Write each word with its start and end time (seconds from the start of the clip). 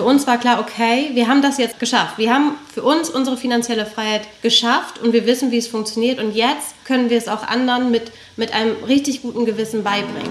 für 0.00 0.06
uns 0.06 0.26
war 0.26 0.38
klar, 0.38 0.60
okay, 0.60 1.10
wir 1.12 1.28
haben 1.28 1.42
das 1.42 1.58
jetzt 1.58 1.78
geschafft. 1.78 2.16
Wir 2.16 2.32
haben 2.32 2.52
für 2.72 2.82
uns 2.82 3.10
unsere 3.10 3.36
finanzielle 3.36 3.84
Freiheit 3.84 4.22
geschafft 4.40 4.98
und 4.98 5.12
wir 5.12 5.26
wissen, 5.26 5.50
wie 5.50 5.58
es 5.58 5.66
funktioniert. 5.66 6.18
Und 6.18 6.34
jetzt 6.34 6.72
können 6.86 7.10
wir 7.10 7.18
es 7.18 7.28
auch 7.28 7.42
anderen 7.46 7.90
mit, 7.90 8.10
mit 8.38 8.54
einem 8.54 8.82
richtig 8.84 9.20
guten 9.20 9.44
Gewissen 9.44 9.84
beibringen. 9.84 10.30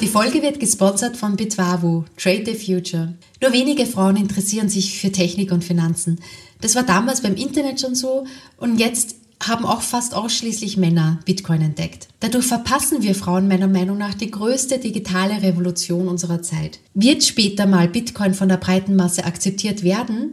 Die 0.00 0.06
Folge 0.06 0.40
wird 0.42 0.60
gesponsert 0.60 1.16
von 1.16 1.34
Bitwavo, 1.34 2.04
Trade 2.16 2.44
the 2.46 2.54
Future. 2.54 3.14
Nur 3.42 3.52
wenige 3.52 3.84
Frauen 3.84 4.16
interessieren 4.16 4.68
sich 4.68 5.00
für 5.00 5.10
Technik 5.10 5.50
und 5.50 5.64
Finanzen. 5.64 6.20
Das 6.60 6.76
war 6.76 6.84
damals 6.84 7.20
beim 7.20 7.34
Internet 7.34 7.80
schon 7.80 7.96
so 7.96 8.28
und 8.58 8.78
jetzt 8.78 9.16
haben 9.48 9.64
auch 9.64 9.82
fast 9.82 10.14
ausschließlich 10.14 10.76
Männer 10.76 11.20
Bitcoin 11.24 11.62
entdeckt. 11.62 12.08
Dadurch 12.20 12.46
verpassen 12.46 13.02
wir 13.02 13.14
Frauen 13.14 13.48
meiner 13.48 13.68
Meinung 13.68 13.98
nach 13.98 14.14
die 14.14 14.30
größte 14.30 14.78
digitale 14.78 15.42
Revolution 15.42 16.08
unserer 16.08 16.42
Zeit. 16.42 16.80
Wird 16.94 17.24
später 17.24 17.66
mal 17.66 17.88
Bitcoin 17.88 18.34
von 18.34 18.48
der 18.48 18.56
breiten 18.56 18.96
Masse 18.96 19.24
akzeptiert 19.24 19.82
werden, 19.82 20.32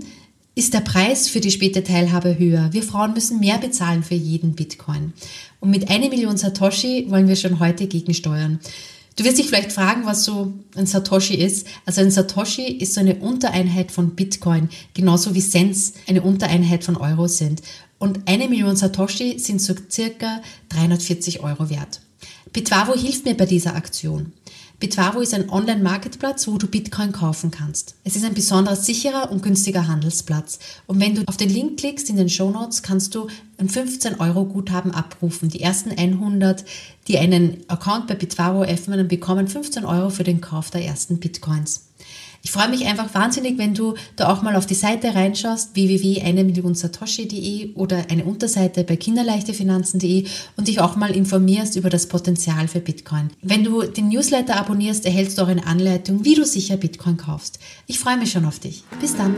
ist 0.55 0.73
der 0.73 0.81
Preis 0.81 1.29
für 1.29 1.39
die 1.39 1.51
späte 1.51 1.83
Teilhabe 1.83 2.37
höher. 2.37 2.69
Wir 2.71 2.83
Frauen 2.83 3.13
müssen 3.13 3.39
mehr 3.39 3.57
bezahlen 3.57 4.03
für 4.03 4.15
jeden 4.15 4.53
Bitcoin. 4.53 5.13
Und 5.59 5.71
mit 5.71 5.89
einer 5.89 6.09
Million 6.09 6.37
Satoshi 6.37 7.05
wollen 7.09 7.27
wir 7.27 7.35
schon 7.35 7.59
heute 7.59 7.87
gegensteuern. 7.87 8.59
Du 9.15 9.23
wirst 9.23 9.37
dich 9.37 9.47
vielleicht 9.47 9.71
fragen, 9.71 10.05
was 10.05 10.23
so 10.23 10.53
ein 10.75 10.87
Satoshi 10.87 11.35
ist. 11.35 11.67
Also 11.85 12.01
ein 12.01 12.09
Satoshi 12.09 12.63
ist 12.63 12.95
so 12.95 12.99
eine 12.99 13.15
Untereinheit 13.15 13.91
von 13.91 14.15
Bitcoin, 14.15 14.69
genauso 14.93 15.35
wie 15.35 15.41
Cents 15.41 15.93
eine 16.07 16.23
Untereinheit 16.23 16.83
von 16.83 16.97
Euro 16.97 17.27
sind. 17.27 17.61
Und 17.99 18.27
eine 18.27 18.49
Million 18.49 18.75
Satoshi 18.75 19.37
sind 19.37 19.61
so 19.61 19.75
circa 19.89 20.41
340 20.69 21.43
Euro 21.43 21.69
wert. 21.69 22.01
Bitwavo 22.51 22.93
hilft 22.95 23.25
mir 23.25 23.35
bei 23.35 23.45
dieser 23.45 23.75
Aktion. 23.75 24.33
Bitwavo 24.83 25.21
ist 25.21 25.33
ein 25.33 25.49
Online-Marketplatz, 25.49 26.45
wo 26.45 26.57
du 26.57 26.67
Bitcoin 26.67 27.13
kaufen 27.13 27.51
kannst. 27.51 27.95
Es 28.03 28.17
ist 28.17 28.25
ein 28.25 28.33
besonders 28.33 28.85
sicherer 28.85 29.31
und 29.31 29.41
günstiger 29.41 29.87
Handelsplatz. 29.87 30.59
Und 30.87 30.99
wenn 30.99 31.15
du 31.15 31.23
auf 31.25 31.37
den 31.37 31.47
Link 31.47 31.79
klickst 31.79 32.09
in 32.09 32.17
den 32.17 32.27
Show 32.27 32.49
Notes, 32.49 32.83
kannst 32.83 33.15
du 33.15 33.27
ein 33.57 33.69
15 33.69 34.19
Euro 34.19 34.43
Guthaben 34.43 34.91
abrufen. 34.91 35.47
Die 35.47 35.61
ersten 35.61 35.91
100, 35.91 36.65
die 37.07 37.17
einen 37.17 37.63
Account 37.69 38.07
bei 38.07 38.15
Bitwavo 38.15 38.63
öffnen, 38.63 39.07
bekommen 39.07 39.47
15 39.47 39.85
Euro 39.85 40.09
für 40.09 40.25
den 40.25 40.41
Kauf 40.41 40.69
der 40.69 40.83
ersten 40.83 41.17
Bitcoins. 41.17 41.85
Ich 42.45 42.51
freue 42.51 42.67
mich 42.67 42.85
einfach 42.85 43.13
wahnsinnig, 43.13 43.57
wenn 43.57 43.73
du 43.73 43.95
da 44.17 44.27
auch 44.27 44.41
mal 44.41 44.57
auf 44.57 44.65
die 44.65 44.73
Seite 44.73 45.15
reinschaust, 45.15 45.75
www.1millionsatoshi.de 45.75 47.73
oder 47.75 48.07
eine 48.09 48.25
Unterseite 48.25 48.83
bei 48.83 48.97
kinderleichtefinanzen.de 48.97 50.25
und 50.57 50.67
dich 50.67 50.81
auch 50.81 50.97
mal 50.97 51.11
informierst 51.15 51.77
über 51.77 51.89
das 51.89 52.07
Potenzial 52.07 52.67
für 52.67 52.81
Bitcoin. 52.81 53.29
Wenn 53.41 53.63
du 53.63 53.83
den 53.83 54.09
Newsletter 54.09 54.57
abonnierst, 54.57 55.05
erhältst 55.05 55.37
du 55.37 55.43
auch 55.43 55.47
eine 55.47 55.65
Anleitung, 55.65 56.25
wie 56.25 56.35
du 56.35 56.43
sicher 56.43 56.75
Bitcoin 56.75 57.15
kaufst. 57.15 57.59
Ich 57.87 57.99
freue 57.99 58.17
mich 58.17 58.33
schon 58.33 58.43
auf 58.43 58.59
dich. 58.59 58.83
Bis 58.99 59.15
dann. 59.15 59.37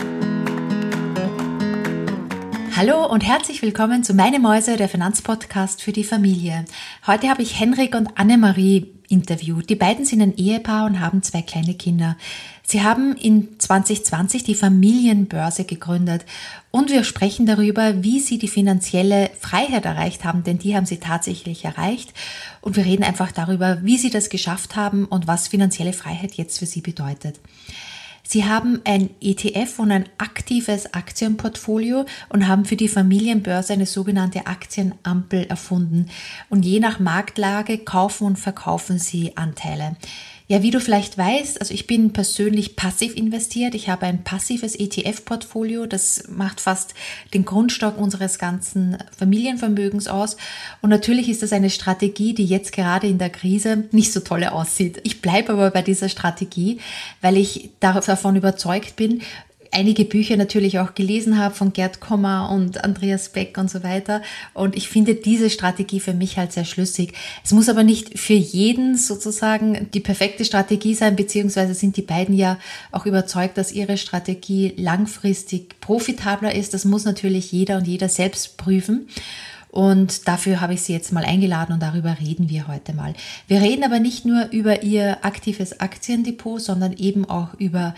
Hallo 2.75 3.05
und 3.05 3.21
herzlich 3.21 3.61
willkommen 3.61 4.03
zu 4.03 4.15
Meine 4.15 4.39
Mäuse, 4.39 4.77
der 4.77 4.89
Finanzpodcast 4.89 5.83
für 5.83 5.91
die 5.91 6.03
Familie. 6.03 6.65
Heute 7.05 7.29
habe 7.29 7.43
ich 7.43 7.59
Henrik 7.59 7.93
und 7.93 8.17
Annemarie 8.17 8.94
interviewt. 9.09 9.69
Die 9.69 9.75
beiden 9.75 10.05
sind 10.05 10.21
ein 10.21 10.35
Ehepaar 10.35 10.85
und 10.85 10.99
haben 10.99 11.23
zwei 11.23 11.41
kleine 11.41 11.73
Kinder. 11.73 12.17
Sie 12.63 12.81
haben 12.81 13.15
in 13.15 13.59
2020 13.59 14.43
die 14.43 14.55
Familienbörse 14.55 15.65
gegründet 15.65 16.25
und 16.71 16.89
wir 16.89 17.03
sprechen 17.03 17.45
darüber, 17.45 18.03
wie 18.03 18.19
Sie 18.19 18.37
die 18.39 18.47
finanzielle 18.47 19.29
Freiheit 19.39 19.85
erreicht 19.85 20.23
haben, 20.23 20.43
denn 20.43 20.57
die 20.57 20.75
haben 20.75 20.85
Sie 20.85 20.97
tatsächlich 20.97 21.63
erreicht. 21.63 22.13
Und 22.61 22.75
wir 22.75 22.85
reden 22.85 23.03
einfach 23.03 23.31
darüber, 23.31 23.79
wie 23.83 23.97
Sie 23.97 24.09
das 24.09 24.29
geschafft 24.29 24.75
haben 24.75 25.05
und 25.05 25.27
was 25.27 25.47
finanzielle 25.47 25.93
Freiheit 25.93 26.33
jetzt 26.33 26.57
für 26.59 26.65
Sie 26.65 26.81
bedeutet. 26.81 27.39
Sie 28.27 28.45
haben 28.45 28.81
ein 28.85 29.11
ETF 29.21 29.79
und 29.79 29.91
ein 29.91 30.09
aktives 30.17 30.93
Aktienportfolio 30.93 32.05
und 32.29 32.47
haben 32.47 32.65
für 32.65 32.75
die 32.75 32.87
Familienbörse 32.87 33.73
eine 33.73 33.85
sogenannte 33.85 34.47
Aktienampel 34.47 35.45
erfunden. 35.45 36.07
Und 36.49 36.65
je 36.65 36.79
nach 36.79 36.99
Marktlage 36.99 37.77
kaufen 37.77 38.25
und 38.25 38.39
verkaufen 38.39 38.97
Sie 38.97 39.37
Anteile. 39.37 39.95
Ja, 40.47 40.61
wie 40.61 40.69
du 40.69 40.79
vielleicht 40.79 41.17
weißt, 41.17 41.59
also 41.59 41.73
ich 41.73 41.87
bin 41.87 42.13
persönlich 42.13 42.75
passiv 42.75 43.15
investiert. 43.15 43.73
Ich 43.73 43.89
habe 43.89 44.05
ein 44.05 44.23
passives 44.23 44.75
ETF-Portfolio. 44.75 45.87
Das 45.87 46.25
macht 46.29 46.61
fast 46.61 46.93
den 47.33 47.45
Grundstock 47.45 47.97
unseres 47.97 48.37
ganzen 48.37 48.95
Familienvermögens 49.17 50.07
aus. 50.07 50.37
Und 50.83 50.91
natürlich 50.91 51.29
ist 51.29 51.41
das 51.41 51.51
eine 51.51 51.71
Strategie, 51.71 52.35
die 52.35 52.45
jetzt 52.45 52.73
gerade 52.73 53.07
in 53.07 53.17
der 53.17 53.31
Krise 53.31 53.85
nicht 53.89 54.13
so 54.13 54.19
toll 54.19 54.43
aussieht. 54.43 54.99
Ich 55.01 55.19
bleibe 55.19 55.53
aber 55.53 55.71
bei 55.71 55.81
dieser 55.81 56.09
Strategie, 56.09 56.79
weil 57.21 57.37
ich 57.37 57.71
davon 57.79 58.35
überzeugt 58.35 58.97
bin, 58.97 59.23
einige 59.75 60.05
Bücher 60.05 60.37
natürlich 60.37 60.79
auch 60.79 60.95
gelesen 60.95 61.37
habe 61.37 61.53
von 61.53 61.73
Gerd 61.73 61.99
Kommer 61.99 62.49
und 62.49 62.83
Andreas 62.83 63.29
Beck 63.29 63.57
und 63.57 63.69
so 63.69 63.83
weiter. 63.83 64.21
Und 64.53 64.75
ich 64.75 64.87
finde 64.87 65.15
diese 65.15 65.49
Strategie 65.49 65.99
für 65.99 66.13
mich 66.13 66.37
halt 66.37 66.53
sehr 66.53 66.63
schlüssig. 66.63 67.13
Es 67.43 67.51
muss 67.51 67.67
aber 67.67 67.83
nicht 67.83 68.17
für 68.17 68.33
jeden 68.33 68.97
sozusagen 68.97 69.89
die 69.93 69.99
perfekte 69.99 70.45
Strategie 70.45 70.95
sein, 70.95 71.17
beziehungsweise 71.17 71.73
sind 71.73 71.97
die 71.97 72.01
beiden 72.01 72.35
ja 72.35 72.57
auch 72.91 73.05
überzeugt, 73.05 73.57
dass 73.57 73.73
ihre 73.73 73.97
Strategie 73.97 74.73
langfristig 74.77 75.79
profitabler 75.81 76.55
ist. 76.55 76.73
Das 76.73 76.85
muss 76.85 77.03
natürlich 77.03 77.51
jeder 77.51 77.77
und 77.77 77.85
jeder 77.85 78.07
selbst 78.07 78.57
prüfen. 78.57 79.07
Und 79.75 80.29
dafür 80.29 80.61
habe 80.61 80.73
ich 80.73 80.83
Sie 80.83 80.93
jetzt 80.93 81.11
mal 81.11 81.25
eingeladen 81.25 81.73
und 81.73 81.81
darüber 81.81 82.15
reden 82.21 82.49
wir 82.49 82.69
heute 82.69 82.93
mal. 82.93 83.13
Wir 83.49 83.59
reden 83.59 83.83
aber 83.83 83.99
nicht 83.99 84.23
nur 84.23 84.47
über 84.51 84.83
Ihr 84.83 85.25
aktives 85.25 85.81
Aktiendepot, 85.81 86.61
sondern 86.61 86.93
eben 86.93 87.29
auch 87.29 87.53
über 87.55 87.93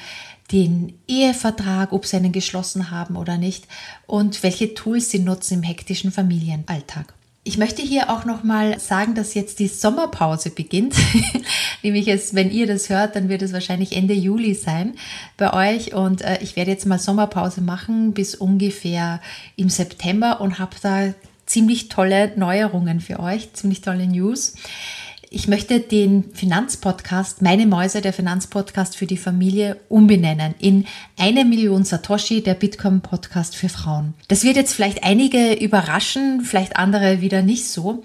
den 0.51 0.97
Ehevertrag, 1.07 1.91
ob 1.93 2.07
sie 2.07 2.17
einen 2.17 2.31
geschlossen 2.31 2.89
haben 2.89 3.15
oder 3.15 3.37
nicht 3.37 3.67
und 4.07 4.41
welche 4.41 4.73
Tools 4.73 5.11
sie 5.11 5.19
nutzen 5.19 5.59
im 5.59 5.63
hektischen 5.63 6.11
Familienalltag. 6.11 7.13
Ich 7.43 7.59
möchte 7.59 7.83
hier 7.83 8.09
auch 8.09 8.25
noch 8.25 8.43
mal 8.43 8.79
sagen, 8.79 9.13
dass 9.13 9.35
jetzt 9.35 9.59
die 9.59 9.67
Sommerpause 9.67 10.49
beginnt. 10.49 10.95
Nämlich 11.83 12.07
es, 12.07 12.33
wenn 12.33 12.49
ihr 12.49 12.65
das 12.65 12.89
hört, 12.89 13.15
dann 13.15 13.29
wird 13.29 13.43
es 13.43 13.53
wahrscheinlich 13.53 13.95
Ende 13.95 14.15
Juli 14.15 14.55
sein 14.55 14.95
bei 15.37 15.53
euch 15.53 15.93
und 15.93 16.23
äh, 16.23 16.39
ich 16.41 16.55
werde 16.55 16.71
jetzt 16.71 16.87
mal 16.87 16.97
Sommerpause 16.97 17.61
machen 17.61 18.13
bis 18.13 18.33
ungefähr 18.33 19.21
im 19.57 19.69
September 19.69 20.41
und 20.41 20.57
habe 20.57 20.75
da 20.81 21.13
ziemlich 21.47 21.89
tolle 21.89 22.31
Neuerungen 22.35 22.99
für 22.99 23.19
euch, 23.19 23.51
ziemlich 23.53 23.81
tolle 23.81 24.05
News. 24.05 24.53
Ich 25.29 25.49
möchte 25.49 25.81
den 25.81 26.31
Finanzpodcast, 26.33 27.41
meine 27.41 27.65
Mäuse, 27.65 27.99
der 27.99 28.13
Finanzpodcast 28.13 28.95
für 28.95 29.07
die 29.07 29.17
Familie, 29.17 29.77
umbenennen 29.89 30.55
in 30.59 30.85
eine 31.17 31.43
Million 31.43 31.83
Satoshi, 31.83 32.41
der 32.41 32.53
Bitcoin-Podcast 32.53 33.55
für 33.57 33.67
Frauen. 33.67 34.13
Das 34.29 34.45
wird 34.45 34.55
jetzt 34.55 34.73
vielleicht 34.73 35.03
einige 35.03 35.53
überraschen, 35.53 36.41
vielleicht 36.41 36.77
andere 36.77 37.19
wieder 37.19 37.41
nicht 37.41 37.67
so. 37.67 38.03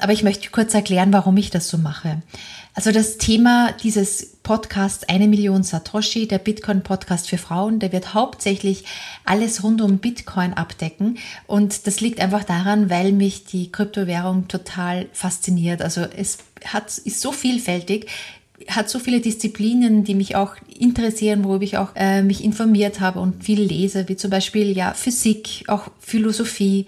Aber 0.00 0.12
ich 0.12 0.24
möchte 0.24 0.50
kurz 0.50 0.74
erklären, 0.74 1.12
warum 1.12 1.36
ich 1.36 1.50
das 1.50 1.68
so 1.68 1.78
mache. 1.78 2.22
Also 2.76 2.90
das 2.90 3.18
Thema 3.18 3.70
dieses 3.70 4.34
Podcasts 4.42 5.08
Eine 5.08 5.28
Million 5.28 5.62
Satoshi, 5.62 6.26
der 6.26 6.38
Bitcoin-Podcast 6.38 7.28
für 7.28 7.38
Frauen, 7.38 7.78
der 7.78 7.92
wird 7.92 8.14
hauptsächlich 8.14 8.84
alles 9.24 9.62
rund 9.62 9.80
um 9.80 9.98
Bitcoin 9.98 10.54
abdecken. 10.54 11.18
Und 11.46 11.86
das 11.86 12.00
liegt 12.00 12.20
einfach 12.20 12.42
daran, 12.42 12.90
weil 12.90 13.12
mich 13.12 13.44
die 13.44 13.70
Kryptowährung 13.70 14.48
total 14.48 15.06
fasziniert. 15.12 15.82
Also 15.82 16.00
es 16.00 16.38
hat, 16.64 16.98
ist 16.98 17.20
so 17.20 17.32
vielfältig 17.32 18.08
hat 18.68 18.88
so 18.88 18.98
viele 18.98 19.20
Disziplinen, 19.20 20.04
die 20.04 20.14
mich 20.14 20.36
auch 20.36 20.54
interessieren, 20.78 21.44
worüber 21.44 21.64
ich 21.64 21.76
auch 21.76 21.90
äh, 21.96 22.22
mich 22.22 22.42
informiert 22.42 23.00
habe 23.00 23.20
und 23.20 23.44
viel 23.44 23.60
lese, 23.60 24.08
wie 24.08 24.16
zum 24.16 24.30
Beispiel 24.30 24.74
ja 24.76 24.94
Physik, 24.94 25.64
auch 25.66 25.88
Philosophie, 25.98 26.86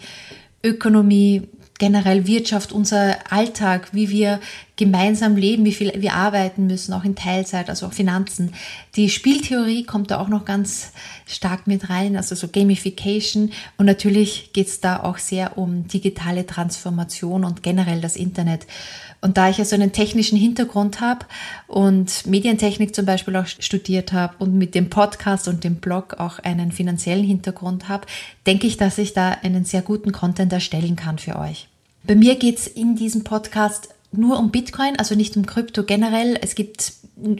Ökonomie, 0.64 1.42
generell 1.78 2.26
Wirtschaft, 2.26 2.72
unser 2.72 3.16
Alltag, 3.30 3.88
wie 3.92 4.10
wir 4.10 4.40
gemeinsam 4.76 5.36
leben, 5.36 5.64
wie 5.64 5.72
viel 5.72 5.92
wir 5.96 6.14
arbeiten 6.14 6.66
müssen, 6.66 6.92
auch 6.92 7.04
in 7.04 7.16
Teilzeit, 7.16 7.70
also 7.70 7.86
auch 7.86 7.92
Finanzen. 7.92 8.52
Die 8.94 9.08
Spieltheorie 9.08 9.84
kommt 9.84 10.10
da 10.10 10.20
auch 10.20 10.28
noch 10.28 10.44
ganz 10.44 10.92
stark 11.26 11.66
mit 11.66 11.88
rein, 11.88 12.16
also 12.16 12.34
so 12.34 12.48
Gamification. 12.48 13.52
Und 13.78 13.86
natürlich 13.86 14.52
geht 14.52 14.68
es 14.68 14.80
da 14.80 15.02
auch 15.02 15.18
sehr 15.18 15.56
um 15.56 15.88
digitale 15.88 16.46
Transformation 16.46 17.44
und 17.44 17.62
generell 17.62 18.00
das 18.00 18.16
Internet. 18.16 18.66
Und 19.26 19.36
da 19.36 19.50
ich 19.50 19.58
ja 19.58 19.64
so 19.64 19.74
einen 19.74 19.90
technischen 19.90 20.38
Hintergrund 20.38 21.00
habe 21.00 21.26
und 21.66 22.28
Medientechnik 22.28 22.94
zum 22.94 23.06
Beispiel 23.06 23.34
auch 23.34 23.48
studiert 23.48 24.12
habe 24.12 24.36
und 24.38 24.54
mit 24.54 24.76
dem 24.76 24.88
Podcast 24.88 25.48
und 25.48 25.64
dem 25.64 25.76
Blog 25.76 26.14
auch 26.20 26.38
einen 26.38 26.70
finanziellen 26.70 27.24
Hintergrund 27.24 27.88
habe, 27.88 28.06
denke 28.46 28.68
ich, 28.68 28.76
dass 28.76 28.98
ich 28.98 29.14
da 29.14 29.32
einen 29.42 29.64
sehr 29.64 29.82
guten 29.82 30.12
Content 30.12 30.52
erstellen 30.52 30.94
kann 30.94 31.18
für 31.18 31.40
euch. 31.40 31.66
Bei 32.04 32.14
mir 32.14 32.36
geht 32.36 32.58
es 32.58 32.68
in 32.68 32.94
diesem 32.94 33.24
Podcast 33.24 33.88
nur 34.12 34.38
um 34.38 34.52
Bitcoin, 34.52 34.96
also 34.96 35.16
nicht 35.16 35.36
um 35.36 35.44
Krypto 35.44 35.82
generell. 35.82 36.38
Es 36.40 36.54
gibt 36.54 36.92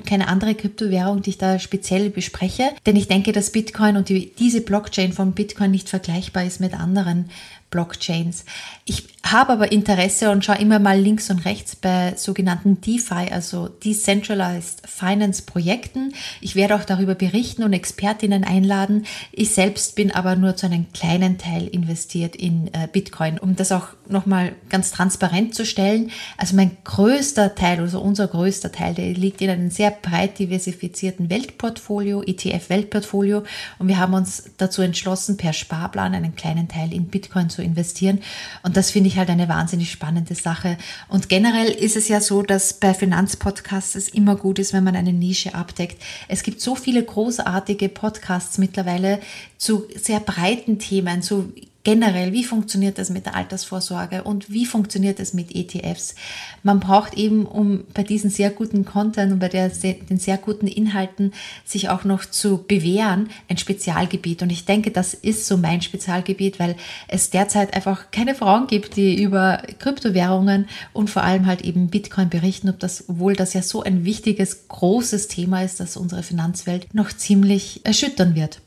keine 0.06 0.26
andere 0.26 0.56
Kryptowährung, 0.56 1.22
die 1.22 1.30
ich 1.30 1.38
da 1.38 1.60
speziell 1.60 2.10
bespreche, 2.10 2.70
denn 2.86 2.96
ich 2.96 3.06
denke, 3.06 3.30
dass 3.30 3.50
Bitcoin 3.50 3.96
und 3.96 4.08
die, 4.08 4.32
diese 4.36 4.60
Blockchain 4.60 5.12
von 5.12 5.34
Bitcoin 5.34 5.70
nicht 5.70 5.88
vergleichbar 5.88 6.44
ist 6.44 6.60
mit 6.60 6.74
anderen 6.74 7.30
Blockchains. 7.70 8.44
Ich 8.88 9.08
habe 9.32 9.52
aber 9.52 9.72
Interesse 9.72 10.30
und 10.30 10.44
schaue 10.44 10.58
immer 10.58 10.78
mal 10.78 11.00
links 11.00 11.28
und 11.30 11.44
rechts 11.44 11.74
bei 11.74 12.14
sogenannten 12.16 12.80
DeFi, 12.80 13.32
also 13.32 13.66
Decentralized 13.66 14.82
Finance 14.86 15.42
Projekten. 15.42 16.14
Ich 16.40 16.54
werde 16.54 16.76
auch 16.76 16.84
darüber 16.84 17.16
berichten 17.16 17.64
und 17.64 17.72
Expertinnen 17.72 18.44
einladen. 18.44 19.04
Ich 19.32 19.50
selbst 19.50 19.96
bin 19.96 20.12
aber 20.12 20.36
nur 20.36 20.54
zu 20.54 20.66
einem 20.66 20.92
kleinen 20.92 21.36
Teil 21.38 21.66
investiert 21.66 22.36
in 22.36 22.68
äh, 22.68 22.86
Bitcoin, 22.90 23.38
um 23.38 23.56
das 23.56 23.72
auch 23.72 23.88
nochmal 24.08 24.52
ganz 24.68 24.92
transparent 24.92 25.56
zu 25.56 25.66
stellen. 25.66 26.12
Also 26.36 26.54
mein 26.54 26.76
größter 26.84 27.56
Teil, 27.56 27.80
also 27.80 28.00
unser 28.00 28.28
größter 28.28 28.70
Teil, 28.70 28.94
der 28.94 29.12
liegt 29.12 29.40
in 29.40 29.50
einem 29.50 29.70
sehr 29.70 29.90
breit 29.90 30.38
diversifizierten 30.38 31.28
Weltportfolio, 31.28 32.22
ETF-Weltportfolio 32.22 33.42
und 33.80 33.88
wir 33.88 33.98
haben 33.98 34.14
uns 34.14 34.44
dazu 34.56 34.82
entschlossen, 34.82 35.36
per 35.36 35.52
Sparplan 35.52 36.14
einen 36.14 36.36
kleinen 36.36 36.68
Teil 36.68 36.92
in 36.92 37.08
Bitcoin 37.08 37.50
zu 37.50 37.62
investieren 37.62 38.20
und 38.62 38.75
das 38.76 38.90
finde 38.90 39.08
ich 39.08 39.16
halt 39.16 39.30
eine 39.30 39.48
wahnsinnig 39.48 39.90
spannende 39.90 40.34
Sache. 40.34 40.76
Und 41.08 41.28
generell 41.28 41.68
ist 41.68 41.96
es 41.96 42.08
ja 42.08 42.20
so, 42.20 42.42
dass 42.42 42.74
bei 42.74 42.92
Finanzpodcasts 42.92 43.94
es 43.94 44.08
immer 44.08 44.36
gut 44.36 44.58
ist, 44.58 44.72
wenn 44.72 44.84
man 44.84 44.96
eine 44.96 45.12
Nische 45.12 45.54
abdeckt. 45.54 46.02
Es 46.28 46.42
gibt 46.42 46.60
so 46.60 46.74
viele 46.74 47.02
großartige 47.02 47.88
Podcasts 47.88 48.58
mittlerweile 48.58 49.20
zu 49.56 49.86
sehr 49.94 50.20
breiten 50.20 50.78
Themen, 50.78 51.22
zu 51.22 51.52
generell, 51.86 52.32
wie 52.32 52.42
funktioniert 52.42 52.98
das 52.98 53.10
mit 53.10 53.26
der 53.26 53.36
Altersvorsorge 53.36 54.24
und 54.24 54.50
wie 54.50 54.66
funktioniert 54.66 55.20
es 55.20 55.34
mit 55.34 55.54
ETFs. 55.54 56.16
Man 56.64 56.80
braucht 56.80 57.14
eben, 57.14 57.46
um 57.46 57.84
bei 57.94 58.02
diesen 58.02 58.28
sehr 58.28 58.50
guten 58.50 58.84
Content 58.84 59.32
und 59.32 59.38
bei 59.38 59.48
der, 59.48 59.68
den 59.68 60.18
sehr 60.18 60.36
guten 60.36 60.66
Inhalten 60.66 61.32
sich 61.64 61.88
auch 61.88 62.02
noch 62.02 62.24
zu 62.24 62.64
bewähren, 62.66 63.28
ein 63.48 63.56
Spezialgebiet. 63.56 64.42
Und 64.42 64.50
ich 64.50 64.64
denke, 64.64 64.90
das 64.90 65.14
ist 65.14 65.46
so 65.46 65.58
mein 65.58 65.80
Spezialgebiet, 65.80 66.58
weil 66.58 66.74
es 67.06 67.30
derzeit 67.30 67.72
einfach 67.72 68.10
keine 68.10 68.34
Frauen 68.34 68.66
gibt, 68.66 68.96
die 68.96 69.22
über 69.22 69.62
Kryptowährungen 69.78 70.66
und 70.92 71.08
vor 71.08 71.22
allem 71.22 71.46
halt 71.46 71.62
eben 71.62 71.86
Bitcoin 71.86 72.30
berichten, 72.30 72.68
ob 72.68 72.80
das, 72.80 73.08
obwohl 73.08 73.36
das 73.36 73.52
ja 73.52 73.62
so 73.62 73.84
ein 73.84 74.04
wichtiges, 74.04 74.66
großes 74.66 75.28
Thema 75.28 75.62
ist, 75.62 75.78
das 75.78 75.96
unsere 75.96 76.24
Finanzwelt 76.24 76.92
noch 76.94 77.12
ziemlich 77.12 77.82
erschüttern 77.84 78.34
wird 78.34 78.60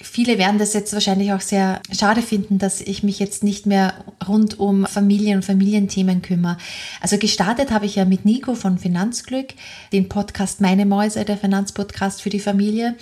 viele 0.00 0.38
werden 0.38 0.58
das 0.58 0.72
jetzt 0.72 0.92
wahrscheinlich 0.92 1.32
auch 1.32 1.40
sehr 1.40 1.80
schade 1.92 2.22
finden, 2.22 2.58
dass 2.58 2.80
ich 2.80 3.02
mich 3.02 3.18
jetzt 3.18 3.44
nicht 3.44 3.66
mehr 3.66 4.04
rund 4.26 4.58
um 4.58 4.86
Familien 4.86 5.36
und 5.36 5.44
Familienthemen 5.44 6.22
kümmere. 6.22 6.56
Also 7.00 7.18
gestartet 7.18 7.70
habe 7.70 7.86
ich 7.86 7.96
ja 7.96 8.04
mit 8.04 8.24
Nico 8.24 8.54
von 8.54 8.78
Finanzglück, 8.78 9.48
den 9.92 10.08
Podcast 10.08 10.60
Meine 10.60 10.86
Mäuse, 10.86 11.24
der 11.24 11.36
Finanzpodcast 11.36 12.22
für 12.22 12.30
die 12.30 12.40
Familie. 12.40 12.96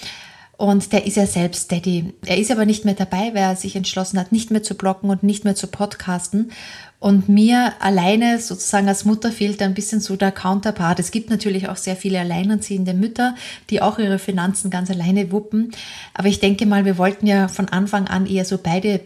Und 0.60 0.92
der 0.92 1.06
ist 1.06 1.16
ja 1.16 1.24
selbst 1.24 1.72
Daddy. 1.72 2.12
Er 2.26 2.36
ist 2.36 2.50
aber 2.50 2.66
nicht 2.66 2.84
mehr 2.84 2.92
dabei, 2.92 3.30
weil 3.32 3.44
er 3.44 3.56
sich 3.56 3.76
entschlossen 3.76 4.20
hat, 4.20 4.30
nicht 4.30 4.50
mehr 4.50 4.62
zu 4.62 4.74
blocken 4.74 5.08
und 5.08 5.22
nicht 5.22 5.42
mehr 5.42 5.54
zu 5.54 5.66
podcasten. 5.68 6.52
Und 6.98 7.30
mir 7.30 7.72
alleine 7.80 8.38
sozusagen 8.38 8.86
als 8.86 9.06
Mutter 9.06 9.32
fehlt 9.32 9.62
ein 9.62 9.72
bisschen 9.72 10.00
so 10.00 10.16
der 10.16 10.32
Counterpart. 10.32 11.00
Es 11.00 11.12
gibt 11.12 11.30
natürlich 11.30 11.70
auch 11.70 11.78
sehr 11.78 11.96
viele 11.96 12.20
alleinerziehende 12.20 12.92
Mütter, 12.92 13.36
die 13.70 13.80
auch 13.80 13.98
ihre 13.98 14.18
Finanzen 14.18 14.68
ganz 14.68 14.90
alleine 14.90 15.32
wuppen. 15.32 15.70
Aber 16.12 16.28
ich 16.28 16.40
denke 16.40 16.66
mal, 16.66 16.84
wir 16.84 16.98
wollten 16.98 17.26
ja 17.26 17.48
von 17.48 17.70
Anfang 17.70 18.06
an 18.08 18.26
eher 18.26 18.44
so 18.44 18.58
beide 18.62 19.00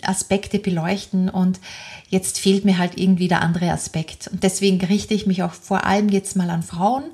Aspekte 0.00 0.58
beleuchten 0.58 1.28
und 1.28 1.60
jetzt 2.08 2.38
fehlt 2.40 2.64
mir 2.64 2.78
halt 2.78 2.98
irgendwie 2.98 3.28
der 3.28 3.42
andere 3.42 3.70
Aspekt. 3.70 4.28
Und 4.28 4.42
deswegen 4.42 4.82
richte 4.82 5.12
ich 5.12 5.26
mich 5.26 5.42
auch 5.42 5.52
vor 5.52 5.84
allem 5.84 6.08
jetzt 6.08 6.34
mal 6.34 6.48
an 6.48 6.62
Frauen 6.62 7.04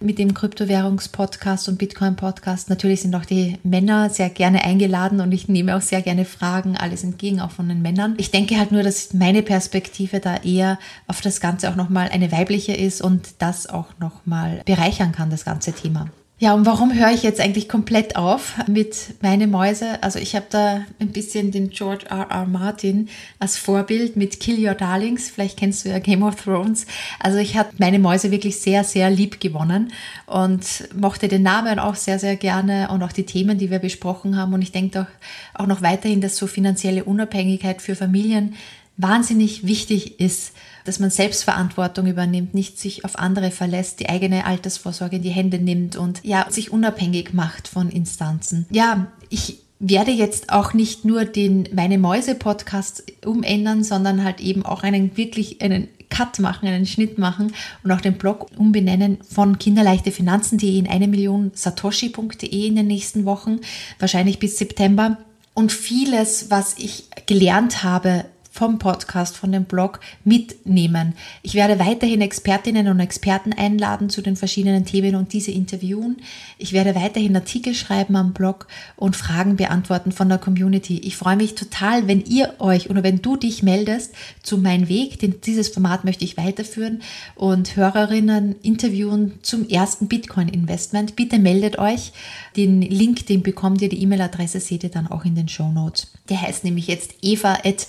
mit 0.00 0.18
dem 0.18 0.34
Kryptowährungspodcast 0.34 1.68
und 1.68 1.78
Bitcoin-Podcast. 1.78 2.70
Natürlich 2.70 3.02
sind 3.02 3.14
auch 3.14 3.24
die 3.26 3.58
Männer 3.62 4.10
sehr 4.10 4.30
gerne 4.30 4.64
eingeladen 4.64 5.20
und 5.20 5.32
ich 5.32 5.48
nehme 5.48 5.76
auch 5.76 5.82
sehr 5.82 6.02
gerne 6.02 6.24
Fragen, 6.24 6.76
alles 6.76 7.04
entgegen, 7.04 7.40
auch 7.40 7.50
von 7.50 7.68
den 7.68 7.82
Männern. 7.82 8.14
Ich 8.16 8.30
denke 8.30 8.58
halt 8.58 8.72
nur, 8.72 8.82
dass 8.82 9.12
meine 9.12 9.42
Perspektive 9.42 10.20
da 10.20 10.36
eher 10.38 10.78
auf 11.06 11.20
das 11.20 11.40
Ganze 11.40 11.70
auch 11.70 11.76
nochmal 11.76 12.08
eine 12.10 12.32
weibliche 12.32 12.72
ist 12.72 13.02
und 13.02 13.28
das 13.38 13.66
auch 13.66 13.88
nochmal 14.00 14.62
bereichern 14.64 15.12
kann, 15.12 15.30
das 15.30 15.44
ganze 15.44 15.72
Thema. 15.72 16.08
Ja, 16.42 16.54
und 16.54 16.64
warum 16.64 16.94
höre 16.94 17.10
ich 17.10 17.22
jetzt 17.22 17.38
eigentlich 17.38 17.68
komplett 17.68 18.16
auf 18.16 18.54
mit 18.66 19.14
meine 19.20 19.46
Mäuse? 19.46 20.02
Also 20.02 20.18
ich 20.18 20.34
habe 20.34 20.46
da 20.48 20.86
ein 20.98 21.08
bisschen 21.08 21.50
den 21.50 21.68
George 21.68 22.06
R. 22.08 22.28
R. 22.30 22.46
Martin 22.46 23.10
als 23.38 23.58
Vorbild 23.58 24.16
mit 24.16 24.40
Kill 24.40 24.66
Your 24.66 24.72
Darlings. 24.72 25.28
Vielleicht 25.28 25.58
kennst 25.58 25.84
du 25.84 25.90
ja 25.90 25.98
Game 25.98 26.22
of 26.22 26.42
Thrones. 26.42 26.86
Also 27.18 27.36
ich 27.36 27.58
habe 27.58 27.68
meine 27.76 27.98
Mäuse 27.98 28.30
wirklich 28.30 28.58
sehr, 28.58 28.84
sehr 28.84 29.10
lieb 29.10 29.38
gewonnen 29.38 29.92
und 30.24 30.88
mochte 30.98 31.28
den 31.28 31.42
Namen 31.42 31.78
auch 31.78 31.94
sehr, 31.94 32.18
sehr 32.18 32.36
gerne 32.36 32.88
und 32.90 33.02
auch 33.02 33.12
die 33.12 33.26
Themen, 33.26 33.58
die 33.58 33.70
wir 33.70 33.78
besprochen 33.78 34.38
haben. 34.38 34.54
Und 34.54 34.62
ich 34.62 34.72
denke 34.72 35.02
auch, 35.02 35.60
auch 35.60 35.66
noch 35.66 35.82
weiterhin, 35.82 36.22
dass 36.22 36.38
so 36.38 36.46
finanzielle 36.46 37.04
Unabhängigkeit 37.04 37.82
für 37.82 37.94
Familien 37.94 38.54
wahnsinnig 38.96 39.66
wichtig 39.66 40.20
ist, 40.20 40.52
dass 40.90 40.98
man 40.98 41.10
Selbstverantwortung 41.10 42.08
übernimmt, 42.08 42.52
nicht 42.52 42.76
sich 42.76 43.04
auf 43.04 43.16
andere 43.16 43.52
verlässt, 43.52 44.00
die 44.00 44.08
eigene 44.08 44.44
Altersvorsorge 44.44 45.16
in 45.16 45.22
die 45.22 45.30
Hände 45.30 45.60
nimmt 45.60 45.94
und 45.94 46.18
ja, 46.24 46.46
sich 46.50 46.72
unabhängig 46.72 47.32
macht 47.32 47.68
von 47.68 47.90
Instanzen. 47.90 48.66
Ja, 48.72 49.06
ich 49.28 49.58
werde 49.78 50.10
jetzt 50.10 50.50
auch 50.50 50.74
nicht 50.74 51.04
nur 51.04 51.26
den 51.26 51.68
Meine 51.72 51.96
Mäuse 51.96 52.34
Podcast 52.34 53.04
umändern, 53.24 53.84
sondern 53.84 54.24
halt 54.24 54.40
eben 54.40 54.64
auch 54.64 54.82
einen 54.82 55.16
wirklich 55.16 55.62
einen 55.62 55.86
Cut 56.08 56.40
machen, 56.40 56.66
einen 56.66 56.86
Schnitt 56.86 57.18
machen 57.18 57.52
und 57.84 57.92
auch 57.92 58.00
den 58.00 58.14
Blog 58.14 58.48
umbenennen 58.56 59.18
von 59.22 59.60
kinderleichtefinanzen.de 59.60 60.76
in 60.76 60.88
eine 60.88 61.06
Million 61.06 61.52
satoshi.de 61.54 62.66
in 62.66 62.74
den 62.74 62.88
nächsten 62.88 63.26
Wochen, 63.26 63.60
wahrscheinlich 64.00 64.40
bis 64.40 64.58
September. 64.58 65.18
Und 65.54 65.70
vieles, 65.70 66.50
was 66.50 66.74
ich 66.78 67.04
gelernt 67.26 67.84
habe, 67.84 68.24
vom 68.50 68.78
Podcast, 68.78 69.36
von 69.36 69.52
dem 69.52 69.64
Blog 69.64 70.00
mitnehmen. 70.24 71.14
Ich 71.42 71.54
werde 71.54 71.78
weiterhin 71.78 72.20
Expertinnen 72.20 72.88
und 72.88 72.98
Experten 72.98 73.52
einladen 73.52 74.10
zu 74.10 74.22
den 74.22 74.36
verschiedenen 74.36 74.84
Themen 74.84 75.14
und 75.14 75.32
diese 75.32 75.52
interviewen. 75.52 76.16
Ich 76.58 76.72
werde 76.72 76.94
weiterhin 76.94 77.36
Artikel 77.36 77.74
schreiben 77.74 78.16
am 78.16 78.32
Blog 78.32 78.66
und 78.96 79.16
Fragen 79.16 79.56
beantworten 79.56 80.10
von 80.10 80.28
der 80.28 80.38
Community. 80.38 80.98
Ich 80.98 81.16
freue 81.16 81.36
mich 81.36 81.54
total, 81.54 82.08
wenn 82.08 82.24
ihr 82.24 82.54
euch 82.58 82.90
oder 82.90 83.04
wenn 83.04 83.22
du 83.22 83.36
dich 83.36 83.62
meldest 83.62 84.14
zu 84.42 84.58
meinem 84.58 84.88
Weg. 84.88 85.20
Denn 85.20 85.40
dieses 85.44 85.68
Format 85.68 86.04
möchte 86.04 86.24
ich 86.24 86.36
weiterführen 86.36 87.02
und 87.36 87.76
Hörerinnen 87.76 88.56
interviewen 88.62 89.38
zum 89.42 89.68
ersten 89.68 90.08
Bitcoin-Investment. 90.08 91.14
Bitte 91.14 91.38
meldet 91.38 91.78
euch. 91.78 92.12
Den 92.56 92.82
Link, 92.82 93.26
den 93.26 93.42
bekommt 93.42 93.80
ihr, 93.80 93.88
die 93.88 94.02
E-Mail-Adresse 94.02 94.60
seht 94.60 94.82
ihr 94.82 94.90
dann 94.90 95.06
auch 95.06 95.24
in 95.24 95.34
den 95.34 95.48
Show 95.48 95.70
Notes. 95.70 96.08
Der 96.28 96.42
heißt 96.42 96.64
nämlich 96.64 96.88
jetzt 96.88 97.14
eva 97.22 97.58
at. 97.64 97.86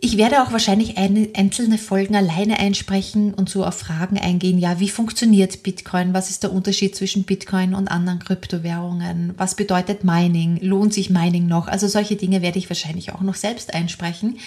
Ich 0.00 0.18
werde 0.18 0.42
auch 0.42 0.52
wahrscheinlich 0.52 0.98
einzelne 0.98 1.78
Folgen 1.78 2.14
alleine 2.14 2.58
einsprechen 2.58 3.32
und 3.32 3.48
so 3.48 3.64
auf 3.64 3.78
Fragen 3.78 4.18
eingehen. 4.18 4.58
Ja, 4.58 4.78
wie 4.78 4.90
funktioniert 4.90 5.62
Bitcoin? 5.62 6.12
Was 6.12 6.28
ist 6.28 6.42
der 6.42 6.52
Unterschied 6.52 6.94
zwischen 6.94 7.24
Bitcoin 7.24 7.74
und 7.74 7.88
anderen 7.88 8.18
Kryptowährungen? 8.18 9.32
Was 9.38 9.54
bedeutet 9.54 10.04
Mining? 10.04 10.58
Lohnt 10.60 10.92
sich 10.92 11.08
Mining 11.08 11.46
noch? 11.46 11.68
Also 11.68 11.88
solche 11.88 12.16
Dinge 12.16 12.42
werde 12.42 12.58
ich 12.58 12.68
wahrscheinlich 12.68 13.14
auch 13.14 13.22
noch 13.22 13.36
selbst 13.36 13.72
einsprechen 13.72 14.38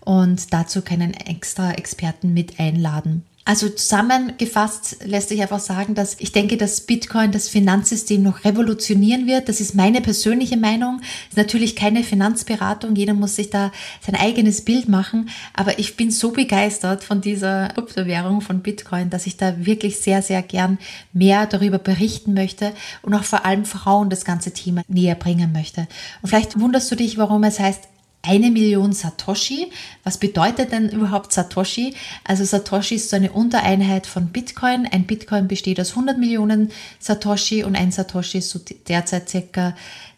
und 0.00 0.52
dazu 0.52 0.82
keinen 0.82 1.14
extra 1.14 1.72
Experten 1.72 2.34
mit 2.34 2.60
einladen. 2.60 3.24
Also 3.50 3.68
zusammengefasst 3.68 4.98
lässt 5.04 5.30
sich 5.30 5.42
einfach 5.42 5.58
sagen, 5.58 5.96
dass 5.96 6.14
ich 6.20 6.30
denke, 6.30 6.56
dass 6.56 6.82
Bitcoin 6.82 7.32
das 7.32 7.48
Finanzsystem 7.48 8.22
noch 8.22 8.44
revolutionieren 8.44 9.26
wird. 9.26 9.48
Das 9.48 9.60
ist 9.60 9.74
meine 9.74 10.00
persönliche 10.00 10.56
Meinung. 10.56 11.00
Ist 11.30 11.36
natürlich 11.36 11.74
keine 11.74 12.04
Finanzberatung. 12.04 12.94
Jeder 12.94 13.12
muss 13.12 13.34
sich 13.34 13.50
da 13.50 13.72
sein 14.06 14.14
eigenes 14.14 14.64
Bild 14.64 14.88
machen. 14.88 15.30
Aber 15.52 15.80
ich 15.80 15.96
bin 15.96 16.12
so 16.12 16.30
begeistert 16.30 17.02
von 17.02 17.22
dieser 17.22 17.70
Kryptowährung 17.70 18.40
von 18.40 18.60
Bitcoin, 18.60 19.10
dass 19.10 19.26
ich 19.26 19.36
da 19.36 19.66
wirklich 19.66 19.98
sehr, 19.98 20.22
sehr 20.22 20.42
gern 20.42 20.78
mehr 21.12 21.46
darüber 21.46 21.78
berichten 21.78 22.34
möchte 22.34 22.72
und 23.02 23.14
auch 23.14 23.24
vor 23.24 23.44
allem 23.44 23.64
Frauen 23.64 24.10
das 24.10 24.24
ganze 24.24 24.52
Thema 24.52 24.82
näher 24.86 25.16
bringen 25.16 25.50
möchte. 25.50 25.88
Und 26.22 26.28
vielleicht 26.28 26.60
wunderst 26.60 26.88
du 26.92 26.94
dich, 26.94 27.18
warum 27.18 27.42
es 27.42 27.58
heißt 27.58 27.88
eine 28.22 28.50
Million 28.50 28.92
Satoshi. 28.92 29.70
Was 30.04 30.18
bedeutet 30.18 30.72
denn 30.72 30.90
überhaupt 30.90 31.32
Satoshi? 31.32 31.94
Also 32.24 32.44
Satoshi 32.44 32.96
ist 32.96 33.10
so 33.10 33.16
eine 33.16 33.32
Untereinheit 33.32 34.06
von 34.06 34.28
Bitcoin. 34.28 34.86
Ein 34.86 35.04
Bitcoin 35.04 35.48
besteht 35.48 35.80
aus 35.80 35.90
100 35.90 36.18
Millionen 36.18 36.70
Satoshi 36.98 37.64
und 37.64 37.76
ein 37.76 37.92
Satoshi 37.92 38.38
ist 38.38 38.50
so 38.50 38.60
derzeit 38.88 39.28
circa 39.28 39.74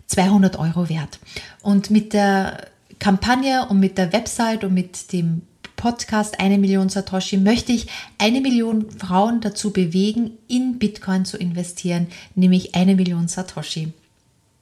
200 0.07 0.59
Euro 0.59 0.89
wert. 0.89 1.21
Und 1.63 1.91
mit 1.91 2.13
der 2.13 2.67
Kampagne 2.99 3.67
und 3.69 3.81
mit 3.81 3.99
der 3.99 4.13
Website 4.13 4.65
und 4.65 4.75
mit 4.75 5.13
dem 5.13 5.43
Podcast 5.77 6.39
Eine 6.39 6.59
Million 6.59 6.89
Satoshi 6.89 7.39
möchte 7.39 7.73
ich 7.73 7.89
eine 8.17 8.41
Million 8.41 8.89
Frauen 8.91 9.41
dazu 9.41 9.73
bewegen, 9.73 10.39
in 10.47 10.79
Bitcoin 10.79 11.25
zu 11.25 11.37
investieren, 11.37 12.07
nämlich 12.37 12.77
eine 12.77 12.95
Million 12.95 13.27
Satoshi. 13.27 13.93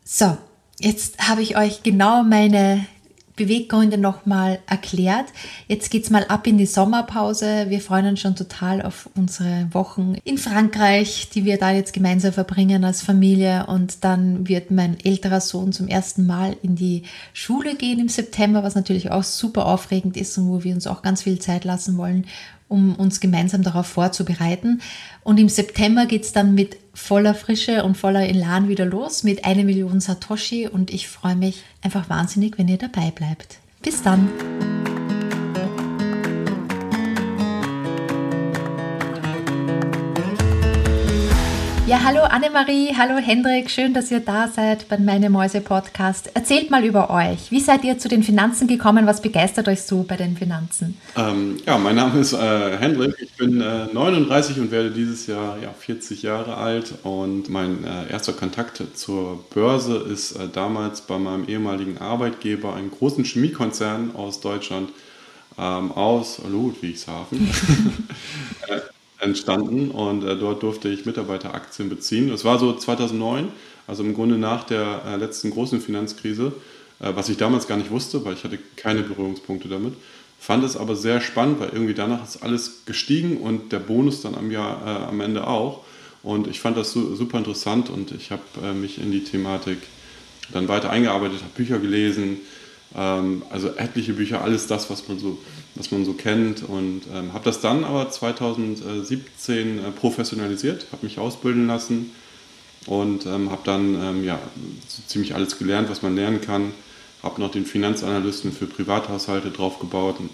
So, 0.02 0.38
jetzt 0.78 1.28
habe 1.28 1.42
ich 1.42 1.58
euch 1.58 1.82
genau 1.82 2.22
meine 2.22 2.86
Beweggründe 3.40 3.96
nochmal 3.96 4.58
erklärt. 4.66 5.24
Jetzt 5.66 5.90
geht's 5.90 6.10
mal 6.10 6.24
ab 6.24 6.46
in 6.46 6.58
die 6.58 6.66
Sommerpause. 6.66 7.66
Wir 7.70 7.80
freuen 7.80 8.04
uns 8.04 8.20
schon 8.20 8.36
total 8.36 8.82
auf 8.82 9.08
unsere 9.16 9.66
Wochen 9.72 10.16
in 10.24 10.36
Frankreich, 10.36 11.30
die 11.32 11.46
wir 11.46 11.56
da 11.56 11.70
jetzt 11.70 11.94
gemeinsam 11.94 12.34
verbringen 12.34 12.84
als 12.84 13.00
Familie. 13.00 13.64
Und 13.66 14.04
dann 14.04 14.46
wird 14.46 14.70
mein 14.70 15.00
älterer 15.02 15.40
Sohn 15.40 15.72
zum 15.72 15.88
ersten 15.88 16.26
Mal 16.26 16.54
in 16.62 16.76
die 16.76 17.04
Schule 17.32 17.76
gehen 17.76 17.98
im 17.98 18.10
September, 18.10 18.62
was 18.62 18.74
natürlich 18.74 19.10
auch 19.10 19.24
super 19.24 19.64
aufregend 19.64 20.18
ist 20.18 20.36
und 20.36 20.48
wo 20.48 20.62
wir 20.62 20.74
uns 20.74 20.86
auch 20.86 21.00
ganz 21.00 21.22
viel 21.22 21.38
Zeit 21.38 21.64
lassen 21.64 21.96
wollen, 21.96 22.26
um 22.70 22.94
uns 22.94 23.20
gemeinsam 23.20 23.62
darauf 23.62 23.86
vorzubereiten. 23.86 24.80
Und 25.22 25.38
im 25.38 25.48
September 25.48 26.06
geht 26.06 26.24
es 26.24 26.32
dann 26.32 26.54
mit 26.54 26.78
voller 26.94 27.34
Frische 27.34 27.84
und 27.84 27.96
voller 27.96 28.28
Elan 28.28 28.68
wieder 28.68 28.86
los 28.86 29.24
mit 29.24 29.44
einer 29.44 29.64
Million 29.64 30.00
Satoshi 30.00 30.68
und 30.68 30.90
ich 30.90 31.08
freue 31.08 31.36
mich 31.36 31.64
einfach 31.82 32.08
wahnsinnig, 32.08 32.56
wenn 32.58 32.68
ihr 32.68 32.78
dabei 32.78 33.10
bleibt. 33.10 33.58
Bis 33.82 34.02
dann! 34.02 34.30
Ja, 41.90 42.04
hallo 42.04 42.20
Annemarie, 42.20 42.94
hallo 42.96 43.16
Hendrik, 43.16 43.68
schön, 43.68 43.94
dass 43.94 44.12
ihr 44.12 44.20
da 44.20 44.46
seid 44.46 44.88
beim 44.88 45.04
Meine 45.04 45.28
Mäuse 45.28 45.60
Podcast. 45.60 46.30
Erzählt 46.34 46.70
mal 46.70 46.84
über 46.84 47.10
euch. 47.10 47.50
Wie 47.50 47.58
seid 47.58 47.82
ihr 47.82 47.98
zu 47.98 48.08
den 48.08 48.22
Finanzen 48.22 48.68
gekommen? 48.68 49.08
Was 49.08 49.20
begeistert 49.20 49.66
euch 49.66 49.82
so 49.82 50.04
bei 50.04 50.16
den 50.16 50.36
Finanzen? 50.36 50.96
Ähm, 51.16 51.56
ja, 51.66 51.78
mein 51.78 51.96
Name 51.96 52.20
ist 52.20 52.32
äh, 52.32 52.76
Hendrik. 52.78 53.16
Ich 53.18 53.36
bin 53.36 53.60
äh, 53.60 53.86
39 53.92 54.60
und 54.60 54.70
werde 54.70 54.92
dieses 54.92 55.26
Jahr 55.26 55.58
ja, 55.60 55.72
40 55.72 56.22
Jahre 56.22 56.58
alt. 56.58 56.94
Und 57.02 57.48
mein 57.48 57.82
äh, 57.82 58.12
erster 58.12 58.34
Kontakt 58.34 58.80
zur 58.94 59.44
Börse 59.52 59.96
ist 59.96 60.36
äh, 60.36 60.46
damals 60.46 61.00
bei 61.00 61.18
meinem 61.18 61.48
ehemaligen 61.48 61.98
Arbeitgeber, 61.98 62.72
einem 62.76 62.92
großen 62.92 63.24
Chemiekonzern 63.24 64.14
aus 64.14 64.38
Deutschland, 64.38 64.90
ähm, 65.58 65.90
aus 65.90 66.40
Ludwigshafen. 66.48 67.50
Entstanden 69.20 69.90
und 69.90 70.24
äh, 70.24 70.36
dort 70.36 70.62
durfte 70.62 70.88
ich 70.88 71.06
Mitarbeiteraktien 71.06 71.88
beziehen. 71.88 72.30
Das 72.30 72.44
war 72.44 72.58
so 72.58 72.72
2009, 72.72 73.48
also 73.86 74.02
im 74.02 74.14
Grunde 74.14 74.38
nach 74.38 74.64
der 74.64 75.02
äh, 75.06 75.16
letzten 75.16 75.50
großen 75.50 75.80
Finanzkrise, 75.80 76.52
äh, 77.00 77.12
was 77.14 77.28
ich 77.28 77.36
damals 77.36 77.66
gar 77.68 77.76
nicht 77.76 77.90
wusste, 77.90 78.24
weil 78.24 78.34
ich 78.34 78.44
hatte 78.44 78.58
keine 78.76 79.02
Berührungspunkte 79.02 79.68
damit. 79.68 79.94
Fand 80.38 80.64
es 80.64 80.76
aber 80.76 80.96
sehr 80.96 81.20
spannend, 81.20 81.60
weil 81.60 81.68
irgendwie 81.68 81.92
danach 81.92 82.24
ist 82.24 82.42
alles 82.42 82.86
gestiegen 82.86 83.36
und 83.36 83.72
der 83.72 83.80
Bonus 83.80 84.22
dann 84.22 84.34
am 84.34 84.50
Jahr 84.50 84.80
äh, 84.86 85.08
am 85.08 85.20
Ende 85.20 85.46
auch. 85.46 85.84
Und 86.22 86.46
ich 86.46 86.60
fand 86.60 86.76
das 86.76 86.92
su 86.92 87.14
super 87.14 87.38
interessant 87.38 87.90
und 87.90 88.12
ich 88.12 88.30
habe 88.30 88.42
äh, 88.62 88.72
mich 88.72 89.00
in 89.00 89.10
die 89.10 89.24
Thematik 89.24 89.78
dann 90.52 90.68
weiter 90.68 90.90
eingearbeitet, 90.90 91.40
habe 91.42 91.52
Bücher 91.54 91.78
gelesen, 91.78 92.38
ähm, 92.94 93.42
also 93.50 93.68
etliche 93.68 94.14
Bücher, 94.14 94.42
alles 94.42 94.66
das, 94.66 94.90
was 94.90 95.06
man 95.08 95.18
so, 95.18 95.38
was 95.74 95.90
man 95.90 96.04
so 96.04 96.12
kennt. 96.12 96.62
Und 96.62 97.02
ähm, 97.14 97.32
habe 97.32 97.44
das 97.44 97.60
dann 97.60 97.84
aber 97.84 98.10
2017 98.10 99.78
äh, 99.78 99.90
professionalisiert, 99.90 100.86
habe 100.92 101.04
mich 101.04 101.18
ausbilden 101.18 101.66
lassen 101.66 102.12
und 102.86 103.26
ähm, 103.26 103.50
habe 103.50 103.62
dann 103.64 103.94
ähm, 104.02 104.24
ja, 104.24 104.38
so 104.88 105.02
ziemlich 105.06 105.34
alles 105.34 105.58
gelernt, 105.58 105.90
was 105.90 106.02
man 106.02 106.16
lernen 106.16 106.40
kann. 106.40 106.72
Habe 107.22 107.40
noch 107.40 107.50
den 107.50 107.66
Finanzanalysten 107.66 108.52
für 108.52 108.66
Privathaushalte 108.66 109.50
draufgebaut. 109.50 110.20
Und 110.20 110.30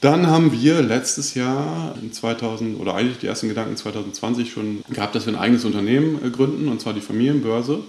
dann 0.00 0.26
haben 0.28 0.50
wir 0.50 0.80
letztes 0.80 1.34
Jahr 1.34 1.94
in 2.00 2.12
2000 2.12 2.80
oder 2.80 2.94
eigentlich 2.94 3.18
die 3.18 3.26
ersten 3.26 3.48
Gedanken 3.48 3.76
2020 3.76 4.50
schon 4.50 4.82
gehabt, 4.88 5.14
dass 5.14 5.26
wir 5.26 5.34
ein 5.34 5.38
eigenes 5.38 5.64
Unternehmen 5.64 6.24
äh, 6.24 6.30
gründen, 6.30 6.68
und 6.68 6.80
zwar 6.80 6.94
die 6.94 7.00
Familienbörse 7.00 7.80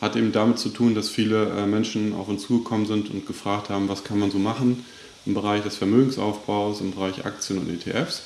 hat 0.00 0.16
eben 0.16 0.32
damit 0.32 0.58
zu 0.58 0.68
tun, 0.68 0.94
dass 0.94 1.08
viele 1.08 1.48
äh, 1.50 1.66
Menschen 1.66 2.12
auf 2.14 2.28
uns 2.28 2.42
zugekommen 2.42 2.84
sind 2.86 3.10
und 3.10 3.26
gefragt 3.26 3.70
haben, 3.70 3.88
was 3.88 4.04
kann 4.04 4.18
man 4.18 4.30
so 4.30 4.38
machen 4.38 4.84
im 5.26 5.34
Bereich 5.34 5.62
des 5.62 5.76
Vermögensaufbaus, 5.76 6.80
im 6.80 6.92
Bereich 6.92 7.24
Aktien 7.24 7.58
und 7.58 7.70
ETFs. 7.70 8.22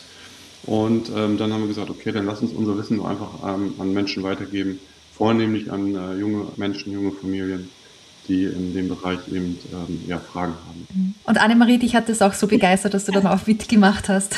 Und 0.64 1.11
ähm, 1.14 1.38
dann 1.38 1.52
haben 1.52 1.62
wir 1.62 1.69
gesagt, 1.69 1.90
okay, 1.90 2.12
dann 2.12 2.26
lass 2.26 2.40
uns 2.40 2.52
unser 2.52 2.76
Wissen 2.76 3.05
einfach 3.05 3.28
ähm, 3.47 3.75
an 3.78 3.93
Menschen 3.93 4.23
weitergeben, 4.23 4.81
vornehmlich 5.17 5.73
an 5.73 5.95
äh, 5.95 6.14
junge 6.17 6.47
Menschen, 6.57 6.93
junge 6.93 7.12
Familien, 7.12 7.71
die 8.26 8.45
in 8.45 8.75
dem 8.75 8.88
Bereich 8.88 9.21
eben 9.28 9.59
ähm, 9.73 10.02
ja, 10.07 10.19
Fragen 10.19 10.52
haben. 10.67 11.14
Und 11.25 11.38
Annemarie, 11.38 11.78
dich 11.78 11.95
hat 11.97 12.09
das 12.09 12.21
auch 12.21 12.35
so 12.35 12.47
begeistert, 12.47 12.93
dass 12.93 13.07
du 13.07 13.12
dann 13.12 13.26
auch 13.26 13.47
mitgemacht 13.47 14.09
hast. 14.09 14.37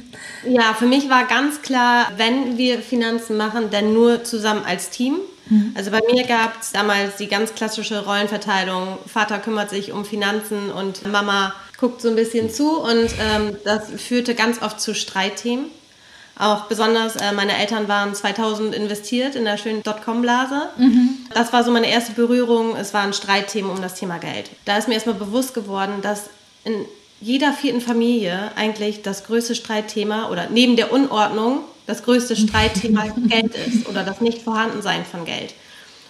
ja, 0.48 0.74
für 0.74 0.86
mich 0.86 1.10
war 1.10 1.26
ganz 1.26 1.62
klar, 1.62 2.12
wenn 2.16 2.56
wir 2.56 2.78
Finanzen 2.78 3.36
machen, 3.36 3.64
dann 3.70 3.92
nur 3.92 4.22
zusammen 4.22 4.62
als 4.64 4.90
Team. 4.90 5.16
Mhm. 5.46 5.72
Also 5.74 5.90
bei 5.90 6.00
mir 6.12 6.24
gab 6.24 6.60
es 6.60 6.70
damals 6.70 7.16
die 7.16 7.26
ganz 7.26 7.54
klassische 7.54 8.04
Rollenverteilung. 8.04 8.98
Vater 9.06 9.38
kümmert 9.38 9.70
sich 9.70 9.90
um 9.90 10.04
Finanzen 10.04 10.70
und 10.70 11.10
Mama 11.10 11.52
guckt 11.82 12.00
so 12.00 12.08
ein 12.08 12.14
bisschen 12.14 12.48
zu 12.48 12.78
und 12.80 13.10
ähm, 13.20 13.56
das 13.64 13.90
führte 13.96 14.36
ganz 14.36 14.62
oft 14.62 14.80
zu 14.80 14.94
Streitthemen. 14.94 15.64
Auch 16.38 16.66
besonders 16.66 17.16
äh, 17.16 17.32
meine 17.32 17.58
Eltern 17.58 17.88
waren 17.88 18.14
2000 18.14 18.72
investiert 18.72 19.34
in 19.34 19.44
der 19.44 19.58
schönen 19.58 19.82
Dotcom-Blase. 19.82 20.68
Mhm. 20.78 21.10
Das 21.34 21.52
war 21.52 21.64
so 21.64 21.72
meine 21.72 21.90
erste 21.90 22.12
Berührung. 22.12 22.76
Es 22.76 22.94
waren 22.94 23.12
Streitthemen 23.12 23.68
um 23.68 23.82
das 23.82 23.94
Thema 23.94 24.18
Geld. 24.18 24.48
Da 24.64 24.78
ist 24.78 24.86
mir 24.86 24.94
erstmal 24.94 25.16
bewusst 25.16 25.54
geworden, 25.54 25.94
dass 26.02 26.30
in 26.64 26.84
jeder 27.20 27.52
vierten 27.52 27.80
Familie 27.80 28.52
eigentlich 28.54 29.02
das 29.02 29.24
größte 29.24 29.56
Streitthema 29.56 30.30
oder 30.30 30.48
neben 30.50 30.76
der 30.76 30.92
Unordnung 30.92 31.62
das 31.86 32.04
größte 32.04 32.36
Streitthema 32.36 33.06
Geld 33.28 33.56
ist 33.56 33.88
oder 33.88 34.04
das 34.04 34.20
Nicht-Vorhandensein 34.20 35.04
von 35.04 35.24
Geld. 35.24 35.52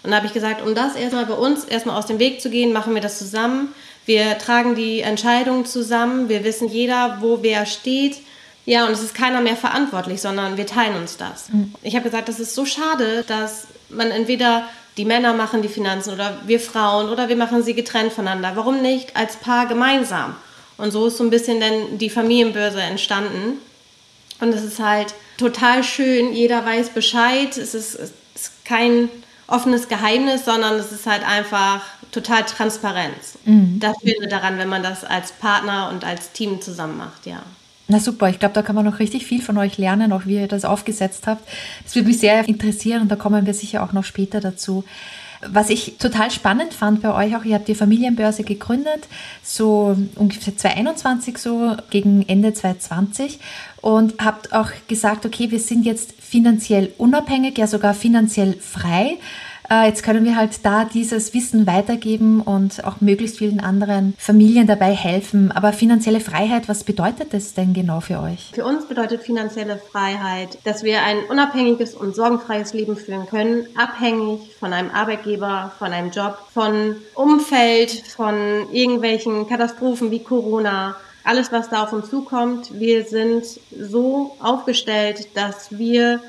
Und 0.02 0.10
da 0.10 0.16
habe 0.16 0.26
ich 0.26 0.34
gesagt, 0.34 0.60
um 0.66 0.74
das 0.74 0.96
erstmal 0.96 1.24
bei 1.24 1.34
uns 1.34 1.64
erstmal 1.64 1.96
aus 1.96 2.06
dem 2.06 2.18
Weg 2.18 2.42
zu 2.42 2.50
gehen, 2.50 2.74
machen 2.74 2.92
wir 2.92 3.00
das 3.00 3.18
zusammen. 3.18 3.74
Wir 4.04 4.38
tragen 4.38 4.74
die 4.74 5.00
Entscheidungen 5.00 5.64
zusammen. 5.64 6.28
Wir 6.28 6.44
wissen 6.44 6.68
jeder, 6.68 7.18
wo 7.20 7.42
wer 7.42 7.66
steht. 7.66 8.16
Ja, 8.64 8.86
und 8.86 8.92
es 8.92 9.02
ist 9.02 9.14
keiner 9.14 9.40
mehr 9.40 9.56
verantwortlich, 9.56 10.20
sondern 10.20 10.56
wir 10.56 10.66
teilen 10.66 10.96
uns 10.96 11.16
das. 11.16 11.48
Mhm. 11.48 11.74
Ich 11.82 11.94
habe 11.94 12.04
gesagt, 12.04 12.28
das 12.28 12.40
ist 12.40 12.54
so 12.54 12.64
schade, 12.64 13.24
dass 13.26 13.66
man 13.88 14.10
entweder 14.10 14.68
die 14.96 15.04
Männer 15.04 15.32
machen 15.32 15.62
die 15.62 15.68
Finanzen 15.68 16.12
oder 16.12 16.38
wir 16.46 16.60
Frauen 16.60 17.08
oder 17.08 17.28
wir 17.28 17.36
machen 17.36 17.62
sie 17.62 17.74
getrennt 17.74 18.12
voneinander. 18.12 18.52
Warum 18.54 18.82
nicht 18.82 19.16
als 19.16 19.36
Paar 19.36 19.66
gemeinsam? 19.66 20.36
Und 20.76 20.90
so 20.90 21.06
ist 21.06 21.16
so 21.16 21.24
ein 21.24 21.30
bisschen 21.30 21.60
dann 21.60 21.98
die 21.98 22.10
Familienbörse 22.10 22.80
entstanden. 22.80 23.58
Und 24.40 24.52
es 24.52 24.62
ist 24.62 24.80
halt 24.80 25.14
total 25.38 25.84
schön, 25.84 26.32
jeder 26.32 26.64
weiß 26.64 26.90
Bescheid, 26.90 27.56
es 27.56 27.74
ist, 27.74 27.94
es 27.94 28.12
ist 28.34 28.64
kein 28.64 29.08
offenes 29.46 29.88
Geheimnis, 29.88 30.44
sondern 30.44 30.74
es 30.74 30.92
ist 30.92 31.06
halt 31.06 31.26
einfach 31.26 31.82
total 32.12 32.44
Transparenz. 32.44 33.38
Mhm. 33.44 33.80
Das 33.80 33.96
Schöne 34.00 34.28
daran, 34.28 34.58
wenn 34.58 34.68
man 34.68 34.82
das 34.82 35.04
als 35.04 35.32
Partner 35.32 35.90
und 35.92 36.04
als 36.04 36.30
Team 36.32 36.60
zusammen 36.60 36.96
macht, 36.96 37.26
ja. 37.26 37.42
Na 37.88 37.98
super, 37.98 38.28
ich 38.28 38.38
glaube, 38.38 38.54
da 38.54 38.62
kann 38.62 38.76
man 38.76 38.84
noch 38.84 39.00
richtig 39.00 39.26
viel 39.26 39.42
von 39.42 39.58
euch 39.58 39.76
lernen, 39.76 40.12
auch 40.12 40.24
wie 40.26 40.36
ihr 40.36 40.48
das 40.48 40.64
aufgesetzt 40.64 41.26
habt. 41.26 41.46
Das 41.84 41.94
würde 41.96 42.08
mich 42.08 42.18
sehr 42.18 42.48
interessieren 42.48 43.02
und 43.02 43.10
da 43.10 43.16
kommen 43.16 43.44
wir 43.44 43.54
sicher 43.54 43.82
auch 43.82 43.92
noch 43.92 44.04
später 44.04 44.40
dazu. 44.40 44.84
Was 45.44 45.70
ich 45.70 45.96
total 45.98 46.30
spannend 46.30 46.72
fand 46.72 47.02
bei 47.02 47.12
euch 47.12 47.36
auch, 47.36 47.44
ihr 47.44 47.56
habt 47.56 47.66
die 47.66 47.74
Familienbörse 47.74 48.44
gegründet, 48.44 49.08
so 49.42 49.96
ungefähr 50.14 50.56
2021, 50.56 51.36
so 51.36 51.76
gegen 51.90 52.26
Ende 52.28 52.54
2020 52.54 53.40
und 53.80 54.14
habt 54.24 54.52
auch 54.52 54.70
gesagt, 54.86 55.26
okay, 55.26 55.50
wir 55.50 55.58
sind 55.58 55.84
jetzt 55.84 56.14
finanziell 56.20 56.92
unabhängig, 56.96 57.58
ja 57.58 57.66
sogar 57.66 57.92
finanziell 57.92 58.54
frei. 58.54 59.16
Äh, 59.70 59.88
jetzt 59.88 60.02
können 60.02 60.24
wir 60.24 60.36
halt 60.36 60.64
da 60.64 60.84
dieses 60.84 61.34
Wissen 61.34 61.66
weitergeben 61.66 62.40
und 62.40 62.84
auch 62.84 63.00
möglichst 63.00 63.38
vielen 63.38 63.60
anderen 63.60 64.14
Familien 64.18 64.66
dabei 64.66 64.92
helfen. 64.92 65.52
Aber 65.52 65.72
finanzielle 65.72 66.20
Freiheit, 66.20 66.68
was 66.68 66.84
bedeutet 66.84 67.32
das 67.32 67.54
denn 67.54 67.72
genau 67.72 68.00
für 68.00 68.20
euch? 68.20 68.50
Für 68.54 68.64
uns 68.64 68.86
bedeutet 68.86 69.22
finanzielle 69.22 69.78
Freiheit, 69.78 70.58
dass 70.64 70.82
wir 70.82 71.02
ein 71.02 71.18
unabhängiges 71.28 71.94
und 71.94 72.14
sorgenfreies 72.14 72.72
Leben 72.74 72.96
führen 72.96 73.26
können, 73.26 73.66
abhängig 73.76 74.40
von 74.58 74.72
einem 74.72 74.90
Arbeitgeber, 74.90 75.72
von 75.78 75.92
einem 75.92 76.10
Job, 76.10 76.38
von 76.52 76.96
Umfeld, 77.14 77.90
von 77.90 78.34
irgendwelchen 78.72 79.48
Katastrophen 79.48 80.10
wie 80.10 80.22
Corona 80.22 80.96
alles, 81.24 81.52
was 81.52 81.68
da 81.68 81.84
auf 81.84 81.92
uns 81.92 82.10
zukommt. 82.10 82.78
Wir 82.78 83.04
sind 83.04 83.44
so 83.78 84.36
aufgestellt, 84.40 85.28
dass 85.34 85.78
wir 85.78 86.20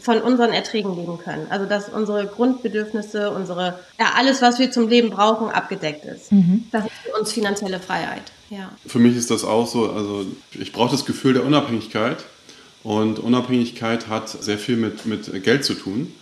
von 0.00 0.20
unseren 0.20 0.52
Erträgen 0.52 0.96
leben 0.96 1.18
können. 1.18 1.46
Also 1.50 1.66
dass 1.66 1.88
unsere 1.88 2.26
Grundbedürfnisse, 2.26 3.30
unsere 3.30 3.78
ja 3.98 4.12
alles, 4.16 4.42
was 4.42 4.58
wir 4.58 4.70
zum 4.70 4.88
Leben 4.88 5.10
brauchen, 5.10 5.48
abgedeckt 5.50 6.04
ist. 6.04 6.32
Mhm. 6.32 6.64
Das 6.72 6.84
ist 6.84 6.92
für 7.04 7.18
uns 7.18 7.32
finanzielle 7.32 7.80
Freiheit. 7.80 8.22
Ja. 8.50 8.70
Für 8.86 8.98
mich 8.98 9.16
ist 9.16 9.30
das 9.30 9.44
auch 9.44 9.66
so. 9.66 9.90
Also 9.90 10.26
ich 10.58 10.72
brauche 10.72 10.90
das 10.90 11.04
Gefühl 11.04 11.34
der 11.34 11.44
Unabhängigkeit 11.44 12.24
und 12.82 13.18
Unabhängigkeit 13.18 14.08
hat 14.08 14.28
sehr 14.28 14.58
viel 14.58 14.76
mit 14.76 15.06
mit 15.06 15.42
Geld 15.42 15.64
zu 15.64 15.74
tun. 15.74 16.12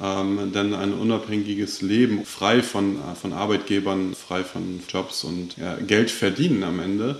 Ähm, 0.00 0.52
denn 0.54 0.74
ein 0.74 0.92
unabhängiges 0.92 1.82
Leben, 1.82 2.24
frei 2.24 2.62
von, 2.62 2.98
von 3.20 3.32
Arbeitgebern, 3.32 4.14
frei 4.14 4.44
von 4.44 4.80
Jobs 4.88 5.24
und 5.24 5.56
ja, 5.56 5.74
Geld 5.74 6.12
verdienen 6.12 6.62
am 6.62 6.78
Ende, 6.78 7.16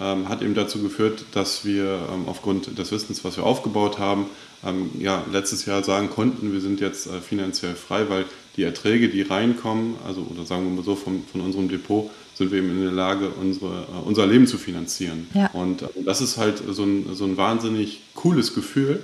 ähm, 0.00 0.28
hat 0.30 0.40
eben 0.40 0.54
dazu 0.54 0.82
geführt, 0.82 1.26
dass 1.32 1.66
wir 1.66 2.08
ähm, 2.10 2.24
aufgrund 2.26 2.78
des 2.78 2.90
Wissens, 2.90 3.22
was 3.24 3.36
wir 3.36 3.44
aufgebaut 3.44 3.98
haben, 3.98 4.26
ähm, 4.64 4.90
ja, 4.98 5.24
letztes 5.32 5.66
Jahr 5.66 5.82
sagen 5.82 6.10
konnten, 6.10 6.52
wir 6.52 6.60
sind 6.60 6.80
jetzt 6.80 7.06
äh, 7.06 7.20
finanziell 7.20 7.74
frei, 7.74 8.08
weil 8.08 8.24
die 8.56 8.62
Erträge, 8.62 9.08
die 9.08 9.22
reinkommen, 9.22 9.96
also 10.06 10.26
oder 10.30 10.44
sagen 10.44 10.64
wir 10.64 10.76
mal 10.76 10.84
so 10.84 10.94
von, 10.94 11.22
von 11.30 11.40
unserem 11.40 11.68
Depot, 11.68 12.10
sind 12.34 12.50
wir 12.50 12.58
eben 12.58 12.70
in 12.70 12.82
der 12.82 12.92
Lage, 12.92 13.30
unsere, 13.40 13.82
äh, 13.82 14.06
unser 14.06 14.26
Leben 14.26 14.46
zu 14.46 14.58
finanzieren. 14.58 15.28
Ja. 15.34 15.50
Und 15.52 15.82
äh, 15.82 15.86
das 16.04 16.20
ist 16.20 16.36
halt 16.36 16.62
so 16.68 16.84
ein, 16.84 17.14
so 17.14 17.24
ein 17.24 17.36
wahnsinnig 17.36 18.02
cooles 18.14 18.54
Gefühl. 18.54 19.02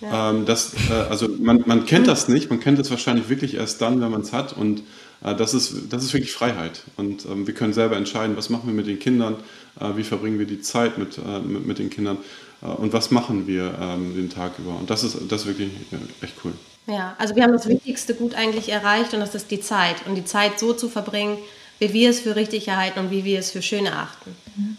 Ja. 0.00 0.30
Ähm, 0.30 0.46
das, 0.46 0.74
äh, 0.90 0.92
also 0.92 1.28
man, 1.28 1.62
man 1.66 1.84
kennt 1.84 2.06
das 2.06 2.28
nicht, 2.28 2.50
man 2.50 2.60
kennt 2.60 2.78
das 2.78 2.90
wahrscheinlich 2.90 3.28
wirklich 3.28 3.54
erst 3.54 3.80
dann, 3.80 4.00
wenn 4.00 4.10
man 4.10 4.22
es 4.22 4.32
hat. 4.32 4.56
Und 4.56 4.82
äh, 5.22 5.34
das, 5.34 5.54
ist, 5.54 5.74
das 5.90 6.02
ist 6.02 6.12
wirklich 6.12 6.32
Freiheit. 6.32 6.82
Und 6.96 7.24
ähm, 7.26 7.46
wir 7.46 7.54
können 7.54 7.72
selber 7.72 7.96
entscheiden, 7.96 8.36
was 8.36 8.50
machen 8.50 8.66
wir 8.66 8.74
mit 8.74 8.86
den 8.86 8.98
Kindern, 8.98 9.36
äh, 9.80 9.96
wie 9.96 10.04
verbringen 10.04 10.38
wir 10.38 10.46
die 10.46 10.60
Zeit 10.60 10.98
mit, 10.98 11.18
mit, 11.46 11.66
mit, 11.66 11.78
den 11.78 11.90
Kindern 11.90 12.18
und 12.68 12.92
was 12.92 13.10
machen 13.10 13.46
wir 13.46 13.74
ähm, 13.80 14.14
den 14.14 14.30
Tag 14.30 14.58
über. 14.58 14.76
Und 14.78 14.88
das 14.88 15.02
ist, 15.02 15.16
das 15.28 15.42
ist 15.42 15.46
wirklich 15.46 15.70
echt 16.20 16.34
cool. 16.44 16.52
Ja, 16.86 17.14
also 17.18 17.36
wir 17.36 17.42
haben 17.42 17.52
das 17.52 17.68
wichtigste 17.68 18.14
Gut 18.14 18.34
eigentlich 18.34 18.68
erreicht 18.68 19.14
und 19.14 19.20
das 19.20 19.34
ist 19.34 19.50
die 19.50 19.60
Zeit. 19.60 20.06
Und 20.06 20.14
die 20.14 20.24
Zeit 20.24 20.58
so 20.58 20.72
zu 20.72 20.88
verbringen, 20.88 21.38
wie 21.78 21.92
wir 21.92 22.10
es 22.10 22.20
für 22.20 22.36
richtig 22.36 22.68
erhalten 22.68 23.00
und 23.00 23.10
wie 23.10 23.24
wir 23.24 23.38
es 23.38 23.50
für 23.50 23.62
schön 23.62 23.86
erachten. 23.86 24.36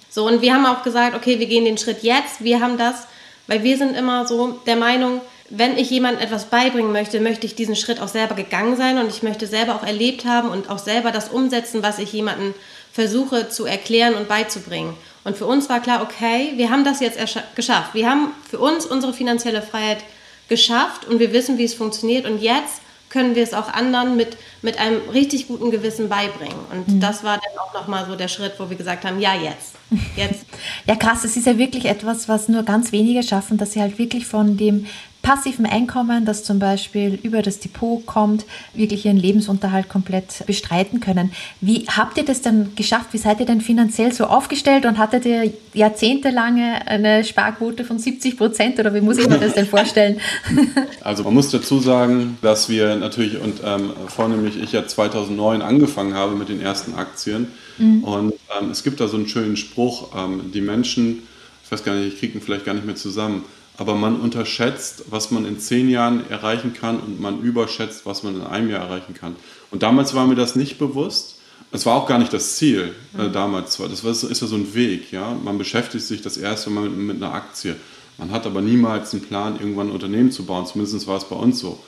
So, 0.09 0.27
und 0.27 0.41
wir 0.41 0.53
haben 0.53 0.65
auch 0.65 0.83
gesagt, 0.83 1.15
okay, 1.15 1.39
wir 1.39 1.47
gehen 1.47 1.65
den 1.65 1.77
Schritt 1.77 2.03
jetzt, 2.03 2.43
wir 2.43 2.61
haben 2.61 2.77
das, 2.77 3.07
weil 3.47 3.63
wir 3.63 3.77
sind 3.77 3.97
immer 3.97 4.25
so 4.27 4.59
der 4.65 4.77
Meinung, 4.77 5.21
wenn 5.49 5.77
ich 5.77 5.89
jemandem 5.89 6.23
etwas 6.23 6.45
beibringen 6.45 6.91
möchte, 6.91 7.19
möchte 7.19 7.45
ich 7.45 7.55
diesen 7.55 7.75
Schritt 7.75 7.99
auch 7.99 8.07
selber 8.07 8.35
gegangen 8.35 8.77
sein 8.77 8.97
und 8.97 9.09
ich 9.09 9.23
möchte 9.23 9.47
selber 9.47 9.75
auch 9.75 9.83
erlebt 9.83 10.25
haben 10.25 10.49
und 10.49 10.69
auch 10.69 10.79
selber 10.79 11.11
das 11.11 11.29
umsetzen, 11.29 11.83
was 11.83 11.99
ich 11.99 12.13
jemandem 12.13 12.53
versuche 12.93 13.49
zu 13.49 13.65
erklären 13.65 14.13
und 14.13 14.29
beizubringen. 14.29 14.93
Und 15.25 15.35
für 15.35 15.45
uns 15.45 15.67
war 15.67 15.81
klar, 15.81 16.03
okay, 16.03 16.53
wir 16.55 16.69
haben 16.69 16.85
das 16.85 16.99
jetzt 16.99 17.17
geschafft. 17.55 17.93
Wir 17.93 18.09
haben 18.09 18.29
für 18.49 18.59
uns 18.59 18.85
unsere 18.85 19.13
finanzielle 19.13 19.61
Freiheit 19.61 20.03
geschafft 20.47 21.05
und 21.05 21.19
wir 21.19 21.33
wissen, 21.33 21.57
wie 21.57 21.63
es 21.63 21.73
funktioniert. 21.73 22.25
Und 22.25 22.41
jetzt 22.41 22.81
können 23.09 23.35
wir 23.35 23.43
es 23.43 23.53
auch 23.53 23.71
anderen 23.71 24.15
mit, 24.15 24.37
mit 24.61 24.77
einem 24.79 25.09
richtig 25.09 25.47
guten 25.47 25.71
Gewissen 25.71 26.09
beibringen. 26.09 26.57
Und 26.71 26.87
mhm. 26.87 26.99
das 26.99 27.23
war 27.23 27.37
dann 27.37 27.59
auch 27.59 27.73
nochmal 27.73 28.05
so 28.07 28.15
der 28.15 28.27
Schritt, 28.27 28.53
wo 28.57 28.69
wir 28.69 28.77
gesagt 28.77 29.05
haben, 29.05 29.19
ja, 29.19 29.33
jetzt. 29.33 29.73
jetzt. 30.15 30.45
ja, 30.85 30.95
krass, 30.95 31.23
es 31.23 31.35
ist 31.35 31.47
ja 31.47 31.57
wirklich 31.57 31.85
etwas, 31.85 32.27
was 32.27 32.47
nur 32.47 32.63
ganz 32.63 32.91
wenige 32.91 33.23
schaffen, 33.23 33.57
dass 33.57 33.73
sie 33.73 33.81
halt 33.81 33.97
wirklich 33.97 34.25
von 34.25 34.57
dem 34.57 34.87
passiven 35.23 35.65
Einkommen, 35.65 36.25
das 36.25 36.43
zum 36.43 36.59
Beispiel 36.59 37.17
über 37.23 37.41
das 37.41 37.59
Depot 37.59 38.05
kommt, 38.05 38.45
wirklich 38.73 39.05
ihren 39.05 39.17
Lebensunterhalt 39.17 39.87
komplett 39.87 40.45
bestreiten 40.45 40.99
können. 40.99 41.31
Wie 41.61 41.85
habt 41.87 42.17
ihr 42.17 42.25
das 42.25 42.41
denn 42.41 42.75
geschafft? 42.75 43.07
Wie 43.13 43.17
seid 43.17 43.39
ihr 43.39 43.45
denn 43.45 43.61
finanziell 43.61 44.11
so 44.11 44.25
aufgestellt 44.25 44.85
und 44.85 44.97
hattet 44.97 45.25
ihr 45.25 45.51
jahrzehntelange 45.73 46.85
eine 46.87 47.23
Sparquote 47.23 47.85
von 47.85 47.99
70 47.99 48.37
Prozent 48.37 48.79
oder 48.79 48.93
wie 48.93 48.99
muss 48.99 49.17
ich 49.17 49.29
mir 49.29 49.39
das 49.39 49.53
denn 49.53 49.65
vorstellen? 49.65 50.19
Also 51.01 51.23
man 51.23 51.33
muss 51.33 51.49
dazu 51.49 51.79
sagen, 51.79 52.37
dass 52.41 52.69
wir 52.69 52.95
natürlich 52.95 53.39
und 53.39 53.61
ähm, 53.63 53.91
vornehmlich 54.07 54.61
ich 54.61 54.71
ja 54.71 54.85
2009 54.85 55.61
angefangen 55.61 56.13
habe 56.13 56.35
mit 56.35 56.49
den 56.49 56.61
ersten 56.61 56.95
Aktien 56.95 57.47
mhm. 57.77 58.03
und 58.03 58.33
ähm, 58.59 58.71
es 58.71 58.83
gibt 58.83 58.99
da 58.99 59.07
so 59.07 59.17
einen 59.17 59.27
schönen 59.27 59.55
Spruch, 59.55 60.09
ähm, 60.15 60.51
die 60.53 60.61
Menschen, 60.61 61.23
ich 61.63 61.71
weiß 61.71 61.83
gar 61.83 61.95
nicht, 61.95 62.13
ich 62.13 62.19
kriege 62.19 62.37
ihn 62.37 62.41
vielleicht 62.41 62.65
gar 62.65 62.73
nicht 62.73 62.85
mehr 62.85 62.95
zusammen, 62.95 63.43
aber 63.77 63.95
man 63.95 64.19
unterschätzt, 64.19 65.05
was 65.09 65.31
man 65.31 65.45
in 65.45 65.59
zehn 65.59 65.89
Jahren 65.89 66.29
erreichen 66.29 66.73
kann 66.73 66.99
und 66.99 67.19
man 67.19 67.41
überschätzt, 67.41 68.05
was 68.05 68.23
man 68.23 68.35
in 68.35 68.41
einem 68.43 68.69
Jahr 68.69 68.83
erreichen 68.83 69.13
kann. 69.13 69.35
Und 69.71 69.83
damals 69.83 70.13
war 70.13 70.27
mir 70.27 70.35
das 70.35 70.55
nicht 70.55 70.77
bewusst. 70.77 71.39
Es 71.71 71.87
war 71.87 71.95
auch 71.95 72.07
gar 72.07 72.19
nicht 72.19 72.31
das 72.31 72.55
Ziel 72.55 72.93
äh, 73.17 73.23
mhm. 73.23 73.33
damals. 73.33 73.77
Das 73.77 74.03
ist 74.03 74.41
ja 74.41 74.47
so 74.47 74.55
ein 74.55 74.75
Weg. 74.75 75.11
Ja? 75.11 75.35
Man 75.43 75.57
beschäftigt 75.57 76.05
sich 76.05 76.21
das 76.21 76.37
erste 76.37 76.69
Mal 76.69 76.83
mit, 76.83 77.15
mit, 77.15 77.15
einer 77.17 77.33
Aktie. 77.33 77.75
Man 78.19 78.29
hat 78.29 78.45
aber 78.45 78.61
niemals 78.61 79.11
einen 79.13 79.23
Plan, 79.23 79.59
irgendwann 79.59 79.87
ein 79.87 79.93
Unternehmen 79.93 80.31
zu 80.31 80.45
bauen. 80.45 80.67
Zumindest 80.67 81.07
war 81.07 81.17
es 81.17 81.25
bei 81.25 81.35
uns 81.35 81.59
so. 81.59 81.79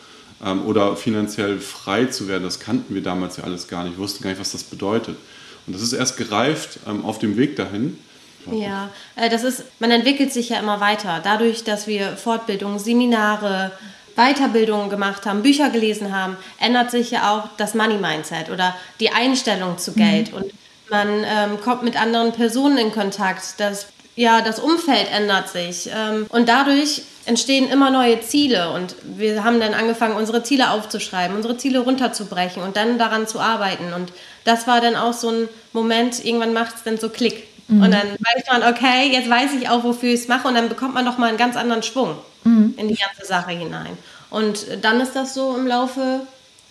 Ähm, 0.43 0.65
oder 0.65 0.95
finanziell 0.95 1.59
frei 1.59 2.05
zu 2.05 2.27
werden. 2.27 2.43
Das 2.43 2.59
kannten 2.59 2.95
wir 2.95 3.03
damals 3.03 3.37
ja 3.37 3.43
alles 3.43 3.67
gar 3.67 3.83
nicht. 3.83 3.97
Wir 3.97 4.03
wussten 4.03 4.23
gar 4.23 4.31
nicht, 4.31 4.39
was 4.39 4.53
das 4.53 4.63
bedeutet. 4.63 5.17
Und 5.67 5.73
das 5.73 5.83
ist 5.83 5.93
erst 5.93 6.17
gereift 6.17 6.79
ähm, 6.87 7.05
auf 7.05 7.19
dem 7.19 7.37
Weg 7.37 7.55
dahin. 7.55 7.99
Ja, 8.51 8.89
äh, 9.15 9.29
das 9.29 9.43
ist, 9.43 9.63
man 9.79 9.91
entwickelt 9.91 10.31
sich 10.31 10.49
ja 10.49 10.59
immer 10.59 10.79
weiter. 10.79 11.21
Dadurch, 11.23 11.63
dass 11.63 11.87
wir 11.87 12.17
Fortbildungen, 12.17 12.79
Seminare, 12.79 13.71
Weiterbildungen 14.15 14.89
gemacht 14.89 15.25
haben, 15.25 15.43
Bücher 15.43 15.69
gelesen 15.69 16.15
haben, 16.15 16.37
ändert 16.59 16.91
sich 16.91 17.11
ja 17.11 17.31
auch 17.31 17.49
das 17.57 17.73
Money 17.73 17.97
Mindset 17.97 18.49
oder 18.49 18.75
die 18.99 19.11
Einstellung 19.11 19.77
zu 19.77 19.93
Geld. 19.93 20.31
Mhm. 20.31 20.37
Und 20.37 20.53
man 20.89 21.07
ähm, 21.23 21.61
kommt 21.61 21.83
mit 21.83 21.99
anderen 21.99 22.31
Personen 22.31 22.77
in 22.77 22.91
Kontakt. 22.91 23.55
Das, 23.57 23.87
ja, 24.15 24.41
das 24.41 24.59
Umfeld 24.59 25.07
ändert 25.11 25.49
sich. 25.49 25.89
Ähm, 25.93 26.27
und 26.29 26.47
dadurch 26.47 27.01
entstehen 27.25 27.69
immer 27.69 27.89
neue 27.89 28.21
Ziele. 28.21 28.71
Und 28.71 28.95
wir 29.03 29.43
haben 29.43 29.59
dann 29.59 29.73
angefangen, 29.73 30.15
unsere 30.15 30.43
Ziele 30.43 30.71
aufzuschreiben, 30.71 31.35
unsere 31.35 31.57
Ziele 31.57 31.79
runterzubrechen 31.79 32.63
und 32.63 32.77
dann 32.77 32.97
daran 32.97 33.27
zu 33.27 33.39
arbeiten. 33.39 33.93
Und 33.93 34.13
das 34.43 34.67
war 34.67 34.79
dann 34.79 34.95
auch 34.95 35.13
so 35.13 35.29
ein 35.29 35.49
Moment, 35.73 36.23
irgendwann 36.23 36.53
macht 36.53 36.75
es 36.75 36.83
dann 36.83 36.97
so 36.97 37.09
Klick. 37.09 37.47
Mhm. 37.67 37.81
Und 37.81 37.91
dann 37.91 38.11
weiß 38.11 38.43
man, 38.51 38.73
okay, 38.73 39.11
jetzt 39.11 39.29
weiß 39.29 39.53
ich 39.59 39.69
auch, 39.69 39.83
wofür 39.83 40.09
ich 40.09 40.21
es 40.21 40.27
mache. 40.27 40.47
Und 40.47 40.55
dann 40.55 40.69
bekommt 40.69 40.93
man 40.93 41.05
nochmal 41.05 41.29
einen 41.29 41.37
ganz 41.37 41.55
anderen 41.55 41.83
Schwung 41.83 42.15
mhm. 42.43 42.73
in 42.77 42.87
die 42.87 42.95
ganze 42.95 43.25
Sache 43.25 43.51
hinein. 43.51 43.97
Und 44.29 44.65
dann 44.81 44.99
ist 44.99 45.13
das 45.13 45.33
so 45.33 45.55
im 45.55 45.67
Laufe. 45.67 46.21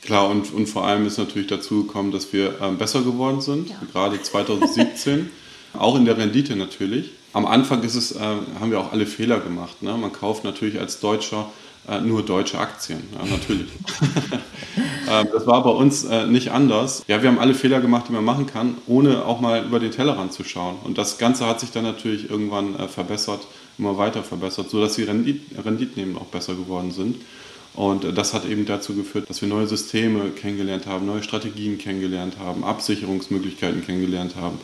Klar, 0.03 0.29
und, 0.29 0.53
und 0.53 0.67
vor 0.67 0.87
allem 0.87 1.07
ist 1.07 1.19
natürlich 1.19 1.49
dazu 1.49 1.87
gekommen, 1.87 2.13
dass 2.13 2.33
wir 2.33 2.61
ähm, 2.61 2.77
besser 2.77 3.03
geworden 3.03 3.41
sind, 3.41 3.71
ja. 3.71 3.77
gerade 3.93 4.21
2017. 4.21 5.31
auch 5.79 5.97
in 5.97 6.05
der 6.05 6.17
Rendite 6.17 6.57
natürlich. 6.57 7.11
Am 7.33 7.47
Anfang 7.47 7.83
ist 7.83 7.95
es, 7.95 8.13
äh, 8.13 8.21
haben 8.21 8.71
wir 8.71 8.81
auch 8.81 8.93
alle 8.93 9.07
Fehler 9.07 9.41
gemacht. 9.41 9.83
Ne? 9.83 9.97
Man 9.97 10.13
kauft 10.13 10.45
natürlich 10.45 10.79
als 10.79 11.01
Deutscher 11.01 11.41
äh, 11.41 11.64
nur 12.03 12.25
deutsche 12.25 12.59
Aktien, 12.59 13.03
ja, 13.13 13.25
natürlich. 13.27 13.69
ähm, 15.11 15.29
das 15.33 15.47
war 15.47 15.63
bei 15.63 15.71
uns 15.71 16.05
äh, 16.05 16.27
nicht 16.27 16.51
anders. 16.51 17.05
Ja, 17.09 17.23
wir 17.23 17.29
haben 17.29 17.39
alle 17.39 17.55
Fehler 17.55 17.81
gemacht, 17.81 18.07
die 18.09 18.13
man 18.13 18.25
machen 18.25 18.47
kann, 18.47 18.77
ohne 18.87 19.25
auch 19.25 19.41
mal 19.41 19.65
über 19.65 19.81
den 19.81 19.91
Tellerrand 19.91 20.33
zu 20.33 20.45
schauen. 20.45 20.77
Und 20.85 20.97
das 20.97 21.19
Ganze 21.19 21.47
hat 21.47 21.61
sich 21.61 21.73
dann 21.73 21.85
natürlich 21.85 22.31
irgendwann 22.31 22.77
äh, 22.77 22.89
verbessert, 22.89 23.47
immer 23.79 23.99
weiter 23.99 24.23
verbessert, 24.23 24.71
sodass 24.71 24.95
die 24.95 25.03
Rendit 25.03 25.43
Renditen 25.63 26.03
eben 26.03 26.17
auch 26.17 26.27
besser 26.27 26.55
geworden 26.55 26.91
sind. 26.91 27.17
Und 27.75 28.05
äh, 28.05 28.13
das 28.13 28.33
hat 28.33 28.47
eben 28.47 28.65
dazu 28.65 28.95
geführt, 28.95 29.29
dass 29.29 29.43
wir 29.43 29.49
neue 29.49 29.67
Systeme 29.67 30.31
kennengelernt 30.31 30.87
haben, 30.87 31.05
neue 31.07 31.23
Strategien 31.23 31.77
kennengelernt 31.79 32.37
haben, 32.39 32.65
Absicherungsmöglichkeiten 32.65 33.85
kennengelernt 33.85 34.37
haben, 34.37 34.59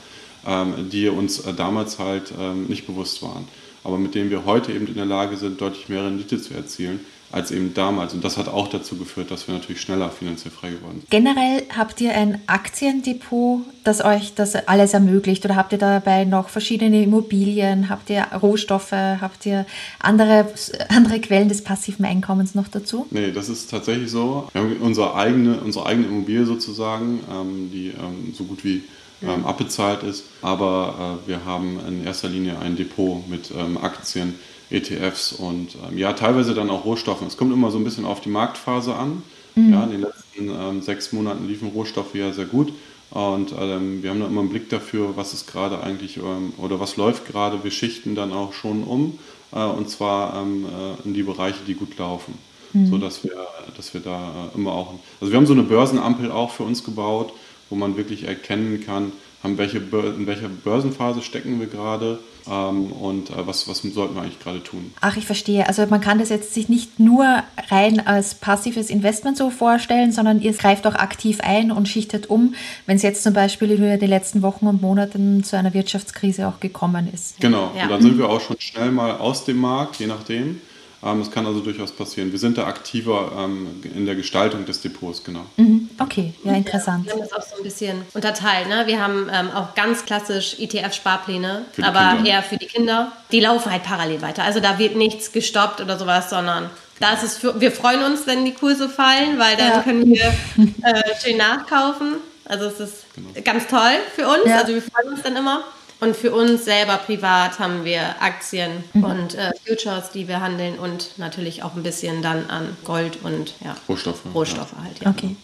ähm, 0.47 0.89
die 0.91 1.09
uns 1.09 1.41
äh, 1.41 1.53
damals 1.53 1.99
halt 1.99 2.33
ähm, 2.39 2.67
nicht 2.67 2.87
bewusst 2.87 3.23
waren 3.23 3.47
aber 3.85 3.99
mit 3.99 4.15
denen 4.15 4.31
wir 4.31 4.45
heute 4.45 4.73
eben 4.73 4.87
in 4.87 4.95
der 4.95 5.07
Lage 5.07 5.37
sind, 5.37 5.61
deutlich 5.61 5.89
mehr 5.89 6.05
Rendite 6.05 6.41
zu 6.41 6.55
erzielen 6.55 7.01
als 7.33 7.51
eben 7.51 7.75
damals. 7.75 8.13
Und 8.13 8.25
das 8.25 8.37
hat 8.37 8.49
auch 8.49 8.69
dazu 8.69 8.97
geführt, 8.97 9.31
dass 9.31 9.47
wir 9.47 9.55
natürlich 9.55 9.81
schneller 9.81 10.11
finanziell 10.11 10.51
frei 10.51 10.71
geworden 10.71 11.01
sind. 11.01 11.11
Generell 11.11 11.63
habt 11.77 12.01
ihr 12.01 12.13
ein 12.13 12.41
Aktiendepot, 12.47 13.61
das 13.85 14.05
euch 14.05 14.35
das 14.35 14.57
alles 14.57 14.95
ermöglicht? 14.95 15.45
Oder 15.45 15.57
habt 15.57 15.73
ihr 15.73 15.79
dabei 15.79 16.25
noch 16.25 16.49
verschiedene 16.49 17.03
Immobilien? 17.03 17.89
Habt 17.89 18.11
ihr 18.11 18.27
Rohstoffe? 18.43 18.93
Habt 18.93 19.47
ihr 19.47 19.65
andere, 20.01 20.49
andere 20.89 21.21
Quellen 21.21 21.49
des 21.49 21.63
passiven 21.63 22.05
Einkommens 22.05 22.55
noch 22.55 22.69
dazu? 22.69 23.07
Nee, 23.11 23.31
das 23.31 23.49
ist 23.49 23.71
tatsächlich 23.71 24.11
so. 24.11 24.49
Wir 24.53 24.63
haben 24.63 24.77
unsere 24.81 25.15
eigene, 25.15 25.61
unsere 25.61 25.87
eigene 25.87 26.09
Immobilie 26.09 26.45
sozusagen, 26.45 27.21
ähm, 27.31 27.71
die 27.73 27.89
ähm, 27.89 28.35
so 28.37 28.45
gut 28.45 28.65
wie 28.65 28.83
ähm, 29.23 29.45
abbezahlt 29.45 30.03
ist. 30.03 30.25
Aber 30.43 31.19
äh, 31.25 31.29
wir 31.29 31.45
haben 31.45 31.79
in 31.87 32.05
erster 32.05 32.29
Linie 32.29 32.59
ein 32.59 32.77
Depot 32.77 33.29
mit 33.29 33.51
ähm, 33.57 33.79
Aktien, 33.79 34.39
ETFs 34.71 35.33
und 35.33 35.77
ähm, 35.89 35.99
ja, 35.99 36.13
teilweise 36.13 36.55
dann 36.55 36.71
auch 36.71 36.85
Rohstoffen. 36.85 37.27
Es 37.27 37.37
kommt 37.37 37.53
immer 37.53 37.71
so 37.71 37.79
ein 37.79 37.85
bisschen 37.85 38.05
auf 38.05 38.21
die 38.21 38.29
Marktphase 38.29 38.95
an. 38.95 39.23
Mhm. 39.55 39.73
Ja, 39.73 39.85
in 39.85 39.91
den 39.91 40.01
letzten 40.03 40.49
ähm, 40.49 40.83
sechs 40.83 41.13
Monaten 41.13 41.49
liefen 41.49 41.69
Rohstoffe 41.69 42.15
ja 42.15 42.33
sehr 42.33 42.47
gut. 42.47 42.73
Und 43.11 43.53
ähm, 43.59 44.03
wir 44.03 44.11
haben 44.11 44.21
da 44.21 44.27
immer 44.27 44.41
einen 44.41 44.51
Blick 44.51 44.69
dafür, 44.69 45.17
was 45.17 45.35
ist 45.35 45.51
gerade 45.51 45.83
eigentlich 45.83 46.19
ähm, 46.19 46.53
oder 46.59 46.79
was 46.79 46.97
läuft 46.97 47.27
gerade. 47.27 47.65
Wir 47.65 47.73
schichten 47.73 48.15
dann 48.15 48.33
auch 48.33 48.53
schon 48.53 48.85
um 48.85 49.19
äh, 49.53 49.65
und 49.65 49.91
zwar 49.91 50.35
äh, 50.35 51.09
in 51.09 51.15
die 51.15 51.25
Bereiche, 51.25 51.59
die 51.67 51.75
gut 51.75 51.99
laufen. 51.99 52.35
Mhm. 52.73 52.87
So 52.87 52.99
dass 52.99 53.25
wir, 53.25 53.33
dass 53.77 53.93
wir 53.95 54.01
da 54.01 54.51
äh, 54.55 54.57
immer 54.57 54.73
auch. 54.73 54.95
Also 55.21 55.33
wir 55.33 55.39
haben 55.39 55.47
so 55.47 55.53
eine 55.53 55.65
Börsenampel 55.65 56.31
auch 56.31 56.53
für 56.53 56.63
uns 56.63 56.85
gebaut, 56.85 57.33
wo 57.71 57.77
man 57.77 57.97
wirklich 57.97 58.25
erkennen 58.25 58.83
kann, 58.85 59.13
haben 59.43 59.57
welche, 59.57 59.79
in 59.79 60.27
welcher 60.27 60.49
Börsenphase 60.49 61.23
stecken 61.23 61.61
wir 61.61 61.67
gerade 61.67 62.19
ähm, 62.47 62.93
und 62.93 63.31
äh, 63.31 63.47
was, 63.47 63.67
was 63.69 63.81
sollten 63.81 64.15
wir 64.15 64.23
eigentlich 64.23 64.39
gerade 64.39 64.63
tun. 64.63 64.93
Ach, 65.01 65.17
ich 65.17 65.25
verstehe. 65.25 65.67
Also 65.67 65.87
man 65.87 66.03
kann 66.03 66.19
das 66.19 66.29
jetzt 66.29 66.53
sich 66.53 66.69
nicht 66.69 67.01
nur 67.01 67.25
rein 67.71 68.07
als 68.07 68.35
passives 68.35 68.91
Investment 68.91 69.39
so 69.39 69.49
vorstellen, 69.49 70.13
sondern 70.13 70.43
ihr 70.43 70.53
greift 70.53 70.87
auch 70.87 70.95
aktiv 70.95 71.39
ein 71.41 71.73
und 71.73 71.89
schichtet 71.89 72.29
um, 72.29 72.55
wenn 72.85 72.97
es 72.97 73.03
jetzt 73.03 73.23
zum 73.23 73.33
Beispiel 73.33 73.71
über 73.71 73.97
die 73.97 74.07
letzten 74.07 74.43
Wochen 74.43 74.67
und 74.67 74.83
Monaten 74.83 75.43
zu 75.43 75.57
einer 75.57 75.73
Wirtschaftskrise 75.73 76.47
auch 76.47 76.61
gekommen 76.61 77.09
ist. 77.13 77.41
Genau, 77.41 77.73
ja. 77.75 77.85
und 77.85 77.91
dann 77.91 78.03
sind 78.03 78.19
wir 78.19 78.29
auch 78.29 78.43
schon 78.43 78.57
schnell 78.61 78.91
mal 78.91 79.17
aus 79.17 79.47
dem 79.47 79.57
Markt, 79.57 79.97
je 80.01 80.07
nachdem. 80.07 80.61
Ähm, 81.03 81.21
es 81.21 81.31
kann 81.31 81.47
also 81.47 81.61
durchaus 81.61 81.93
passieren. 81.93 82.31
Wir 82.31 82.39
sind 82.39 82.59
da 82.59 82.67
aktiver 82.67 83.33
ähm, 83.39 83.83
in 83.83 84.05
der 84.05 84.15
Gestaltung 84.15 84.67
des 84.67 84.83
Depots, 84.83 85.25
genau. 85.25 85.47
Mhm. 85.57 85.89
Okay, 85.99 86.35
ja, 86.45 86.53
interessant. 86.53 87.07
Ja, 87.07 87.15
wir 87.15 87.23
haben 87.23 87.29
das 87.31 87.33
auch 87.33 87.49
so 87.49 87.57
ein 87.57 87.63
bisschen 87.63 88.03
unterteilt. 88.13 88.69
Ne? 88.69 88.87
Wir 88.87 89.03
haben 89.03 89.29
ähm, 89.33 89.51
auch 89.51 89.75
ganz 89.75 90.05
klassisch 90.05 90.57
ETF-Sparpläne, 90.59 91.65
aber 91.83 92.17
Kinder. 92.17 92.31
eher 92.31 92.43
für 92.43 92.59
die 92.59 92.67
Kinder. 92.67 93.13
Die 93.33 93.41
laufen 93.41 93.73
halt 93.73 93.83
parallel 93.83 94.21
weiter. 94.21 94.45
Also 94.45 94.61
da 94.61 94.79
wird 94.79 94.97
nichts 94.97 95.33
gestoppt 95.33 95.81
oder 95.81 95.99
sowas, 95.99 96.29
sondern 96.29 96.69
da 96.99 97.15
ist 97.15 97.23
es 97.23 97.39
für, 97.39 97.59
wir 97.59 97.73
freuen 97.73 98.03
uns, 98.03 98.27
wenn 98.27 98.45
die 98.45 98.53
Kurse 98.53 98.91
fallen, 98.91 99.39
weil 99.39 99.57
dann 99.57 99.71
ja. 99.71 99.83
können 99.83 100.07
wir 100.07 100.35
äh, 100.83 101.03
schön 101.23 101.39
nachkaufen. 101.39 102.17
Also 102.45 102.67
es 102.67 102.81
ist 102.81 103.05
genau. 103.15 103.29
ganz 103.43 103.67
toll 103.69 103.97
für 104.15 104.27
uns. 104.27 104.45
Ja. 104.45 104.59
Also 104.59 104.75
wir 104.75 104.83
freuen 104.83 105.09
uns 105.15 105.23
dann 105.23 105.37
immer. 105.37 105.65
Und 106.01 106.17
für 106.17 106.33
uns 106.33 106.65
selber 106.65 106.97
privat 106.97 107.59
haben 107.59 107.85
wir 107.85 108.01
Aktien 108.21 108.85
mhm. 108.95 109.05
und 109.05 109.35
äh, 109.35 109.51
Futures, 109.67 110.11
die 110.11 110.29
wir 110.29 110.41
handeln 110.41 110.79
und 110.79 111.19
natürlich 111.19 111.63
auch 111.63 111.77
ein 111.77 111.83
bisschen 111.83 112.23
dann 112.23 112.49
an 112.49 112.77
Gold 112.85 113.19
und 113.23 113.55
ja, 113.63 113.77
Rohstoffe. 113.89 114.23
Rohstoffe 114.35 114.73
ja. 114.79 114.85
halt. 114.85 115.01
Ja. 115.01 115.11
Okay. 115.11 115.37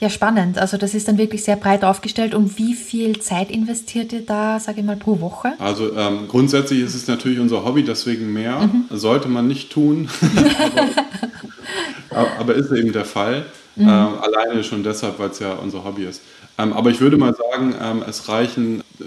Ja, 0.00 0.08
spannend. 0.10 0.58
Also 0.58 0.76
das 0.76 0.94
ist 0.94 1.08
dann 1.08 1.18
wirklich 1.18 1.42
sehr 1.42 1.56
breit 1.56 1.82
aufgestellt. 1.82 2.32
Und 2.32 2.56
wie 2.56 2.74
viel 2.74 3.18
Zeit 3.18 3.50
investiert 3.50 4.12
ihr 4.12 4.24
da, 4.24 4.60
sage 4.60 4.80
ich 4.80 4.86
mal, 4.86 4.96
pro 4.96 5.20
Woche? 5.20 5.54
Also 5.58 5.94
ähm, 5.96 6.28
grundsätzlich 6.28 6.80
ist 6.80 6.94
es 6.94 7.08
natürlich 7.08 7.40
unser 7.40 7.64
Hobby, 7.64 7.82
deswegen 7.82 8.32
mehr. 8.32 8.60
Mhm. 8.60 8.84
Sollte 8.90 9.28
man 9.28 9.48
nicht 9.48 9.70
tun. 9.70 10.08
aber, 12.10 12.30
aber, 12.38 12.54
ist 12.54 12.70
eben 12.70 12.92
der 12.92 13.04
Fall. 13.04 13.46
Mhm. 13.74 13.88
Ähm, 13.88 14.08
alleine 14.20 14.62
schon 14.62 14.84
deshalb, 14.84 15.18
weil 15.18 15.30
es 15.30 15.40
ja 15.40 15.54
unser 15.54 15.82
Hobby 15.82 16.04
ist. 16.04 16.22
Ähm, 16.58 16.72
aber 16.72 16.90
ich 16.90 17.00
würde 17.00 17.16
mal 17.16 17.34
sagen, 17.34 17.74
ähm, 17.80 18.04
es 18.08 18.28
reichen, 18.28 18.80
äh, 19.00 19.04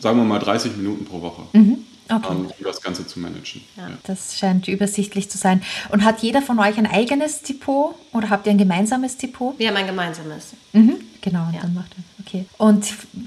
sagen 0.00 0.18
wir 0.18 0.24
mal, 0.24 0.38
30 0.38 0.76
Minuten 0.76 1.04
pro 1.04 1.20
Woche. 1.20 1.42
Mhm. 1.52 1.84
Okay. 2.10 2.26
Um 2.28 2.48
das 2.64 2.80
Ganze 2.80 3.06
zu 3.06 3.20
managen. 3.20 3.62
Ja, 3.76 3.88
ja. 3.88 3.98
Das 4.04 4.38
scheint 4.38 4.66
übersichtlich 4.66 5.28
zu 5.28 5.36
sein. 5.36 5.62
Und 5.90 6.04
hat 6.04 6.20
jeder 6.20 6.40
von 6.40 6.58
euch 6.58 6.78
ein 6.78 6.86
eigenes 6.86 7.42
Depot 7.42 7.94
oder 8.12 8.30
habt 8.30 8.46
ihr 8.46 8.52
ein 8.52 8.58
gemeinsames 8.58 9.18
Depot? 9.18 9.58
Wir 9.58 9.68
haben 9.68 9.76
ein 9.76 9.86
gemeinsames. 9.86 10.54
Mhm. 10.72 10.96
Genau, 11.20 11.46
und 11.46 11.54
ja. 11.54 11.60
dann 11.60 11.74
macht 11.74 11.92
er. 11.98 12.04
Okay. 12.28 12.44
Und 12.58 12.84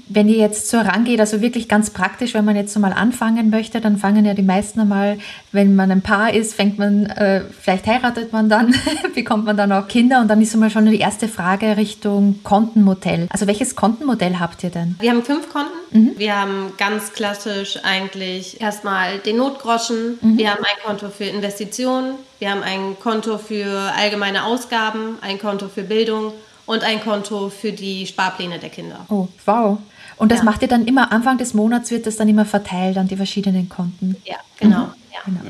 wenn 0.08 0.28
ihr 0.28 0.36
jetzt 0.36 0.68
so 0.68 0.78
rangeht, 0.78 1.18
also 1.18 1.40
wirklich 1.40 1.68
ganz 1.68 1.90
praktisch, 1.90 2.34
wenn 2.34 2.44
man 2.44 2.54
jetzt 2.54 2.72
so 2.72 2.78
mal 2.78 2.92
anfangen 2.92 3.50
möchte, 3.50 3.80
dann 3.80 3.96
fangen 3.96 4.24
ja 4.24 4.34
die 4.34 4.42
meisten 4.42 4.78
einmal, 4.78 5.18
wenn 5.50 5.74
man 5.74 5.90
ein 5.90 6.02
Paar 6.02 6.32
ist, 6.32 6.54
fängt 6.54 6.78
man, 6.78 7.06
äh, 7.06 7.42
vielleicht 7.60 7.86
heiratet 7.86 8.32
man 8.32 8.48
dann, 8.48 8.74
bekommt 9.14 9.44
man 9.44 9.56
dann 9.56 9.72
auch 9.72 9.88
Kinder 9.88 10.20
und 10.20 10.28
dann 10.28 10.40
ist 10.40 10.54
einmal 10.54 10.70
schon 10.70 10.86
die 10.86 11.00
erste 11.00 11.26
Frage 11.26 11.76
Richtung 11.76 12.40
Kontenmodell. 12.44 13.26
Also 13.30 13.48
welches 13.48 13.74
Kontenmodell 13.74 14.38
habt 14.38 14.62
ihr 14.62 14.70
denn? 14.70 14.94
Wir 15.00 15.10
haben 15.10 15.24
fünf 15.24 15.48
Konten. 15.48 15.72
Mhm. 15.90 16.12
Wir 16.16 16.40
haben 16.40 16.72
ganz 16.78 17.12
klassisch 17.12 17.78
eigentlich 17.82 18.60
erstmal 18.60 19.18
den 19.18 19.38
Notgroschen. 19.38 20.18
Mhm. 20.20 20.38
Wir 20.38 20.50
haben 20.52 20.62
ein 20.62 20.86
Konto 20.86 21.08
für 21.08 21.24
Investitionen. 21.24 22.14
Wir 22.38 22.52
haben 22.52 22.62
ein 22.62 22.96
Konto 23.00 23.38
für 23.38 23.92
allgemeine 23.96 24.44
Ausgaben, 24.44 25.18
ein 25.22 25.40
Konto 25.40 25.68
für 25.68 25.82
Bildung 25.82 26.32
und 26.66 26.84
ein 26.84 27.00
Konto 27.00 27.48
für 27.48 27.72
die 27.72 28.06
Sparpläne 28.06 28.58
der 28.58 28.70
Kinder. 28.70 29.06
Oh, 29.08 29.28
wow. 29.46 29.78
Und 30.16 30.30
das 30.30 30.38
ja. 30.38 30.44
macht 30.44 30.62
ihr 30.62 30.68
dann 30.68 30.86
immer, 30.86 31.10
Anfang 31.12 31.38
des 31.38 31.54
Monats 31.54 31.90
wird 31.90 32.06
das 32.06 32.16
dann 32.16 32.28
immer 32.28 32.44
verteilt 32.44 32.96
an 32.96 33.08
die 33.08 33.16
verschiedenen 33.16 33.68
Konten? 33.68 34.16
Ja, 34.24 34.36
genau. 34.58 34.84
Mhm. 34.84 34.94
Ja. 35.12 35.18
genau. 35.24 35.40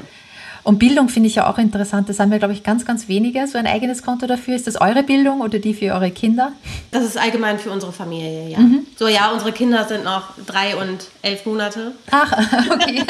Und 0.65 0.79
Bildung 0.79 1.09
finde 1.09 1.29
ich 1.29 1.35
ja 1.35 1.51
auch 1.51 1.59
interessant. 1.59 2.09
Das 2.09 2.21
haben 2.21 2.31
wir, 2.31 2.39
glaube 2.39 2.55
ich, 2.55 2.63
ganz, 2.63 2.87
ganz 2.87 3.09
wenige. 3.09 3.47
So 3.49 3.59
ein 3.59 3.67
eigenes 3.67 4.03
Konto 4.03 4.27
dafür. 4.27 4.55
Ist 4.55 4.69
das 4.69 4.81
eure 4.81 5.03
Bildung 5.03 5.41
oder 5.41 5.59
die 5.59 5.75
für 5.75 5.93
eure 5.93 6.11
Kinder? 6.13 6.53
Das 6.93 7.03
ist 7.05 7.19
allgemein 7.19 7.59
für 7.59 7.71
unsere 7.71 7.93
Familie, 7.93 8.49
ja. 8.49 8.59
Mhm. 8.59 8.87
So, 8.97 9.09
ja, 9.09 9.33
unsere 9.33 9.51
Kinder 9.51 9.85
sind 9.89 10.05
noch 10.05 10.29
drei 10.47 10.77
und 10.77 11.09
elf 11.23 11.45
Monate. 11.47 11.93
Ach, 12.11 12.33
okay. 12.71 13.03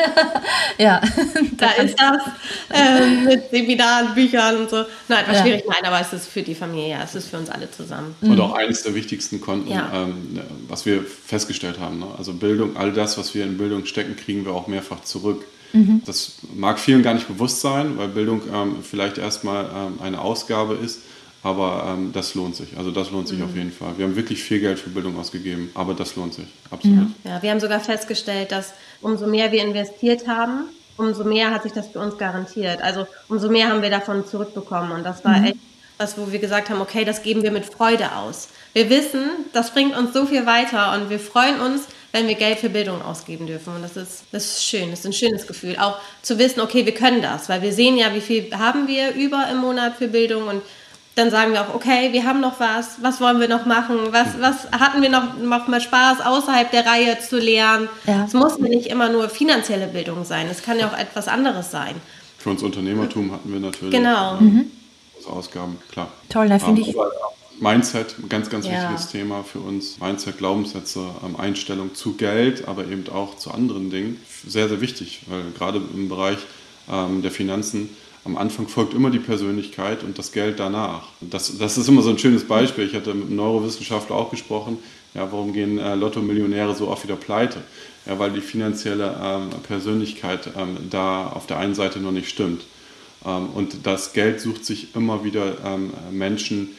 ja. 0.78 1.00
Da 1.56 1.70
ist 1.72 1.96
das 1.98 2.22
äh, 2.72 3.06
mit 3.24 3.50
Seminaren, 3.50 4.14
Büchern 4.14 4.56
und 4.56 4.70
so. 4.70 4.84
Nein, 5.08 5.20
etwas 5.20 5.36
ja. 5.38 5.42
schwierig. 5.42 5.64
Nein, 5.68 5.84
aber 5.84 6.00
es 6.00 6.12
ist 6.12 6.28
für 6.28 6.42
die 6.42 6.54
Familie, 6.54 6.90
ja. 6.90 7.02
Es 7.02 7.14
ist 7.14 7.28
für 7.28 7.38
uns 7.38 7.50
alle 7.50 7.70
zusammen. 7.70 8.14
Und 8.20 8.40
auch 8.40 8.54
eines 8.54 8.82
der 8.82 8.94
wichtigsten 8.94 9.40
Konten, 9.40 9.70
ja. 9.70 9.90
ähm, 9.94 10.40
was 10.68 10.86
wir 10.86 11.02
festgestellt 11.04 11.78
haben. 11.78 12.00
Ne? 12.00 12.06
Also 12.16 12.32
Bildung, 12.32 12.76
all 12.76 12.92
das, 12.92 13.18
was 13.18 13.34
wir 13.34 13.44
in 13.44 13.58
Bildung 13.58 13.84
stecken, 13.84 14.16
kriegen 14.16 14.44
wir 14.44 14.52
auch 14.52 14.66
mehrfach 14.66 15.02
zurück. 15.02 15.44
Mhm. 15.72 16.02
Das 16.04 16.32
mag 16.54 16.78
vielen 16.78 17.02
gar 17.02 17.14
nicht 17.14 17.28
bewusst 17.28 17.61
sein, 17.61 17.96
weil 17.96 18.08
Bildung 18.08 18.42
ähm, 18.52 18.76
vielleicht 18.82 19.18
erstmal 19.18 19.64
ähm, 19.64 20.00
eine 20.02 20.20
Ausgabe 20.20 20.74
ist, 20.74 21.00
aber 21.42 21.94
ähm, 21.94 22.11
das 22.12 22.35
lohnt 22.35 22.56
sich. 22.56 22.76
Also 22.76 22.90
das 22.90 23.11
lohnt 23.11 23.28
sich 23.28 23.38
mhm. 23.38 23.44
auf 23.44 23.54
jeden 23.54 23.72
Fall. 23.72 23.94
Wir 23.96 24.06
haben 24.06 24.16
wirklich 24.16 24.42
viel 24.42 24.61
Geld 24.61 24.78
für 24.78 24.90
Bildung 24.90 25.18
ausgegeben, 25.18 25.70
aber 25.74 25.94
das 25.94 26.16
lohnt 26.16 26.35
sich, 26.35 26.46
absolut. 26.70 27.08
Ja, 27.24 27.42
wir 27.42 27.50
haben 27.50 27.61
sogar 27.61 27.80
festgestellt, 27.80 28.52
dass 28.52 28.72
umso 29.00 29.26
mehr 29.26 29.50
wir 29.52 29.62
investiert 29.62 30.28
haben, 30.28 30.64
umso 30.96 31.24
mehr 31.24 31.50
hat 31.50 31.62
sich 31.62 31.72
das 31.72 31.88
für 31.88 32.00
uns 32.00 32.18
garantiert. 32.18 32.82
Also 32.82 33.06
umso 33.28 33.48
mehr 33.48 33.68
haben 33.68 33.82
wir 33.82 33.90
davon 33.90 34.26
zurückbekommen 34.26 34.92
und 34.92 35.04
das 35.04 35.24
war 35.24 35.38
mhm. 35.38 35.44
echt 35.46 35.58
was, 35.98 36.18
wo 36.18 36.32
wir 36.32 36.38
gesagt 36.38 36.70
haben, 36.70 36.80
okay, 36.80 37.04
das 37.04 37.22
geben 37.22 37.42
wir 37.42 37.52
mit 37.52 37.64
Freude 37.64 38.16
aus. 38.16 38.48
Wir 38.72 38.90
wissen, 38.90 39.22
das 39.52 39.72
bringt 39.72 39.96
uns 39.96 40.12
so 40.12 40.26
viel 40.26 40.46
weiter 40.46 40.94
und 40.94 41.11
wir 41.11 41.20
freuen 41.20 41.61
uns, 41.61 41.82
wenn 42.12 42.29
wir 42.29 42.35
Geld 42.35 42.59
für 42.59 42.68
Bildung 42.68 43.03
ausgeben 43.03 43.46
dürfen. 43.46 43.75
Und 43.75 43.83
das 43.83 43.96
ist, 43.96 44.25
das 44.33 44.44
ist 44.44 44.64
schön, 44.64 44.90
das 44.90 45.01
ist 45.01 45.07
ein 45.07 45.12
schönes 45.12 45.46
Gefühl. 45.46 45.77
Auch 45.79 45.96
zu 46.20 46.38
wissen, 46.38 46.61
okay, 46.61 46.87
wir 46.87 46.94
können 46.94 47.22
das, 47.22 47.48
weil 47.48 47.62
wir 47.62 47.72
sehen 47.72 47.96
ja, 47.96 48.14
wie 48.14 48.20
viel 48.20 48.51
haben 48.57 48.87
wir 48.87 49.14
über 49.14 49.48
im 49.51 49.59
Monat 49.59 49.96
für 49.96 50.09
Bildung 50.09 50.46
und 50.46 50.62
dann 51.14 51.31
sagen 51.31 51.53
wir 51.53 51.61
auch, 51.61 51.75
okay, 51.75 52.12
wir 52.12 52.25
haben 52.25 52.40
noch 52.40 52.59
was, 52.59 53.03
was 53.03 53.20
wollen 53.20 53.38
wir 53.38 53.48
noch 53.48 53.66
machen, 53.66 53.98
was, 54.12 54.29
was 54.40 54.70
hatten 54.72 55.03
wir 55.03 55.11
noch, 55.11 55.37
noch 55.37 55.68
mal 55.68 55.81
Spaß 55.81 56.20
außerhalb 56.25 56.70
der 56.70 56.87
Reihe 56.87 57.18
zu 57.18 57.38
lernen. 57.38 57.88
Ja. 58.07 58.25
Es 58.25 58.33
muss 58.33 58.59
nicht 58.59 58.87
immer 58.87 59.11
nur 59.11 59.29
finanzielle 59.29 59.88
Bildung 59.88 60.25
sein, 60.25 60.48
es 60.51 60.62
kann 60.62 60.79
ja 60.79 60.88
auch 60.88 60.98
etwas 60.98 61.29
anderes 61.29 61.70
sein. 61.70 61.96
Für 62.38 62.51
uns 62.51 62.62
Unternehmertum 62.62 63.31
hatten 63.31 63.53
wir 63.53 63.61
natürlich 63.61 63.94
genau. 63.94 64.37
Mhm. 64.40 64.70
Ausgaben, 65.29 65.79
klar. 65.92 66.09
Toll, 66.29 66.48
da 66.48 66.59
finde 66.59 66.83
ich. 66.83 66.94
Mindset, 67.62 68.16
ein 68.20 68.29
ganz, 68.29 68.51
ganz 68.51 68.66
ja. 68.66 68.72
wichtiges 68.72 69.12
Thema 69.12 69.44
für 69.44 69.61
uns. 69.61 70.01
Mindset, 70.01 70.38
Glaubenssätze, 70.38 71.01
ähm, 71.25 71.37
Einstellung 71.37 71.94
zu 71.94 72.14
Geld, 72.14 72.66
aber 72.66 72.85
eben 72.87 73.09
auch 73.09 73.37
zu 73.37 73.53
anderen 73.53 73.88
Dingen. 73.90 74.20
Sehr, 74.46 74.68
sehr 74.68 74.81
wichtig, 74.81 75.20
weil 75.29 75.44
gerade 75.57 75.81
im 75.94 76.09
Bereich 76.09 76.38
ähm, 76.90 77.22
der 77.22 77.31
Finanzen 77.31 77.90
am 78.25 78.37
Anfang 78.37 78.68
folgt 78.68 78.94
immer 78.94 79.11
die 79.11 79.20
Persönlichkeit 79.20 80.03
und 80.03 80.18
das 80.18 80.33
Geld 80.33 80.59
danach. 80.59 81.09
Das, 81.20 81.57
das 81.59 81.79
ist 81.79 81.88
immer 81.88 82.03
so 82.03 82.11
ein 82.11 82.18
schönes 82.18 82.44
Beispiel. 82.44 82.85
Ich 82.85 82.94
hatte 82.94 83.14
mit 83.14 83.29
einem 83.29 83.37
Neurowissenschaftler 83.37 84.16
auch 84.16 84.31
gesprochen, 84.31 84.79
ja, 85.14 85.31
warum 85.31 85.53
gehen 85.53 85.79
äh, 85.79 85.94
Lotto-Millionäre 85.94 86.75
so 86.75 86.88
oft 86.88 87.05
wieder 87.05 87.16
pleite? 87.16 87.62
Ja, 88.07 88.18
weil 88.18 88.33
die 88.33 88.40
finanzielle 88.40 89.14
ähm, 89.22 89.51
Persönlichkeit 89.62 90.51
ähm, 90.57 90.77
da 90.90 91.29
auf 91.29 91.46
der 91.46 91.59
einen 91.59 91.75
Seite 91.75 92.01
noch 92.01 92.12
nicht 92.12 92.29
stimmt. 92.29 92.64
Ähm, 93.25 93.51
und 93.55 93.87
das 93.87 94.14
Geld 94.14 94.40
sucht 94.40 94.64
sich 94.64 94.96
immer 94.96 95.22
wieder 95.22 95.59
ähm, 95.64 95.92
Menschen, 96.11 96.70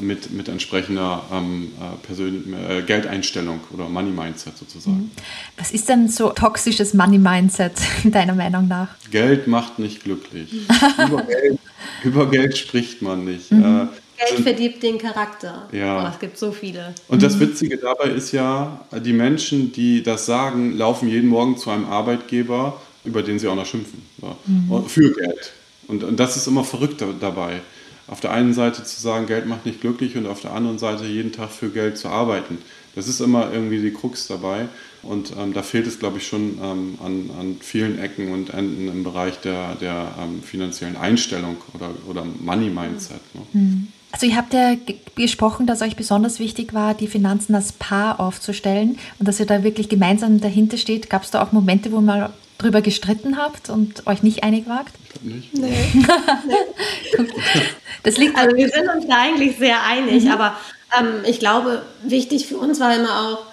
mit, 0.00 0.30
mit 0.30 0.48
entsprechender 0.48 1.22
ähm, 1.32 1.72
äh, 1.80 2.06
Persön 2.06 2.52
äh, 2.52 2.82
Geldeinstellung 2.82 3.60
oder 3.72 3.88
Money 3.88 4.10
Mindset 4.10 4.58
sozusagen. 4.58 4.96
Mhm. 4.96 5.10
Was 5.56 5.70
ist 5.70 5.88
denn 5.88 6.08
so 6.08 6.30
toxisches 6.30 6.92
Money 6.92 7.18
Mindset 7.18 7.72
deiner 8.04 8.34
Meinung 8.34 8.68
nach? 8.68 8.88
Geld 9.10 9.46
macht 9.46 9.78
nicht 9.78 10.04
glücklich. 10.04 10.52
über, 11.06 11.22
Geld, 11.22 11.58
über, 12.04 12.30
Geld, 12.30 12.58
spricht 12.58 13.00
man 13.00 13.24
nicht. 13.24 13.50
Mhm. 13.50 13.64
Äh, 13.64 13.86
Geld 14.18 14.42
verdirbt 14.42 14.82
den 14.82 14.98
Charakter. 14.98 15.66
Ja. 15.72 16.04
Oh, 16.04 16.10
es 16.12 16.18
gibt 16.18 16.36
so 16.36 16.52
viele. 16.52 16.94
Und 17.08 17.22
das 17.22 17.36
mhm. 17.36 17.40
Witzige 17.40 17.78
dabei 17.78 18.10
ist 18.10 18.32
ja, 18.32 18.84
die 18.92 19.14
Menschen, 19.14 19.72
die 19.72 20.02
das 20.02 20.26
sagen, 20.26 20.76
laufen 20.76 21.08
jeden 21.08 21.30
Morgen 21.30 21.56
zu 21.56 21.70
einem 21.70 21.86
Arbeitgeber, 21.86 22.80
über 23.04 23.22
den 23.22 23.38
sie 23.38 23.48
auch 23.48 23.56
noch 23.56 23.66
schimpfen. 23.66 24.02
So. 24.20 24.36
Mhm. 24.46 24.86
Für 24.88 25.10
Geld. 25.14 25.52
Und, 25.88 26.04
und 26.04 26.20
das 26.20 26.36
ist 26.36 26.46
immer 26.46 26.64
verrückt 26.64 27.02
dabei 27.20 27.62
auf 28.06 28.20
der 28.20 28.32
einen 28.32 28.52
Seite 28.52 28.84
zu 28.84 29.00
sagen, 29.00 29.26
Geld 29.26 29.46
macht 29.46 29.66
nicht 29.66 29.80
glücklich 29.80 30.16
und 30.16 30.26
auf 30.26 30.40
der 30.40 30.52
anderen 30.52 30.78
Seite 30.78 31.04
jeden 31.04 31.32
Tag 31.32 31.50
für 31.50 31.70
Geld 31.70 31.96
zu 31.96 32.08
arbeiten. 32.08 32.58
Das 32.94 33.08
ist 33.08 33.20
immer 33.20 33.52
irgendwie 33.52 33.80
die 33.80 33.92
Krux 33.92 34.26
dabei. 34.26 34.68
Und 35.02 35.32
ähm, 35.38 35.52
da 35.52 35.62
fehlt 35.62 35.86
es, 35.86 35.98
glaube 35.98 36.18
ich, 36.18 36.26
schon 36.26 36.58
ähm, 36.62 36.98
an, 37.04 37.30
an, 37.38 37.56
vielen 37.60 37.98
Ecken 37.98 38.32
und 38.32 38.50
Enden 38.50 38.88
im 38.88 39.04
Bereich 39.04 39.38
der, 39.40 39.74
der 39.74 40.14
ähm, 40.22 40.42
finanziellen 40.42 40.96
Einstellung 40.96 41.56
oder, 41.74 41.90
oder 42.08 42.24
Money-Mindset. 42.40 43.20
Ne? 43.34 43.40
Mhm. 43.52 43.88
Also 44.12 44.26
ihr 44.26 44.36
habt 44.36 44.54
ja 44.54 44.76
gesprochen, 45.16 45.66
dass 45.66 45.82
euch 45.82 45.96
besonders 45.96 46.38
wichtig 46.38 46.72
war, 46.72 46.94
die 46.94 47.08
Finanzen 47.08 47.54
als 47.54 47.72
Paar 47.72 48.20
aufzustellen 48.20 48.96
und 49.18 49.26
dass 49.26 49.40
ihr 49.40 49.46
da 49.46 49.64
wirklich 49.64 49.88
gemeinsam 49.88 50.40
dahinter 50.40 50.76
steht. 50.76 51.10
Gab 51.10 51.24
es 51.24 51.32
da 51.32 51.42
auch 51.42 51.50
Momente, 51.50 51.90
wo 51.90 52.00
mal 52.00 52.32
drüber 52.58 52.82
gestritten 52.82 53.36
habt 53.36 53.70
und 53.70 54.06
euch 54.06 54.22
nicht 54.22 54.42
einig 54.42 54.68
wagt? 54.68 54.94
Ich 55.04 55.10
glaube 55.10 55.28
nicht. 55.28 55.54
Nee. 55.54 56.06
das 58.02 58.16
liegt 58.16 58.36
also 58.36 58.56
wir 58.56 58.68
sind 58.68 58.88
uns 58.88 59.06
da 59.06 59.16
eigentlich 59.16 59.58
sehr 59.58 59.82
einig, 59.82 60.24
mhm. 60.24 60.30
aber 60.30 60.56
ähm, 60.98 61.22
ich 61.26 61.38
glaube, 61.38 61.82
wichtig 62.02 62.46
für 62.46 62.56
uns 62.56 62.80
war 62.80 62.94
immer 62.94 63.20
auch, 63.20 63.46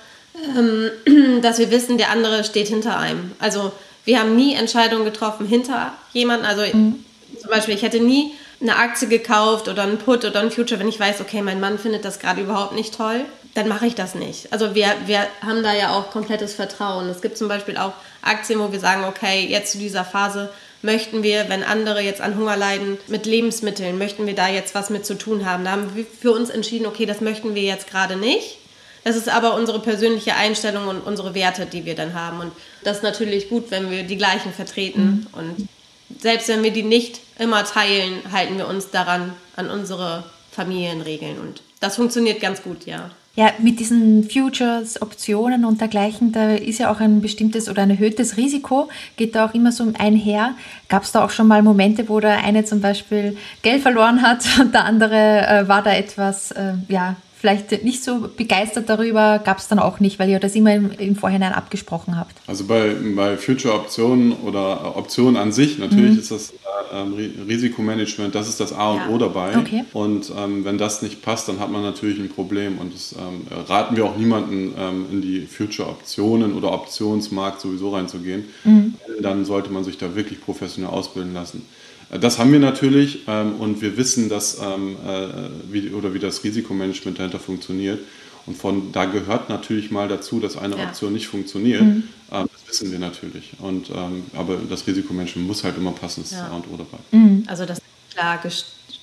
ähm, 0.58 1.42
dass 1.42 1.60
wir 1.60 1.72
wissen, 1.72 1.98
der 1.98 2.12
andere 2.12 2.44
steht 2.44 2.68
hinter 2.68 2.98
einem. 2.98 3.32
Also 3.40 3.72
wir 4.06 4.20
haben 4.20 4.36
nie 4.36 4.56
Entscheidungen 4.56 5.06
getroffen 5.06 5.46
hinter 5.46 5.94
jemandem. 6.14 6.48
Also 6.48 6.62
mhm. 6.78 7.04
zum 7.40 7.50
Beispiel, 7.50 7.76
ich 7.76 7.84
hätte 7.84 8.00
nie 8.00 8.34
eine 8.62 8.76
Aktie 8.76 9.08
gekauft 9.08 9.68
oder 9.68 9.84
einen 9.84 9.98
Put 9.98 10.24
oder 10.24 10.40
ein 10.40 10.52
Future, 10.52 10.80
wenn 10.80 10.88
ich 10.88 11.00
weiß, 11.00 11.22
okay, 11.22 11.42
mein 11.42 11.60
Mann 11.60 11.80
findet 11.80 12.06
das 12.06 12.20
gerade 12.20 12.42
überhaupt 12.42 12.74
nicht 12.74 12.96
toll, 12.96 13.26
dann 13.54 13.68
mache 13.68 13.86
ich 13.86 13.96
das 13.96 14.16
nicht. 14.16 14.52
Also 14.54 14.76
wir, 14.76 14.88
wir 15.06 15.28
haben 15.42 15.64
da 15.64 15.74
ja 15.74 15.94
auch 15.94 16.12
komplettes 16.12 16.54
Vertrauen. 16.54 17.10
Es 17.10 17.22
gibt 17.22 17.38
zum 17.38 17.48
Beispiel 17.48 17.78
auch 17.78 17.94
Aktien, 18.22 18.60
wo 18.60 18.72
wir 18.72 18.80
sagen, 18.80 19.04
okay, 19.04 19.46
jetzt 19.46 19.74
zu 19.74 19.78
dieser 19.78 20.06
Phase 20.06 20.50
möchten 20.82 21.22
wir, 21.22 21.50
wenn 21.50 21.64
andere 21.64 22.02
jetzt 22.02 22.22
an 22.22 22.38
Hunger 22.38 22.58
leiden, 22.58 22.98
mit 23.08 23.26
Lebensmitteln, 23.26 23.98
möchten 23.98 24.26
wir 24.26 24.36
da 24.36 24.48
jetzt 24.48 24.74
was 24.74 24.90
mit 24.90 25.06
zu 25.06 25.16
tun 25.16 25.46
haben. 25.46 25.66
Da 25.66 25.72
haben 25.72 25.96
wir 25.96 26.06
für 26.06 26.32
uns 26.32 26.50
entschieden, 26.50 26.86
okay, 26.86 27.06
das 27.06 27.22
möchten 27.22 27.54
wir 27.56 27.64
jetzt 27.64 27.90
gerade 27.90 28.16
nicht. 28.16 28.58
Das 29.04 29.16
ist 29.16 29.30
aber 29.30 29.56
unsere 29.56 29.80
persönliche 29.80 30.36
Einstellung 30.36 30.88
und 30.88 31.02
unsere 31.02 31.34
Werte, 31.34 31.66
die 31.66 31.86
wir 31.86 31.96
dann 31.96 32.14
haben. 32.14 32.40
Und 32.40 32.52
das 32.84 32.98
ist 32.98 33.04
natürlich 33.04 33.50
gut, 33.50 33.72
wenn 33.72 33.90
wir 33.90 34.04
die 34.04 34.18
gleichen 34.18 34.54
vertreten. 34.54 35.28
Mhm. 35.34 35.40
Und 35.40 35.70
selbst 36.22 36.48
wenn 36.50 36.64
wir 36.64 36.72
die 36.72 36.84
nicht 36.84 37.20
immer 37.40 37.64
teilen, 37.64 38.22
halten 38.32 38.58
wir 38.58 38.68
uns 38.68 38.92
daran, 38.92 39.34
an 39.56 39.70
unsere 39.70 40.24
Familienregeln. 40.52 41.40
Und 41.40 41.64
das 41.80 41.96
funktioniert 41.96 42.40
ganz 42.42 42.62
gut, 42.62 42.86
ja. 42.86 43.10
Ja, 43.34 43.52
mit 43.60 43.80
diesen 43.80 44.30
Futures, 44.30 45.02
Optionen 45.02 45.64
und 45.64 45.80
dergleichen, 45.80 46.34
da 46.34 46.52
ist 46.52 46.80
ja 46.80 46.92
auch 46.92 47.00
ein 47.00 47.22
bestimmtes 47.22 47.70
oder 47.70 47.84
ein 47.84 47.90
erhöhtes 47.90 48.36
Risiko, 48.36 48.90
geht 49.16 49.36
da 49.36 49.46
auch 49.46 49.54
immer 49.54 49.72
so 49.72 49.86
einher. 49.98 50.54
Gab 50.90 51.04
es 51.04 51.14
da 51.14 51.24
auch 51.24 51.30
schon 51.30 51.48
mal 51.48 51.64
Momente, 51.64 52.10
wo 52.10 52.20
der 52.20 52.44
eine 52.44 52.66
zum 52.66 52.82
Beispiel 52.82 53.38
Geld 53.62 53.84
verloren 53.84 54.22
hat 54.22 54.44
und 54.60 54.74
der 54.74 54.84
andere 54.84 55.48
äh, 55.48 55.68
war 55.70 55.82
da 55.82 55.94
etwas, 55.94 56.52
äh, 56.52 56.74
ja, 56.90 57.16
vielleicht 57.42 57.84
nicht 57.84 58.04
so 58.04 58.30
begeistert 58.38 58.88
darüber, 58.88 59.40
gab 59.44 59.58
es 59.58 59.68
dann 59.68 59.80
auch 59.80 60.00
nicht, 60.00 60.20
weil 60.20 60.30
ihr 60.30 60.40
das 60.40 60.54
immer 60.54 60.76
im, 60.76 60.92
im, 60.92 61.16
Vorhinein 61.16 61.54
abgesprochen 61.54 62.16
habt. 62.16 62.36
Also 62.46 62.66
bei, 62.66 62.96
bei 63.16 63.36
Future-Optionen 63.36 64.34
oder 64.34 64.96
Optionen 64.96 65.38
an 65.38 65.52
sich, 65.52 65.80
natürlich 65.80 66.14
mhm. 66.14 66.20
ist 66.20 66.30
das 66.30 66.52
äh, 66.52 66.56
ähm, 66.94 67.16
Risikomanagement, 67.48 68.36
das 68.36 68.48
ist 68.48 68.60
das 68.60 68.74
A 68.74 68.92
und 68.92 68.98
ja. 68.98 69.10
O 69.10 69.18
dabei. 69.18 69.58
Okay. 69.58 69.84
Und 69.92 70.32
ähm, 70.38 70.66
wenn 70.66 70.78
das 70.78 71.02
nicht 71.02 71.24
passt, 71.24 71.48
dann 71.48 71.60
hat 71.60 71.72
man 71.72 71.82
natürlich 71.82 72.20
ein 72.20 72.30
Problem. 72.30 72.78
Und 72.78 72.94
das 72.94 73.14
ähm, 73.14 73.48
raten 73.68 73.98
wir 73.98 74.06
auch 74.06 74.18
niemanden, 74.18 74.76
ähm, 74.78 75.06
in 75.12 75.22
die 75.24 75.48
Future-Optionen 75.48 76.54
oder 76.54 76.72
Optionsmarkt 76.72 77.60
sowieso 77.60 77.90
reinzugehen. 77.90 78.46
Mhm. 78.64 78.94
Dann 79.20 79.46
sollte 79.46 79.72
man 79.72 79.84
sich 79.84 79.98
da 79.98 80.16
wirklich 80.16 80.42
professionell 80.42 80.92
ausbilden 80.92 81.34
lassen. 81.34 81.66
Das 82.20 82.40
haben 82.40 82.52
wir 82.52 82.60
natürlich 82.60 83.20
ähm, 83.28 83.56
und 83.56 83.82
wir 83.82 83.96
wissen, 83.96 84.28
dass, 84.28 84.60
ähm, 84.60 84.98
äh, 85.08 85.28
wie, 85.72 85.90
oder 85.92 86.14
wie 86.14 86.20
das 86.20 86.44
Risikomanagement 86.44 87.18
dahinter 87.18 87.40
funktioniert. 87.40 88.00
Und 88.46 88.58
von 88.58 88.92
da 88.92 89.06
gehört 89.06 89.50
natürlich 89.50 89.92
mal 89.92 90.08
dazu, 90.08 90.40
dass 90.40 90.58
eine 90.58 90.76
ja. 90.76 90.84
Option 90.84 91.14
nicht 91.14 91.28
funktioniert. 91.28 91.82
Mhm. 91.82 92.04
Ähm, 92.32 92.50
das 92.52 92.68
wissen 92.68 92.92
wir 92.92 93.00
natürlich. 93.00 93.52
Und, 93.60 93.90
ähm, 93.92 94.26
aber 94.36 94.58
das 94.70 94.86
Risikomanagement 94.88 95.48
muss 95.48 95.64
halt 95.64 95.78
immer 95.78 95.92
passen, 95.92 96.24
das 96.24 96.32
ja. 96.32 96.48
A 96.48 96.56
und 96.56 96.66
O 96.68 96.78
dabei. 96.78 96.98
Mhm. 97.12 97.44
Also 97.48 97.66
das 97.66 97.78
sind 97.78 98.14
klar 98.14 98.42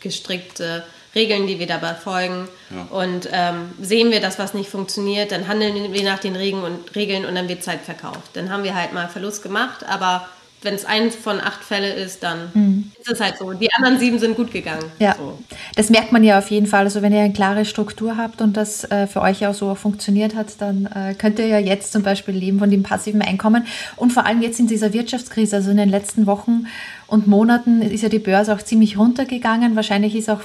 gestrickte 0.00 0.84
Regeln, 1.14 1.46
die 1.46 1.58
wir 1.58 1.66
dabei 1.66 1.94
folgen. 1.94 2.46
Ja. 2.70 2.82
Und 2.90 3.28
ähm, 3.32 3.70
sehen 3.80 4.10
wir, 4.10 4.20
dass 4.20 4.38
was 4.38 4.52
nicht 4.52 4.68
funktioniert, 4.68 5.32
dann 5.32 5.48
handeln 5.48 5.92
wir 5.92 6.02
nach 6.02 6.18
den 6.18 6.36
Regeln 6.36 6.62
und, 6.62 6.94
Regeln 6.94 7.24
und 7.24 7.34
dann 7.34 7.48
wird 7.48 7.62
Zeit 7.62 7.80
verkauft. 7.80 8.30
Dann 8.34 8.50
haben 8.50 8.64
wir 8.64 8.74
halt 8.74 8.92
mal 8.92 9.08
Verlust 9.08 9.42
gemacht, 9.42 9.84
aber 9.88 10.28
wenn 10.62 10.74
es 10.74 10.84
eins 10.84 11.14
von 11.14 11.40
acht 11.40 11.62
Fälle 11.62 11.92
ist, 11.92 12.22
dann 12.22 12.50
mhm. 12.52 12.77
Ist 13.00 13.10
es 13.10 13.20
halt 13.20 13.38
so. 13.38 13.52
Die 13.52 13.72
anderen 13.72 13.98
sieben 13.98 14.18
sind 14.18 14.36
gut 14.36 14.50
gegangen. 14.50 14.84
Ja, 14.98 15.14
so. 15.16 15.38
das 15.76 15.90
merkt 15.90 16.12
man 16.12 16.24
ja 16.24 16.38
auf 16.38 16.50
jeden 16.50 16.66
Fall. 16.66 16.84
Also 16.84 17.02
wenn 17.02 17.12
ihr 17.12 17.20
eine 17.20 17.32
klare 17.32 17.64
Struktur 17.64 18.16
habt 18.16 18.40
und 18.40 18.56
das 18.56 18.84
äh, 18.90 19.06
für 19.06 19.20
euch 19.20 19.46
auch 19.46 19.54
so 19.54 19.74
funktioniert 19.74 20.34
hat, 20.34 20.60
dann 20.60 20.86
äh, 20.86 21.14
könnt 21.14 21.38
ihr 21.38 21.46
ja 21.46 21.58
jetzt 21.58 21.92
zum 21.92 22.02
Beispiel 22.02 22.34
leben 22.34 22.58
von 22.58 22.70
dem 22.70 22.82
passiven 22.82 23.22
Einkommen. 23.22 23.66
Und 23.96 24.12
vor 24.12 24.26
allem 24.26 24.42
jetzt 24.42 24.58
in 24.60 24.66
dieser 24.66 24.92
Wirtschaftskrise, 24.92 25.56
also 25.56 25.70
in 25.70 25.76
den 25.76 25.88
letzten 25.88 26.26
Wochen 26.26 26.66
und 27.06 27.26
Monaten 27.26 27.82
ist 27.82 28.02
ja 28.02 28.08
die 28.08 28.18
Börse 28.18 28.54
auch 28.54 28.62
ziemlich 28.62 28.98
runtergegangen. 28.98 29.76
Wahrscheinlich 29.76 30.14
ist 30.14 30.28
auch, 30.28 30.40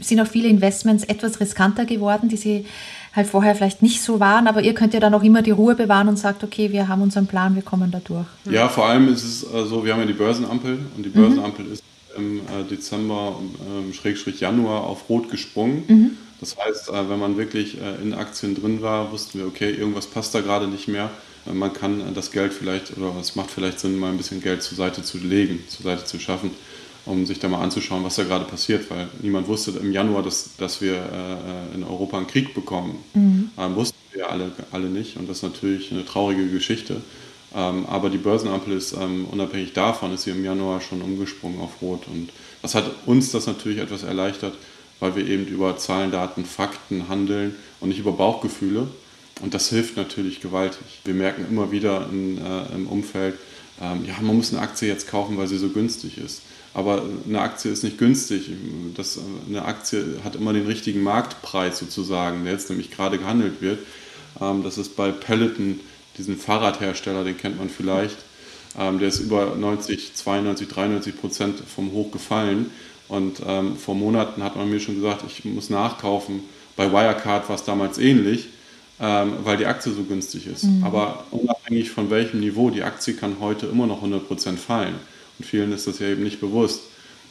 sind 0.00 0.20
auch 0.20 0.26
viele 0.26 0.48
Investments 0.48 1.04
etwas 1.04 1.40
riskanter 1.40 1.84
geworden, 1.84 2.28
die 2.28 2.36
sie 2.36 2.66
halt 3.14 3.26
vorher 3.26 3.54
vielleicht 3.54 3.82
nicht 3.82 4.02
so 4.02 4.20
waren, 4.20 4.46
aber 4.46 4.62
ihr 4.62 4.74
könnt 4.74 4.94
ja 4.94 5.00
dann 5.00 5.14
auch 5.14 5.22
immer 5.22 5.42
die 5.42 5.50
Ruhe 5.50 5.74
bewahren 5.74 6.08
und 6.08 6.18
sagt, 6.18 6.44
okay, 6.44 6.72
wir 6.72 6.88
haben 6.88 7.02
unseren 7.02 7.26
Plan, 7.26 7.54
wir 7.54 7.62
kommen 7.62 7.90
da 7.90 8.00
durch. 8.04 8.26
Ja, 8.50 8.68
vor 8.68 8.86
allem 8.86 9.12
ist 9.12 9.24
es 9.24 9.40
so, 9.40 9.48
also, 9.48 9.84
wir 9.84 9.92
haben 9.92 10.00
ja 10.00 10.06
die 10.06 10.12
Börsenampel 10.12 10.78
und 10.96 11.02
die 11.04 11.08
Börsenampel 11.08 11.64
mhm. 11.64 11.72
ist 11.72 11.82
im 12.18 12.38
äh, 12.38 12.64
Dezember, 12.68 13.40
ähm, 13.66 13.92
Schrägstrich 13.92 14.40
Januar 14.40 14.84
auf 14.84 15.08
Rot 15.08 15.30
gesprungen. 15.30 15.84
Mhm. 15.88 16.10
Das 16.40 16.56
heißt, 16.56 16.90
äh, 16.90 17.08
wenn 17.08 17.18
man 17.18 17.36
wirklich 17.36 17.80
äh, 17.80 18.02
in 18.02 18.14
Aktien 18.14 18.54
drin 18.54 18.82
war, 18.82 19.12
wussten 19.12 19.38
wir, 19.38 19.46
okay, 19.46 19.70
irgendwas 19.70 20.06
passt 20.06 20.34
da 20.34 20.40
gerade 20.40 20.68
nicht 20.68 20.88
mehr. 20.88 21.10
Man 21.50 21.72
kann 21.72 22.02
das 22.14 22.30
Geld 22.30 22.52
vielleicht, 22.52 22.96
oder 22.98 23.14
es 23.18 23.34
macht 23.34 23.50
vielleicht 23.50 23.80
Sinn, 23.80 23.98
mal 23.98 24.10
ein 24.10 24.18
bisschen 24.18 24.42
Geld 24.42 24.62
zur 24.62 24.76
Seite 24.76 25.02
zu 25.02 25.16
legen, 25.16 25.64
zur 25.68 25.84
Seite 25.84 26.04
zu 26.04 26.18
schaffen 26.18 26.50
um 27.06 27.24
sich 27.24 27.38
da 27.38 27.48
mal 27.48 27.62
anzuschauen, 27.62 28.04
was 28.04 28.16
da 28.16 28.24
gerade 28.24 28.44
passiert, 28.44 28.90
weil 28.90 29.08
niemand 29.22 29.48
wusste 29.48 29.70
im 29.80 29.92
Januar, 29.92 30.22
dass, 30.22 30.56
dass 30.58 30.82
wir 30.82 31.02
in 31.74 31.82
Europa 31.82 32.18
einen 32.18 32.26
Krieg 32.26 32.52
bekommen. 32.52 32.98
Mhm. 33.14 33.50
Ähm, 33.56 33.76
wussten 33.76 33.96
wir 34.12 34.28
alle, 34.28 34.52
alle 34.72 34.88
nicht 34.88 35.16
und 35.16 35.26
das 35.26 35.38
ist 35.38 35.42
natürlich 35.42 35.90
eine 35.90 36.04
traurige 36.04 36.48
Geschichte. 36.48 37.00
Ähm, 37.54 37.86
aber 37.86 38.10
die 38.10 38.18
Börsenampel 38.18 38.74
ist 38.74 38.92
ähm, 38.92 39.26
unabhängig 39.30 39.72
davon, 39.72 40.12
ist 40.12 40.24
sie 40.24 40.30
im 40.30 40.44
Januar 40.44 40.80
schon 40.80 41.00
umgesprungen 41.00 41.60
auf 41.60 41.80
Rot 41.80 42.06
und 42.06 42.30
das 42.62 42.74
hat 42.74 42.90
uns 43.06 43.30
das 43.30 43.46
natürlich 43.46 43.78
etwas 43.78 44.02
erleichtert, 44.02 44.54
weil 45.00 45.16
wir 45.16 45.26
eben 45.26 45.46
über 45.46 45.76
Zahlen, 45.78 46.10
Daten, 46.10 46.44
Fakten 46.44 47.08
handeln 47.08 47.54
und 47.80 47.88
nicht 47.88 48.00
über 48.00 48.12
Bauchgefühle. 48.12 48.88
Und 49.40 49.54
das 49.54 49.68
hilft 49.68 49.96
natürlich 49.96 50.40
gewaltig. 50.40 50.82
Wir 51.04 51.14
merken 51.14 51.46
immer 51.48 51.70
wieder 51.70 52.08
in, 52.10 52.38
äh, 52.38 52.74
im 52.74 52.88
Umfeld, 52.88 53.34
ähm, 53.80 54.04
ja, 54.04 54.14
man 54.20 54.36
muss 54.36 54.52
eine 54.52 54.60
Aktie 54.60 54.88
jetzt 54.88 55.08
kaufen, 55.08 55.38
weil 55.38 55.46
sie 55.46 55.58
so 55.58 55.68
günstig 55.68 56.18
ist. 56.18 56.42
Aber 56.74 57.02
eine 57.26 57.40
Aktie 57.40 57.70
ist 57.70 57.84
nicht 57.84 57.98
günstig. 57.98 58.50
Das, 58.96 59.18
eine 59.48 59.64
Aktie 59.64 60.18
hat 60.24 60.36
immer 60.36 60.52
den 60.52 60.66
richtigen 60.66 61.02
Marktpreis 61.02 61.78
sozusagen, 61.78 62.44
der 62.44 62.54
jetzt 62.54 62.68
nämlich 62.68 62.90
gerade 62.90 63.18
gehandelt 63.18 63.60
wird. 63.60 63.78
Ähm, 64.40 64.64
das 64.64 64.78
ist 64.78 64.96
bei 64.96 65.12
Peloton, 65.12 65.80
diesen 66.18 66.36
Fahrradhersteller, 66.36 67.24
den 67.24 67.36
kennt 67.36 67.58
man 67.58 67.70
vielleicht. 67.70 68.16
Ähm, 68.78 68.98
der 68.98 69.08
ist 69.08 69.20
über 69.20 69.56
90, 69.56 70.14
92, 70.14 70.68
93 70.68 71.20
Prozent 71.20 71.62
vom 71.74 71.92
Hoch 71.92 72.10
gefallen. 72.12 72.70
Und 73.08 73.40
ähm, 73.46 73.76
vor 73.76 73.94
Monaten 73.94 74.42
hat 74.42 74.56
man 74.56 74.68
mir 74.68 74.80
schon 74.80 74.96
gesagt, 74.96 75.24
ich 75.26 75.44
muss 75.46 75.70
nachkaufen. 75.70 76.40
Bei 76.76 76.92
Wirecard 76.92 77.48
war 77.48 77.56
es 77.56 77.64
damals 77.64 77.98
ähnlich, 77.98 78.48
weil 78.98 79.56
die 79.56 79.66
Aktie 79.66 79.92
so 79.92 80.02
günstig 80.02 80.46
ist. 80.46 80.64
Mhm. 80.64 80.84
Aber 80.84 81.24
unabhängig 81.32 81.90
von 81.90 82.10
welchem 82.10 82.38
Niveau, 82.38 82.70
die 82.70 82.82
Aktie 82.82 83.14
kann 83.14 83.36
heute 83.40 83.66
immer 83.66 83.86
noch 83.86 83.96
100 83.96 84.28
Prozent 84.28 84.60
fallen. 84.60 84.94
Und 85.38 85.44
vielen 85.44 85.72
ist 85.72 85.86
das 85.86 85.98
ja 85.98 86.08
eben 86.08 86.22
nicht 86.22 86.40
bewusst. 86.40 86.82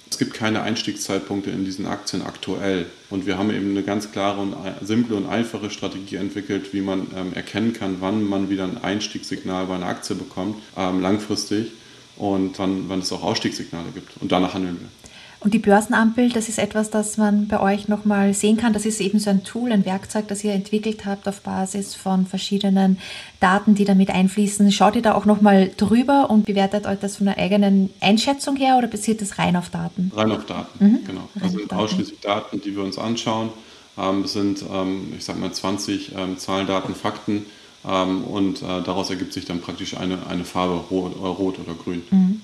Es 0.10 0.18
gibt 0.18 0.34
keine 0.34 0.62
Einstiegszeitpunkte 0.62 1.52
in 1.52 1.66
diesen 1.66 1.86
Aktien 1.86 2.22
aktuell. 2.22 2.86
Und 3.10 3.26
wir 3.26 3.38
haben 3.38 3.50
eben 3.52 3.72
eine 3.72 3.84
ganz 3.84 4.12
klare 4.12 4.42
und 4.42 4.56
simple 4.82 5.16
und 5.16 5.28
einfache 5.28 5.70
Strategie 5.70 6.16
entwickelt, 6.16 6.74
wie 6.74 6.82
man 6.82 7.08
ähm, 7.16 7.34
erkennen 7.34 7.74
kann, 7.74 7.98
wann 8.00 8.24
man 8.24 8.50
wieder 8.50 8.64
ein 8.64 8.84
Einstiegssignal 8.84 9.66
bei 9.66 9.76
einer 9.76 9.88
Aktie 9.88 10.16
bekommt, 10.16 10.62
ähm, 10.76 11.02
langfristig, 11.02 11.72
und 12.18 12.58
wann, 12.60 12.90
wann 12.90 13.00
es 13.00 13.12
auch 13.12 13.24
Ausstiegssignale 13.24 13.90
gibt. 13.94 14.18
Und 14.20 14.32
danach 14.32 14.54
handeln 14.54 14.80
wir. 14.80 15.07
Und 15.48 15.54
die 15.54 15.60
Börsenampel, 15.60 16.28
das 16.28 16.50
ist 16.50 16.60
etwas, 16.60 16.90
das 16.90 17.16
man 17.16 17.48
bei 17.48 17.62
euch 17.62 17.88
nochmal 17.88 18.34
sehen 18.34 18.58
kann. 18.58 18.74
Das 18.74 18.86
ist 18.86 19.00
eben 19.00 19.18
so 19.18 19.30
ein 19.30 19.46
Tool, 19.46 19.72
ein 19.72 19.86
Werkzeug, 19.86 20.28
das 20.28 20.44
ihr 20.44 20.52
entwickelt 20.52 21.06
habt 21.06 21.26
auf 21.26 21.40
Basis 21.40 21.96
von 21.96 22.26
verschiedenen 22.26 22.98
Daten, 23.40 23.74
die 23.74 23.86
damit 23.86 24.10
einfließen. 24.10 24.70
Schaut 24.74 24.98
ihr 24.98 25.02
da 25.02 25.14
auch 25.16 25.24
nochmal 25.24 25.72
drüber 25.78 26.30
und 26.30 26.46
bewertet 26.46 26.86
euch 26.86 27.00
das 27.00 27.16
von 27.16 27.28
der 27.28 27.38
eigenen 27.38 27.92
Einschätzung 28.02 28.58
her 28.58 28.76
oder 28.78 28.88
basiert 28.88 29.22
das 29.22 29.40
rein 29.40 29.56
auf 29.56 29.70
Daten? 29.70 30.12
Rein 30.14 30.34
auf 30.34 30.46
Daten, 30.46 30.84
mhm. 30.84 31.06
genau. 31.08 31.30
Also 31.40 31.60
sind 31.60 31.72
ausschließlich 31.72 32.20
Daten, 32.20 32.60
die 32.60 32.76
wir 32.76 32.84
uns 32.84 32.98
anschauen. 32.98 33.50
Ähm, 33.98 34.24
es 34.24 34.34
sind, 34.34 34.66
ähm, 34.70 35.14
ich 35.18 35.24
sag 35.24 35.40
mal, 35.40 35.54
20 35.54 36.14
ähm, 36.14 36.38
Zahlen, 36.38 36.68
Daten, 36.68 36.94
Fakten. 36.94 37.46
und 37.84 38.62
äh, 38.64 38.84
daraus 38.84 39.10
ergibt 39.12 39.32
sich 39.32 39.46
dann 39.46 39.62
praktisch 39.62 39.96
eine, 39.96 40.28
eine 40.28 40.44
Farbe, 40.44 40.74
rot, 40.92 41.16
äh, 41.16 41.26
rot 41.26 41.58
oder 41.60 41.74
grün. 41.74 42.04
Mhm. 42.12 42.42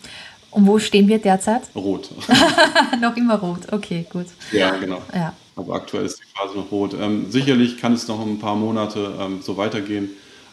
Und 0.53 0.67
wo 0.67 0.79
stehen 0.79 1.07
wir 1.07 1.19
derzeit? 1.19 1.63
Rot. 1.75 2.09
noch 3.01 3.17
immer 3.17 3.35
rot, 3.39 3.71
okay, 3.71 4.05
gut. 4.11 4.27
Ja, 4.51 4.75
genau. 4.77 5.01
Ja. 5.13 5.33
Aber 5.55 5.75
aktuell 5.75 6.05
ist 6.05 6.19
die 6.19 6.37
Phase 6.37 6.57
noch 6.57 6.71
rot. 6.71 6.95
Ähm, 6.99 7.31
sicherlich 7.31 7.77
kann 7.77 7.93
es 7.93 8.07
noch 8.07 8.21
ein 8.21 8.39
paar 8.39 8.55
Monate 8.55 9.13
ähm, 9.19 9.41
so 9.41 9.57
weitergehen. 9.57 10.09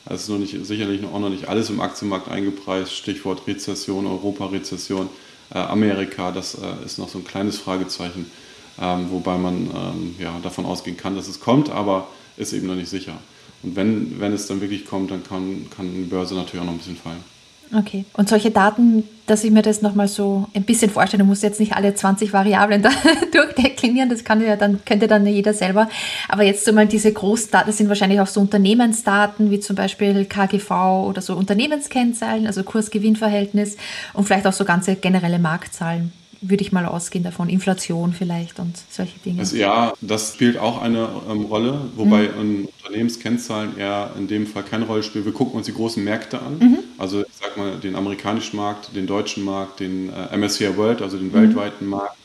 Es 0.06 0.22
ist 0.22 0.28
noch 0.28 0.38
nicht, 0.38 0.56
sicherlich 0.64 1.04
auch 1.04 1.18
noch 1.18 1.28
nicht 1.28 1.48
alles 1.48 1.70
im 1.70 1.80
Aktienmarkt 1.80 2.30
eingepreist. 2.30 2.92
Stichwort 2.92 3.46
Rezession, 3.46 4.06
Europa-Rezession, 4.06 5.08
äh, 5.54 5.58
Amerika, 5.58 6.32
das 6.32 6.54
äh, 6.54 6.84
ist 6.84 6.98
noch 6.98 7.08
so 7.08 7.18
ein 7.18 7.24
kleines 7.24 7.58
Fragezeichen, 7.58 8.30
ähm, 8.80 9.10
wobei 9.10 9.36
man 9.36 9.70
ähm, 9.74 10.14
ja, 10.18 10.34
davon 10.42 10.64
ausgehen 10.64 10.96
kann, 10.96 11.16
dass 11.16 11.28
es 11.28 11.40
kommt, 11.40 11.70
aber 11.70 12.08
ist 12.36 12.52
eben 12.52 12.66
noch 12.66 12.74
nicht 12.74 12.88
sicher. 12.88 13.18
Und 13.62 13.76
wenn, 13.76 14.18
wenn 14.18 14.32
es 14.32 14.46
dann 14.46 14.62
wirklich 14.62 14.86
kommt, 14.86 15.10
dann 15.10 15.22
kann, 15.22 15.66
kann 15.76 15.92
die 15.92 16.04
Börse 16.04 16.34
natürlich 16.34 16.62
auch 16.62 16.66
noch 16.66 16.72
ein 16.72 16.78
bisschen 16.78 16.96
fallen. 16.96 17.22
Okay. 17.72 18.04
Und 18.14 18.28
solche 18.28 18.50
Daten, 18.50 19.04
dass 19.26 19.44
ich 19.44 19.50
mir 19.52 19.62
das 19.62 19.80
nochmal 19.80 20.08
so 20.08 20.48
ein 20.54 20.64
bisschen 20.64 20.90
vorstelle, 20.90 21.22
muss 21.22 21.42
jetzt 21.42 21.60
nicht 21.60 21.74
alle 21.74 21.94
20 21.94 22.32
Variablen 22.32 22.82
da 22.82 22.90
durchdeklinieren, 23.32 24.10
das 24.10 24.24
kann 24.24 24.44
ja 24.44 24.56
dann, 24.56 24.84
könnte 24.84 25.06
dann 25.06 25.24
jeder 25.26 25.54
selber. 25.54 25.88
Aber 26.28 26.42
jetzt 26.42 26.64
so 26.64 26.72
mal 26.72 26.86
diese 26.86 27.12
Großdaten, 27.12 27.68
das 27.68 27.78
sind 27.78 27.88
wahrscheinlich 27.88 28.20
auch 28.20 28.26
so 28.26 28.40
Unternehmensdaten, 28.40 29.50
wie 29.50 29.60
zum 29.60 29.76
Beispiel 29.76 30.24
KGV 30.24 30.70
oder 31.06 31.22
so 31.22 31.36
Unternehmenskennzahlen, 31.36 32.46
also 32.46 32.64
Kurs-Gewinn-Verhältnis 32.64 33.76
und 34.14 34.24
vielleicht 34.24 34.46
auch 34.46 34.52
so 34.52 34.64
ganze 34.64 34.96
generelle 34.96 35.38
Marktzahlen. 35.38 36.12
Würde 36.40 36.62
ich 36.62 36.72
mal 36.72 36.86
ausgehen 36.86 37.24
davon. 37.24 37.48
Inflation 37.48 38.12
vielleicht 38.12 38.58
und 38.58 38.76
solche 38.90 39.18
Dinge. 39.18 39.40
Also 39.40 39.56
ja, 39.56 39.92
das 40.00 40.34
spielt 40.34 40.58
auch 40.58 40.80
eine 40.80 41.08
ähm, 41.28 41.44
Rolle, 41.44 41.80
wobei 41.96 42.28
mhm. 42.28 42.68
Unternehmenskennzahlen 42.78 43.76
eher 43.78 44.10
in 44.18 44.26
dem 44.26 44.46
Fall 44.46 44.62
keine 44.62 44.86
Rolle 44.86 45.02
spielen. 45.02 45.24
Wir 45.24 45.32
gucken 45.32 45.56
uns 45.56 45.66
die 45.66 45.74
großen 45.74 46.02
Märkte 46.02 46.40
an. 46.40 46.58
Mhm. 46.58 46.78
Also 46.98 47.20
ich 47.20 47.34
sag 47.40 47.56
mal 47.56 47.76
den 47.76 47.94
amerikanischen 47.94 48.56
Markt, 48.56 48.94
den 48.96 49.06
deutschen 49.06 49.44
Markt, 49.44 49.80
den 49.80 50.10
äh, 50.10 50.36
MSCI 50.36 50.76
World, 50.76 51.02
also 51.02 51.18
den 51.18 51.28
mhm. 51.28 51.34
weltweiten 51.34 51.86
Markt 51.86 52.16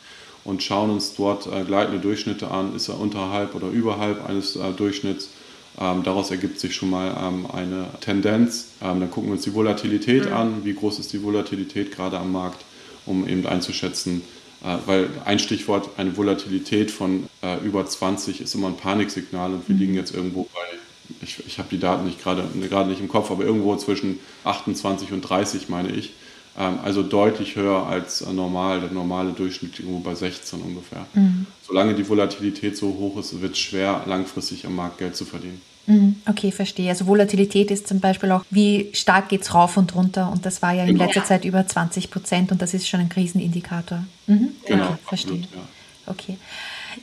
und 0.45 0.63
schauen 0.63 0.91
uns 0.91 1.15
dort 1.15 1.47
äh, 1.47 1.63
gleitende 1.63 1.99
Durchschnitte 1.99 2.49
an. 2.49 2.75
Ist 2.75 2.87
er 2.87 2.99
unterhalb 2.99 3.55
oder 3.55 3.67
überhalb 3.67 4.27
eines 4.29 4.55
äh, 4.55 4.71
Durchschnitts? 4.71 5.29
Ähm, 5.77 6.03
daraus 6.03 6.31
ergibt 6.31 6.59
sich 6.59 6.73
schon 6.73 6.89
mal 6.89 7.13
ähm, 7.21 7.47
eine 7.51 7.87
Tendenz. 7.99 8.69
Ähm, 8.81 9.01
dann 9.01 9.11
gucken 9.11 9.29
wir 9.29 9.33
uns 9.33 9.43
die 9.43 9.53
Volatilität 9.53 10.27
mhm. 10.27 10.33
an. 10.33 10.53
Wie 10.63 10.73
groß 10.73 10.99
ist 10.99 11.11
die 11.11 11.21
Volatilität 11.21 11.91
gerade 11.91 12.17
am 12.17 12.31
Markt, 12.31 12.63
um 13.05 13.27
eben 13.27 13.45
einzuschätzen, 13.45 14.21
äh, 14.63 14.77
weil 14.85 15.09
ein 15.25 15.39
Stichwort, 15.39 15.89
eine 15.97 16.15
Volatilität 16.17 16.91
von 16.91 17.27
äh, 17.41 17.57
über 17.65 17.85
20 17.85 18.41
ist 18.41 18.55
immer 18.55 18.67
ein 18.67 18.77
Paniksignal 18.77 19.53
und 19.53 19.67
wir 19.67 19.75
mhm. 19.75 19.81
liegen 19.81 19.93
jetzt 19.95 20.13
irgendwo 20.13 20.43
bei, 20.43 21.17
ich, 21.21 21.43
ich 21.45 21.57
habe 21.59 21.69
die 21.69 21.79
Daten 21.79 22.05
nicht 22.05 22.23
gerade 22.23 22.43
nicht 22.89 23.01
im 23.01 23.07
Kopf, 23.07 23.31
aber 23.31 23.43
irgendwo 23.43 23.75
zwischen 23.75 24.19
28 24.43 25.11
und 25.11 25.21
30 25.21 25.69
meine 25.69 25.91
ich. 25.91 26.13
Ähm, 26.57 26.79
also 26.83 27.03
deutlich 27.03 27.55
höher 27.55 27.85
als 27.85 28.21
äh, 28.21 28.31
normal. 28.31 28.81
Der 28.81 28.91
normale 28.91 29.31
Durchschnitt 29.31 29.79
irgendwo 29.79 29.99
bei 29.99 30.15
16 30.15 30.61
ungefähr. 30.61 31.05
Mhm. 31.13 31.45
Solange 31.67 31.95
die 31.95 32.07
Volatilität 32.07 32.77
so 32.77 32.87
hoch 32.87 33.19
ist, 33.19 33.41
wird 33.41 33.53
es 33.53 33.59
schwer, 33.59 34.03
langfristig 34.05 34.65
am 34.65 34.75
Markt 34.75 34.97
Geld 34.97 35.15
zu 35.15 35.25
verdienen. 35.25 35.61
Mhm. 35.87 36.15
Okay, 36.27 36.51
verstehe. 36.51 36.89
Also 36.89 37.07
Volatilität 37.07 37.71
ist 37.71 37.87
zum 37.87 37.99
Beispiel 37.99 38.31
auch, 38.31 38.43
wie 38.49 38.89
stark 38.93 39.29
geht 39.29 39.43
es 39.43 39.53
rauf 39.53 39.77
und 39.77 39.95
runter. 39.95 40.31
Und 40.31 40.45
das 40.45 40.61
war 40.61 40.73
ja 40.73 40.83
in 40.85 40.97
letzter 40.97 41.21
ja. 41.21 41.25
Zeit 41.25 41.45
über 41.45 41.65
20 41.65 42.09
Prozent 42.09 42.51
und 42.51 42.61
das 42.61 42.73
ist 42.73 42.87
schon 42.87 42.99
ein 42.99 43.09
Krisenindikator. 43.09 44.03
Mhm. 44.27 44.49
Genau, 44.65 44.85
okay, 44.85 44.97
verstehe. 45.05 45.35
Absolut, 45.35 45.55
ja. 45.55 45.61
Okay. 46.07 46.37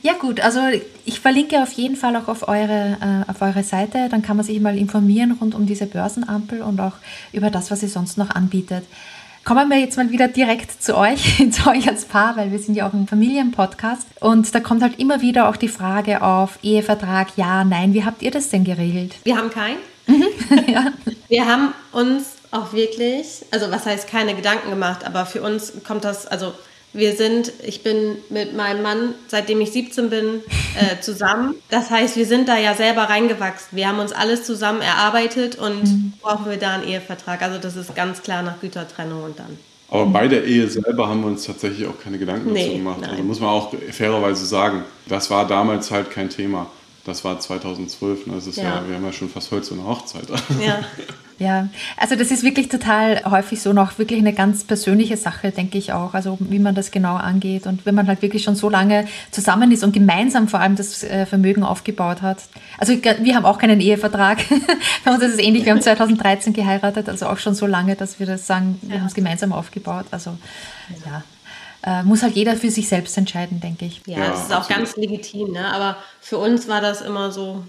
Ja 0.01 0.13
gut, 0.13 0.39
also 0.39 0.59
ich 1.05 1.19
verlinke 1.19 1.61
auf 1.61 1.71
jeden 1.73 1.95
Fall 1.95 2.15
auch 2.15 2.27
auf 2.27 2.47
eure, 2.47 2.97
äh, 2.99 3.29
auf 3.29 3.41
eure 3.41 3.63
Seite. 3.63 4.09
Dann 4.09 4.21
kann 4.21 4.37
man 4.37 4.45
sich 4.45 4.59
mal 4.59 4.77
informieren 4.77 5.33
rund 5.39 5.53
um 5.55 5.65
diese 5.65 5.85
Börsenampel 5.85 6.61
und 6.61 6.79
auch 6.79 6.93
über 7.31 7.49
das, 7.49 7.69
was 7.69 7.81
sie 7.81 7.87
sonst 7.87 8.17
noch 8.17 8.31
anbietet. 8.31 8.83
Kommen 9.45 9.69
wir 9.69 9.77
jetzt 9.77 9.97
mal 9.97 10.09
wieder 10.09 10.29
direkt 10.29 10.81
zu 10.81 10.95
euch, 10.95 11.43
zu 11.51 11.69
euch 11.69 11.89
als 11.89 12.05
Paar, 12.05 12.37
weil 12.37 12.51
wir 12.51 12.59
sind 12.59 12.75
ja 12.75 12.87
auch 12.87 12.93
ein 12.93 13.07
Familienpodcast. 13.07 14.07
Und 14.21 14.55
da 14.55 14.61
kommt 14.61 14.81
halt 14.81 14.99
immer 14.99 15.21
wieder 15.21 15.49
auch 15.49 15.57
die 15.57 15.67
Frage 15.67 16.21
auf, 16.21 16.59
Ehevertrag, 16.63 17.27
ja, 17.35 17.65
nein. 17.65 17.93
Wie 17.93 18.05
habt 18.05 18.21
ihr 18.21 18.31
das 18.31 18.49
denn 18.49 18.63
geregelt? 18.63 19.15
Wir 19.23 19.37
haben 19.37 19.49
keinen. 19.49 19.79
Mhm. 20.07 20.25
ja. 20.67 20.93
Wir 21.27 21.45
haben 21.45 21.73
uns 21.91 22.35
auch 22.51 22.71
wirklich, 22.71 23.45
also 23.51 23.69
was 23.69 23.85
heißt 23.85 24.07
keine 24.07 24.33
Gedanken 24.33 24.69
gemacht, 24.69 25.05
aber 25.05 25.25
für 25.25 25.41
uns 25.41 25.73
kommt 25.85 26.05
das, 26.05 26.25
also 26.25 26.53
wir 26.93 27.15
sind, 27.15 27.51
ich 27.65 27.81
bin 27.81 28.17
mit 28.29 28.55
meinem 28.55 28.83
Mann, 28.83 29.15
seitdem 29.27 29.59
ich 29.61 29.71
17 29.71 30.09
bin, 30.09 30.41
äh, 30.75 30.99
zusammen. 31.01 31.55
Das 31.69 31.89
heißt, 31.89 32.15
wir 32.15 32.25
sind 32.25 32.47
da 32.47 32.57
ja 32.57 32.75
selber 32.75 33.03
reingewachsen. 33.03 33.69
Wir 33.71 33.87
haben 33.87 33.99
uns 33.99 34.11
alles 34.11 34.45
zusammen 34.45 34.81
erarbeitet 34.81 35.55
und 35.55 35.83
mhm. 35.83 36.13
brauchen 36.21 36.49
wir 36.49 36.57
da 36.57 36.75
einen 36.75 36.87
Ehevertrag. 36.87 37.41
Also 37.41 37.59
das 37.59 37.75
ist 37.75 37.95
ganz 37.95 38.21
klar 38.21 38.43
nach 38.43 38.61
Gütertrennung 38.61 39.23
und 39.23 39.39
dann. 39.39 39.57
Aber 39.89 40.05
bei 40.07 40.27
der 40.27 40.43
Ehe 40.45 40.67
selber 40.67 41.07
haben 41.07 41.21
wir 41.21 41.27
uns 41.27 41.45
tatsächlich 41.45 41.87
auch 41.87 41.99
keine 41.99 42.17
Gedanken 42.17 42.51
nee, 42.51 42.65
dazu 42.65 42.77
gemacht. 42.77 43.01
Nein. 43.01 43.09
Also 43.11 43.23
muss 43.23 43.39
man 43.39 43.49
auch 43.49 43.73
fairerweise 43.91 44.45
sagen, 44.45 44.83
das 45.07 45.29
war 45.29 45.47
damals 45.47 45.91
halt 45.91 46.09
kein 46.09 46.29
Thema. 46.29 46.67
Das 47.05 47.23
war 47.25 47.39
2012, 47.39 48.27
ne? 48.27 48.35
das 48.35 48.47
ist 48.47 48.57
ja. 48.57 48.63
ja. 48.63 48.83
wir 48.87 48.95
haben 48.95 49.03
ja 49.03 49.11
schon 49.11 49.29
fast 49.29 49.51
heute 49.51 49.65
so 49.65 49.75
eine 49.75 49.85
Hochzeit. 49.85 50.23
Ja. 50.63 50.79
Ja, 51.39 51.67
also 51.97 52.15
das 52.15 52.31
ist 52.31 52.43
wirklich 52.43 52.69
total 52.69 53.23
häufig 53.25 53.61
so 53.61 53.73
noch 53.73 53.97
wirklich 53.97 54.19
eine 54.19 54.33
ganz 54.33 54.63
persönliche 54.63 55.17
Sache, 55.17 55.51
denke 55.51 55.77
ich 55.77 55.91
auch. 55.91 56.13
Also 56.13 56.37
wie 56.39 56.59
man 56.59 56.75
das 56.75 56.91
genau 56.91 57.15
angeht 57.15 57.65
und 57.65 57.85
wenn 57.85 57.95
man 57.95 58.07
halt 58.07 58.21
wirklich 58.21 58.43
schon 58.43 58.55
so 58.55 58.69
lange 58.69 59.05
zusammen 59.31 59.71
ist 59.71 59.83
und 59.83 59.93
gemeinsam 59.93 60.47
vor 60.47 60.59
allem 60.59 60.75
das 60.75 61.03
äh, 61.03 61.25
Vermögen 61.25 61.63
aufgebaut 61.63 62.21
hat. 62.21 62.43
Also 62.77 62.93
wir 62.93 63.35
haben 63.35 63.45
auch 63.45 63.57
keinen 63.57 63.79
Ehevertrag. 63.79 64.39
Bei 65.05 65.11
uns 65.11 65.23
ist 65.23 65.33
es 65.33 65.39
ähnlich. 65.39 65.65
Wir 65.65 65.73
haben 65.73 65.81
2013 65.81 66.53
geheiratet, 66.53 67.09
also 67.09 67.27
auch 67.27 67.37
schon 67.37 67.55
so 67.55 67.65
lange, 67.65 67.95
dass 67.95 68.19
wir 68.19 68.27
das 68.27 68.47
sagen, 68.47 68.77
wir 68.81 68.95
ja. 68.95 69.01
haben 69.01 69.07
es 69.07 69.13
gemeinsam 69.13 69.53
aufgebaut. 69.53 70.05
Also 70.11 70.37
ja. 71.05 71.23
Äh, 71.85 72.03
muss 72.03 72.23
halt 72.23 72.35
jeder 72.35 72.55
für 72.55 72.69
sich 72.69 72.87
selbst 72.87 73.17
entscheiden, 73.17 73.59
denke 73.59 73.85
ich. 73.85 74.01
Ja, 74.05 74.29
das 74.29 74.43
ist 74.43 74.53
auch 74.53 74.69
ganz 74.69 74.95
legitim, 74.95 75.51
ne? 75.51 75.73
aber 75.73 75.97
für 76.21 76.37
uns 76.37 76.69
war 76.69 76.79
das 76.79 77.01
immer 77.01 77.31
so, 77.31 77.63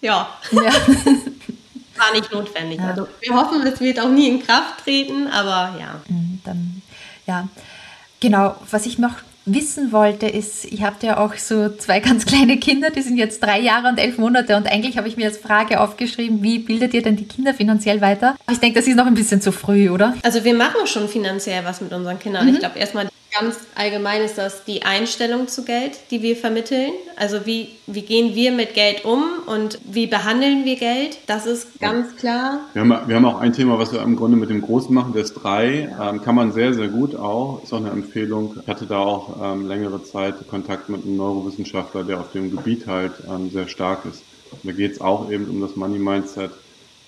ja. 0.00 0.28
ja. 0.50 0.70
war 1.98 2.12
nicht 2.12 2.32
notwendig. 2.32 2.78
Ja. 2.78 2.88
Also 2.88 3.08
wir 3.20 3.34
hoffen, 3.34 3.66
es 3.66 3.80
wird 3.80 4.00
auch 4.00 4.08
nie 4.08 4.28
in 4.28 4.42
Kraft 4.42 4.84
treten, 4.84 5.26
aber 5.28 5.78
ja. 5.78 6.00
Mhm, 6.08 6.40
dann, 6.44 6.82
ja, 7.26 7.48
genau. 8.20 8.56
Was 8.70 8.86
ich 8.86 8.98
noch 8.98 9.14
wissen 9.46 9.92
wollte, 9.92 10.26
ist, 10.26 10.64
ich 10.64 10.82
habe 10.82 10.96
ja 11.02 11.18
auch 11.18 11.34
so 11.34 11.68
zwei 11.68 12.00
ganz 12.08 12.24
kleine 12.24 12.58
Kinder, 12.58 12.90
die 12.90 13.02
sind 13.02 13.16
jetzt 13.16 13.42
drei 13.42 13.60
Jahre 13.60 13.88
und 13.88 13.98
elf 13.98 14.18
Monate 14.18 14.56
und 14.56 14.66
eigentlich 14.66 14.96
habe 14.96 15.08
ich 15.08 15.16
mir 15.16 15.26
als 15.26 15.38
Frage 15.38 15.80
aufgeschrieben, 15.80 16.42
wie 16.42 16.58
bildet 16.58 16.94
ihr 16.94 17.02
denn 17.02 17.16
die 17.16 17.26
Kinder 17.26 17.54
finanziell 17.54 18.00
weiter? 18.00 18.36
Ich 18.50 18.58
denke, 18.58 18.78
das 18.78 18.88
ist 18.88 18.96
noch 18.96 19.06
ein 19.06 19.14
bisschen 19.14 19.40
zu 19.40 19.52
früh, 19.52 19.90
oder? 19.90 20.14
Also 20.22 20.44
wir 20.44 20.54
machen 20.54 20.86
schon 20.86 21.08
finanziell 21.08 21.64
was 21.64 21.80
mit 21.80 21.92
unseren 21.92 22.18
Kindern. 22.18 22.46
Mhm. 22.46 22.54
Ich 22.54 22.58
glaube 22.60 22.78
erstmal 22.78 23.08
Ganz 23.38 23.56
allgemein 23.74 24.22
ist 24.22 24.38
das 24.38 24.64
die 24.64 24.84
Einstellung 24.84 25.48
zu 25.48 25.64
Geld, 25.64 25.98
die 26.12 26.22
wir 26.22 26.36
vermitteln. 26.36 26.92
Also 27.16 27.46
wie, 27.46 27.70
wie 27.88 28.02
gehen 28.02 28.36
wir 28.36 28.52
mit 28.52 28.74
Geld 28.74 29.04
um 29.04 29.24
und 29.46 29.80
wie 29.84 30.06
behandeln 30.06 30.64
wir 30.64 30.76
Geld? 30.76 31.18
Das 31.26 31.44
ist 31.44 31.80
ganz 31.80 32.14
klar. 32.16 32.60
Wir 32.74 32.82
haben, 32.82 33.08
wir 33.08 33.16
haben 33.16 33.24
auch 33.24 33.40
ein 33.40 33.52
Thema, 33.52 33.76
was 33.76 33.92
wir 33.92 34.02
im 34.02 34.14
Grunde 34.14 34.36
mit 34.36 34.50
dem 34.50 34.62
Großen 34.62 34.94
machen, 34.94 35.14
der 35.14 35.22
ist 35.22 35.34
drei. 35.34 35.92
Ähm, 36.00 36.22
kann 36.22 36.36
man 36.36 36.52
sehr, 36.52 36.74
sehr 36.74 36.86
gut 36.86 37.16
auch. 37.16 37.62
Ist 37.64 37.72
auch 37.72 37.78
eine 37.78 37.90
Empfehlung. 37.90 38.56
Ich 38.62 38.68
hatte 38.68 38.86
da 38.86 38.98
auch 38.98 39.36
ähm, 39.42 39.66
längere 39.66 40.04
Zeit 40.04 40.34
Kontakt 40.48 40.88
mit 40.88 41.04
einem 41.04 41.16
Neurowissenschaftler, 41.16 42.04
der 42.04 42.20
auf 42.20 42.30
dem 42.32 42.52
Gebiet 42.52 42.86
halt 42.86 43.12
ähm, 43.28 43.50
sehr 43.50 43.66
stark 43.66 44.04
ist. 44.04 44.22
Da 44.62 44.70
geht 44.70 44.92
es 44.92 45.00
auch 45.00 45.28
eben 45.30 45.46
um 45.46 45.60
das 45.60 45.74
Money 45.74 45.98
Mindset 45.98 46.52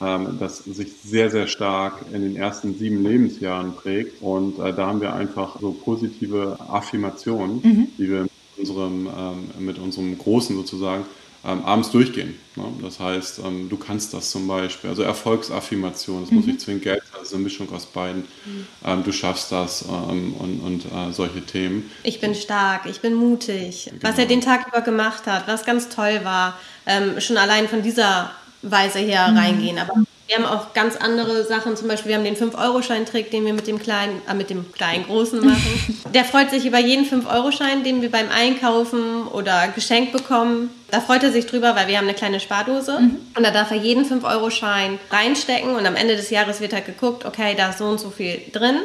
ähm, 0.00 0.36
das 0.38 0.58
sich 0.58 0.88
sehr, 1.04 1.30
sehr 1.30 1.46
stark 1.46 2.04
in 2.12 2.22
den 2.22 2.36
ersten 2.36 2.76
sieben 2.76 3.02
Lebensjahren 3.02 3.74
prägt. 3.74 4.20
Und 4.22 4.58
äh, 4.58 4.72
da 4.72 4.86
haben 4.86 5.00
wir 5.00 5.14
einfach 5.14 5.58
so 5.60 5.72
positive 5.72 6.58
Affirmationen, 6.68 7.60
mhm. 7.62 7.88
die 7.98 8.10
wir 8.10 8.22
mit 8.22 8.30
unserem, 8.58 9.06
ähm, 9.06 9.64
mit 9.64 9.78
unserem 9.78 10.16
Großen 10.18 10.54
sozusagen 10.56 11.04
ähm, 11.46 11.64
abends 11.64 11.90
durchgehen. 11.90 12.34
Ne? 12.56 12.64
Das 12.82 12.98
heißt, 12.98 13.40
ähm, 13.44 13.68
du 13.68 13.76
kannst 13.76 14.12
das 14.12 14.30
zum 14.30 14.48
Beispiel, 14.48 14.90
also 14.90 15.02
Erfolgsaffirmation, 15.02 16.22
das 16.22 16.30
mhm. 16.30 16.36
muss 16.38 16.46
nicht 16.46 16.60
zwingend 16.60 16.82
Geld 16.82 17.02
sein, 17.04 17.20
das 17.20 17.28
ist 17.28 17.34
eine 17.34 17.44
Mischung 17.44 17.72
aus 17.72 17.86
beiden. 17.86 18.22
Mhm. 18.44 18.66
Ähm, 18.84 19.04
du 19.04 19.12
schaffst 19.12 19.52
das 19.52 19.82
ähm, 19.82 20.34
und, 20.38 20.60
und 20.60 20.84
äh, 20.86 21.12
solche 21.12 21.40
Themen. 21.42 21.90
Ich 22.02 22.20
bin 22.20 22.34
stark, 22.34 22.86
ich 22.86 23.00
bin 23.00 23.14
mutig. 23.14 23.86
Genau. 23.90 24.02
Was 24.02 24.18
er 24.18 24.26
den 24.26 24.40
Tag 24.40 24.66
über 24.68 24.80
gemacht 24.80 25.26
hat, 25.26 25.46
was 25.46 25.64
ganz 25.64 25.88
toll 25.88 26.20
war, 26.24 26.58
ähm, 26.86 27.20
schon 27.20 27.36
allein 27.36 27.68
von 27.68 27.82
dieser 27.82 28.32
Weise 28.70 28.98
her 28.98 29.28
mhm. 29.28 29.38
reingehen. 29.38 29.78
Aber 29.78 29.94
wir 30.26 30.36
haben 30.36 30.44
auch 30.44 30.74
ganz 30.74 30.96
andere 30.96 31.44
Sachen, 31.44 31.76
zum 31.76 31.86
Beispiel 31.86 32.08
wir 32.10 32.16
haben 32.16 32.24
den 32.24 32.36
5-Euro-Schein-Trick, 32.36 33.30
den 33.30 33.44
wir 33.44 33.52
mit 33.52 33.68
dem 33.68 33.78
kleinen, 33.78 34.20
äh, 34.28 34.34
mit 34.34 34.50
dem 34.50 34.72
kleinen 34.72 35.04
Großen 35.04 35.44
machen. 35.44 36.02
Der 36.14 36.24
freut 36.24 36.50
sich 36.50 36.66
über 36.66 36.78
jeden 36.78 37.06
5-Euro-Schein, 37.06 37.84
den 37.84 38.02
wir 38.02 38.10
beim 38.10 38.28
Einkaufen 38.30 39.28
oder 39.28 39.68
geschenkt 39.68 40.12
bekommen. 40.12 40.70
Da 40.90 41.00
freut 41.00 41.22
er 41.22 41.30
sich 41.30 41.46
drüber, 41.46 41.76
weil 41.76 41.86
wir 41.86 41.98
haben 41.98 42.06
eine 42.06 42.14
kleine 42.14 42.40
Spardose 42.40 42.98
mhm. 43.00 43.16
und 43.36 43.42
da 43.44 43.52
darf 43.52 43.70
er 43.70 43.76
jeden 43.76 44.04
5-Euro-Schein 44.04 44.98
reinstecken 45.10 45.76
und 45.76 45.86
am 45.86 45.94
Ende 45.94 46.16
des 46.16 46.30
Jahres 46.30 46.60
wird 46.60 46.72
halt 46.72 46.86
geguckt, 46.86 47.24
okay, 47.24 47.54
da 47.56 47.70
ist 47.70 47.78
so 47.78 47.84
und 47.84 48.00
so 48.00 48.10
viel 48.10 48.40
drin. 48.52 48.76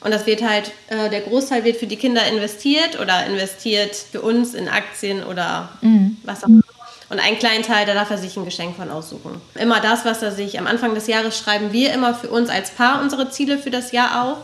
Und 0.00 0.10
das 0.10 0.26
wird 0.26 0.42
halt, 0.42 0.72
äh, 0.88 1.08
der 1.10 1.20
Großteil 1.20 1.62
wird 1.62 1.76
für 1.76 1.86
die 1.86 1.96
Kinder 1.96 2.26
investiert 2.26 2.98
oder 3.00 3.24
investiert 3.24 3.94
für 3.94 4.20
uns 4.20 4.54
in 4.54 4.68
Aktien 4.68 5.22
oder 5.22 5.68
mhm. 5.80 6.16
was 6.24 6.42
auch 6.42 6.48
immer. 6.48 6.62
Und 7.12 7.20
einen 7.20 7.38
kleinen 7.38 7.62
Teil, 7.62 7.84
da 7.84 7.92
darf 7.92 8.10
er 8.10 8.16
sich 8.16 8.38
ein 8.38 8.46
Geschenk 8.46 8.74
von 8.74 8.90
aussuchen. 8.90 9.38
Immer 9.54 9.80
das, 9.80 10.06
was 10.06 10.22
er 10.22 10.32
sich 10.32 10.58
am 10.58 10.66
Anfang 10.66 10.94
des 10.94 11.08
Jahres 11.08 11.36
schreiben 11.36 11.70
wir 11.70 11.92
immer 11.92 12.14
für 12.14 12.30
uns 12.30 12.48
als 12.48 12.70
Paar 12.70 13.02
unsere 13.02 13.28
Ziele 13.28 13.58
für 13.58 13.70
das 13.70 13.92
Jahr 13.92 14.24
auf. 14.24 14.38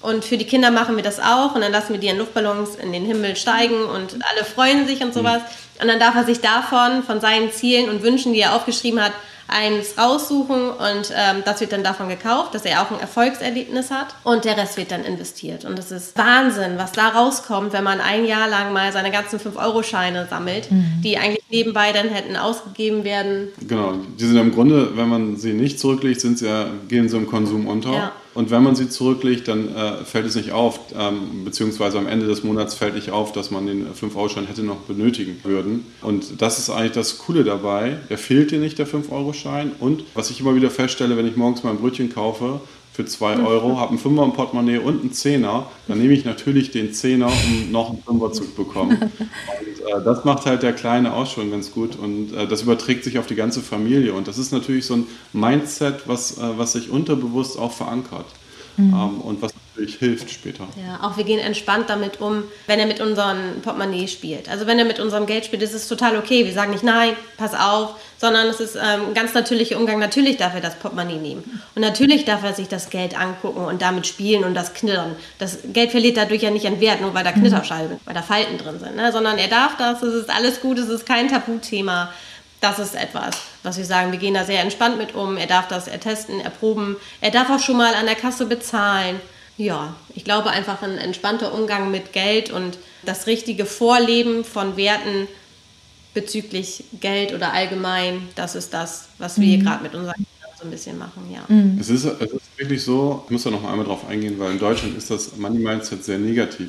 Und 0.00 0.24
für 0.24 0.36
die 0.36 0.44
Kinder 0.44 0.72
machen 0.72 0.96
wir 0.96 1.04
das 1.04 1.20
auch 1.20 1.54
und 1.54 1.60
dann 1.60 1.70
lassen 1.70 1.92
wir 1.92 2.00
die 2.00 2.08
in 2.08 2.18
Luftballons 2.18 2.74
in 2.74 2.92
den 2.92 3.04
Himmel 3.04 3.36
steigen 3.36 3.84
und 3.84 4.16
alle 4.32 4.44
freuen 4.44 4.88
sich 4.88 5.00
und 5.00 5.14
sowas. 5.14 5.42
Und 5.80 5.86
dann 5.86 6.00
darf 6.00 6.16
er 6.16 6.24
sich 6.24 6.40
davon, 6.40 7.04
von 7.04 7.20
seinen 7.20 7.52
Zielen 7.52 7.88
und 7.88 8.02
Wünschen, 8.02 8.32
die 8.32 8.40
er 8.40 8.56
aufgeschrieben 8.56 9.00
hat, 9.00 9.12
eins 9.48 9.96
raussuchen 9.98 10.70
und 10.70 11.12
ähm, 11.14 11.42
das 11.44 11.60
wird 11.60 11.72
dann 11.72 11.82
davon 11.82 12.08
gekauft, 12.08 12.54
dass 12.54 12.64
er 12.64 12.82
auch 12.82 12.90
ein 12.90 13.00
Erfolgserlebnis 13.00 13.90
hat 13.90 14.14
und 14.22 14.44
der 14.44 14.56
Rest 14.56 14.76
wird 14.76 14.92
dann 14.92 15.04
investiert. 15.04 15.64
Und 15.64 15.78
das 15.78 15.90
ist 15.90 16.16
Wahnsinn, 16.18 16.72
was 16.76 16.92
da 16.92 17.08
rauskommt, 17.08 17.72
wenn 17.72 17.84
man 17.84 18.00
ein 18.00 18.26
Jahr 18.26 18.48
lang 18.48 18.72
mal 18.72 18.92
seine 18.92 19.10
ganzen 19.10 19.40
5-Euro-Scheine 19.40 20.26
sammelt, 20.28 20.70
mhm. 20.70 21.00
die 21.02 21.16
eigentlich 21.16 21.44
nebenbei 21.50 21.92
dann 21.92 22.08
hätten 22.08 22.36
ausgegeben 22.36 23.04
werden. 23.04 23.48
Genau, 23.66 23.94
die 24.18 24.24
sind 24.24 24.36
im 24.36 24.52
Grunde, 24.52 24.96
wenn 24.96 25.08
man 25.08 25.36
sie 25.36 25.54
nicht 25.54 25.80
zurücklegt, 25.80 26.20
sind 26.20 26.38
sie 26.38 26.46
ja, 26.46 26.66
gehen 26.88 27.08
sie 27.08 27.16
im 27.16 27.26
Konsum 27.26 27.66
unter. 27.66 27.92
Ja. 27.92 28.12
Und 28.38 28.52
wenn 28.52 28.62
man 28.62 28.76
sie 28.76 28.88
zurücklegt, 28.88 29.48
dann 29.48 29.74
äh, 29.74 30.04
fällt 30.04 30.24
es 30.24 30.36
nicht 30.36 30.52
auf, 30.52 30.78
ähm, 30.96 31.44
beziehungsweise 31.44 31.98
am 31.98 32.06
Ende 32.06 32.28
des 32.28 32.44
Monats 32.44 32.72
fällt 32.72 32.94
nicht 32.94 33.10
auf, 33.10 33.32
dass 33.32 33.50
man 33.50 33.66
den 33.66 33.88
5-Euro-Schein 33.92 34.46
hätte 34.46 34.62
noch 34.62 34.76
benötigen 34.82 35.40
würden. 35.42 35.84
Und 36.02 36.40
das 36.40 36.60
ist 36.60 36.70
eigentlich 36.70 36.92
das 36.92 37.18
Coole 37.18 37.42
dabei. 37.42 37.96
Der 38.08 38.16
fehlt 38.16 38.52
dir 38.52 38.60
nicht, 38.60 38.78
der 38.78 38.86
5-Euro-Schein. 38.86 39.72
Und 39.80 40.04
was 40.14 40.30
ich 40.30 40.38
immer 40.38 40.54
wieder 40.54 40.70
feststelle, 40.70 41.16
wenn 41.16 41.26
ich 41.26 41.36
morgens 41.36 41.64
mal 41.64 41.70
ein 41.70 41.78
Brötchen 41.78 42.14
kaufe, 42.14 42.60
für 42.98 43.06
2 43.06 43.36
mhm. 43.36 43.46
Euro, 43.46 43.78
habe 43.78 43.90
einen 43.90 44.00
Fünfer 44.00 44.24
im 44.24 44.32
Portemonnaie 44.32 44.78
und 44.78 45.02
einen 45.02 45.12
Zehner, 45.12 45.70
dann 45.86 45.98
nehme 45.98 46.14
ich 46.14 46.24
natürlich 46.24 46.72
den 46.72 46.92
Zehner, 46.92 47.28
um 47.28 47.70
noch 47.70 47.90
einen 47.90 48.02
Fünfer 48.02 48.32
zu 48.32 48.44
bekommen. 48.56 48.98
Und 49.00 49.86
äh, 49.86 50.04
das 50.04 50.24
macht 50.24 50.46
halt 50.46 50.64
der 50.64 50.72
Kleine 50.72 51.14
auch 51.14 51.28
schon 51.28 51.52
ganz 51.52 51.70
gut 51.70 51.96
und 51.96 52.34
äh, 52.34 52.48
das 52.48 52.62
überträgt 52.62 53.04
sich 53.04 53.20
auf 53.20 53.28
die 53.28 53.36
ganze 53.36 53.60
Familie. 53.60 54.14
Und 54.14 54.26
das 54.26 54.36
ist 54.36 54.50
natürlich 54.50 54.84
so 54.84 54.94
ein 54.94 55.06
Mindset, 55.32 56.08
was, 56.08 56.38
äh, 56.38 56.42
was 56.56 56.72
sich 56.72 56.90
unterbewusst 56.90 57.56
auch 57.56 57.70
verankert 57.70 58.26
mhm. 58.78 58.94
ähm, 58.94 59.20
und 59.20 59.42
was 59.42 59.52
natürlich 59.78 59.96
hilft 59.96 60.30
später. 60.30 60.66
Ja, 60.76 61.06
auch 61.06 61.16
wir 61.16 61.24
gehen 61.24 61.38
entspannt 61.38 61.88
damit 61.88 62.20
um, 62.20 62.44
wenn 62.66 62.78
er 62.78 62.86
mit 62.86 63.00
unserem 63.00 63.60
Portemonnaie 63.62 64.08
spielt. 64.08 64.48
Also 64.48 64.66
wenn 64.66 64.78
er 64.78 64.84
mit 64.84 64.98
unserem 64.98 65.26
Geld 65.26 65.44
spielt, 65.44 65.62
ist 65.62 65.74
es 65.74 65.88
total 65.88 66.16
okay. 66.16 66.44
Wir 66.44 66.52
sagen 66.52 66.72
nicht 66.72 66.82
nein, 66.82 67.14
pass 67.36 67.54
auf, 67.54 67.94
sondern 68.18 68.46
es 68.48 68.60
ist 68.60 68.76
ähm, 68.76 69.08
ein 69.08 69.14
ganz 69.14 69.34
natürlicher 69.34 69.78
Umgang. 69.78 69.98
Natürlich 69.98 70.36
darf 70.36 70.54
er 70.54 70.60
das 70.60 70.76
Portemonnaie 70.76 71.18
nehmen 71.18 71.60
und 71.74 71.82
natürlich 71.82 72.24
darf 72.24 72.42
er 72.42 72.54
sich 72.54 72.68
das 72.68 72.90
Geld 72.90 73.18
angucken 73.18 73.64
und 73.64 73.82
damit 73.82 74.06
spielen 74.06 74.44
und 74.44 74.54
das 74.54 74.74
knittern. 74.74 75.16
Das 75.38 75.58
Geld 75.72 75.90
verliert 75.90 76.16
dadurch 76.16 76.42
ja 76.42 76.50
nicht 76.50 76.66
an 76.66 76.80
Wert, 76.80 77.00
nur 77.00 77.14
weil 77.14 77.24
da 77.24 77.32
Knitterscheiben, 77.32 77.94
mhm. 77.94 78.00
weil 78.04 78.14
da 78.14 78.22
Falten 78.22 78.58
drin 78.58 78.78
sind, 78.78 78.96
ne? 78.96 79.12
sondern 79.12 79.38
er 79.38 79.48
darf 79.48 79.76
das, 79.76 80.02
es 80.02 80.14
ist 80.14 80.30
alles 80.30 80.60
gut, 80.60 80.78
es 80.78 80.88
ist 80.88 81.06
kein 81.06 81.28
Tabuthema 81.28 82.10
das 82.60 82.78
ist 82.78 82.94
etwas, 82.94 83.36
was 83.62 83.78
wir 83.78 83.84
sagen. 83.84 84.12
Wir 84.12 84.18
gehen 84.18 84.34
da 84.34 84.44
sehr 84.44 84.62
entspannt 84.62 84.98
mit 84.98 85.14
um. 85.14 85.36
Er 85.36 85.46
darf 85.46 85.68
das 85.68 85.86
ertesten, 85.86 86.40
erproben. 86.40 86.96
Er 87.20 87.30
darf 87.30 87.50
auch 87.50 87.60
schon 87.60 87.76
mal 87.76 87.94
an 87.94 88.06
der 88.06 88.16
Kasse 88.16 88.46
bezahlen. 88.46 89.20
Ja, 89.56 89.94
ich 90.14 90.24
glaube 90.24 90.50
einfach 90.50 90.82
ein 90.82 90.98
entspannter 90.98 91.52
Umgang 91.52 91.90
mit 91.90 92.12
Geld 92.12 92.50
und 92.50 92.78
das 93.04 93.26
richtige 93.26 93.66
Vorleben 93.66 94.44
von 94.44 94.76
Werten 94.76 95.26
bezüglich 96.14 96.84
Geld 97.00 97.32
oder 97.32 97.52
allgemein, 97.52 98.28
das 98.34 98.54
ist 98.54 98.72
das, 98.72 99.08
was 99.18 99.40
wir 99.40 99.58
mhm. 99.58 99.64
gerade 99.64 99.82
mit 99.82 99.94
unseren 99.94 100.14
Kindern 100.14 100.50
so 100.58 100.64
ein 100.64 100.70
bisschen 100.70 100.98
machen, 100.98 101.30
ja. 101.32 101.44
Mhm. 101.48 101.78
Es, 101.80 101.88
ist, 101.90 102.04
es 102.04 102.32
ist 102.32 102.58
wirklich 102.58 102.82
so, 102.82 103.22
ich 103.26 103.30
muss 103.30 103.44
da 103.44 103.50
noch 103.50 103.64
einmal 103.64 103.86
drauf 103.86 104.06
eingehen, 104.08 104.38
weil 104.38 104.52
in 104.52 104.58
Deutschland 104.58 104.96
ist 104.96 105.10
das 105.10 105.36
Money 105.36 105.58
Mindset 105.58 106.04
sehr 106.04 106.18
negativ. 106.18 106.68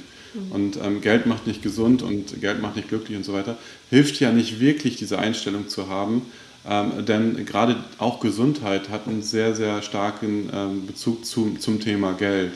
Und 0.50 0.78
ähm, 0.84 1.02
Geld 1.02 1.26
macht 1.26 1.48
nicht 1.48 1.62
gesund 1.62 2.02
und 2.02 2.40
Geld 2.42 2.62
macht 2.62 2.76
nicht 2.76 2.90
glücklich 2.90 3.18
und 3.18 3.24
so 3.24 3.34
weiter. 3.34 3.58
Hilft 3.90 4.20
ja 4.20 4.32
nicht 4.32 4.60
wirklich, 4.60 4.96
diese 4.96 5.18
Einstellung 5.20 5.68
zu 5.70 5.90
haben, 5.90 6.24
ähm, 6.68 7.06
denn 7.06 7.46
gerade 7.46 7.78
auch 7.98 8.20
Gesundheit 8.20 8.90
hat 8.90 9.08
einen 9.08 9.22
sehr, 9.22 9.56
sehr 9.56 9.82
starken 9.82 10.50
ähm, 10.54 10.86
Bezug 10.86 11.26
zu, 11.26 11.56
zum 11.60 11.80
Thema 11.80 12.14
Geld. 12.14 12.52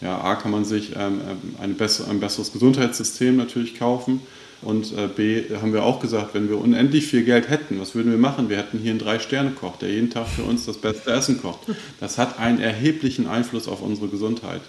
Ja, 0.00 0.20
A 0.20 0.34
kann 0.34 0.50
man 0.50 0.64
sich 0.64 0.92
ähm, 0.96 1.20
eine 1.60 1.74
bessere, 1.74 2.10
ein 2.10 2.20
besseres 2.20 2.52
Gesundheitssystem 2.52 3.36
natürlich 3.36 3.78
kaufen. 3.78 4.20
Und 4.62 4.92
äh, 4.96 5.06
B 5.06 5.44
haben 5.60 5.72
wir 5.72 5.84
auch 5.84 6.00
gesagt, 6.00 6.34
wenn 6.34 6.48
wir 6.48 6.58
unendlich 6.58 7.06
viel 7.06 7.24
Geld 7.24 7.48
hätten, 7.48 7.78
was 7.80 7.94
würden 7.94 8.10
wir 8.10 8.18
machen? 8.18 8.48
Wir 8.48 8.56
hätten 8.56 8.78
hier 8.78 8.90
einen 8.90 8.98
Drei-Sterne-Koch, 8.98 9.76
der 9.76 9.90
jeden 9.90 10.10
Tag 10.10 10.26
für 10.28 10.42
uns 10.42 10.64
das 10.64 10.78
beste 10.78 11.10
Essen 11.12 11.40
kocht. 11.40 11.60
Das 12.00 12.18
hat 12.18 12.38
einen 12.38 12.60
erheblichen 12.60 13.26
Einfluss 13.26 13.68
auf 13.68 13.82
unsere 13.82 14.08
Gesundheit. 14.08 14.62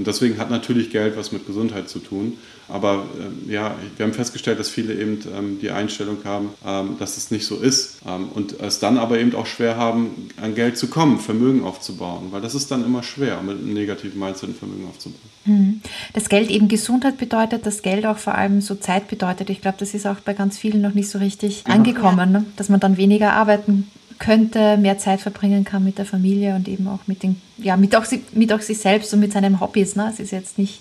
Und 0.00 0.06
deswegen 0.06 0.38
hat 0.38 0.48
natürlich 0.48 0.88
Geld 0.88 1.18
was 1.18 1.30
mit 1.30 1.46
Gesundheit 1.46 1.90
zu 1.90 1.98
tun. 1.98 2.38
Aber 2.68 3.04
äh, 3.48 3.52
ja, 3.52 3.74
wir 3.98 4.06
haben 4.06 4.14
festgestellt, 4.14 4.58
dass 4.58 4.70
viele 4.70 4.94
eben 4.94 5.20
ähm, 5.36 5.58
die 5.60 5.70
Einstellung 5.70 6.16
haben, 6.24 6.48
ähm, 6.66 6.96
dass 6.98 7.18
es 7.18 7.30
nicht 7.30 7.44
so 7.44 7.56
ist. 7.56 7.98
Ähm, 8.08 8.30
und 8.32 8.58
es 8.60 8.78
dann 8.78 8.96
aber 8.96 9.18
eben 9.18 9.34
auch 9.34 9.44
schwer 9.44 9.76
haben, 9.76 10.30
an 10.40 10.54
Geld 10.54 10.78
zu 10.78 10.86
kommen, 10.86 11.18
Vermögen 11.18 11.64
aufzubauen. 11.64 12.28
Weil 12.30 12.40
das 12.40 12.54
ist 12.54 12.70
dann 12.70 12.82
immer 12.82 13.02
schwer, 13.02 13.42
mit 13.42 13.58
einem 13.58 13.74
negativen 13.74 14.18
Mindset 14.18 14.48
ein 14.48 14.54
Vermögen 14.54 14.86
aufzubauen. 14.88 15.20
Mhm. 15.44 15.82
Das 16.14 16.30
Geld 16.30 16.48
eben 16.48 16.68
Gesundheit 16.68 17.18
bedeutet, 17.18 17.66
das 17.66 17.82
Geld 17.82 18.06
auch 18.06 18.16
vor 18.16 18.36
allem 18.36 18.62
so 18.62 18.76
Zeit 18.76 19.06
bedeutet. 19.06 19.50
Ich 19.50 19.60
glaube, 19.60 19.76
das 19.80 19.92
ist 19.92 20.06
auch 20.06 20.20
bei 20.20 20.32
ganz 20.32 20.56
vielen 20.56 20.80
noch 20.80 20.94
nicht 20.94 21.10
so 21.10 21.18
richtig 21.18 21.64
ja. 21.68 21.74
angekommen, 21.74 22.32
ne? 22.32 22.46
dass 22.56 22.70
man 22.70 22.80
dann 22.80 22.96
weniger 22.96 23.34
arbeiten 23.34 23.90
könnte, 24.20 24.76
mehr 24.76 24.98
Zeit 24.98 25.20
verbringen 25.20 25.64
kann 25.64 25.82
mit 25.82 25.98
der 25.98 26.04
Familie 26.04 26.54
und 26.54 26.68
eben 26.68 26.86
auch 26.86 27.00
mit 27.06 27.22
den, 27.22 27.40
ja, 27.56 27.76
mit 27.76 27.96
auch, 27.96 28.04
mit 28.32 28.52
auch 28.52 28.60
sich 28.60 28.78
selbst 28.78 29.12
und 29.14 29.20
mit 29.20 29.32
seinen 29.32 29.60
Hobbys. 29.60 29.96
Ne? 29.96 30.10
Es 30.12 30.20
ist 30.20 30.30
jetzt 30.30 30.58
nicht, 30.58 30.80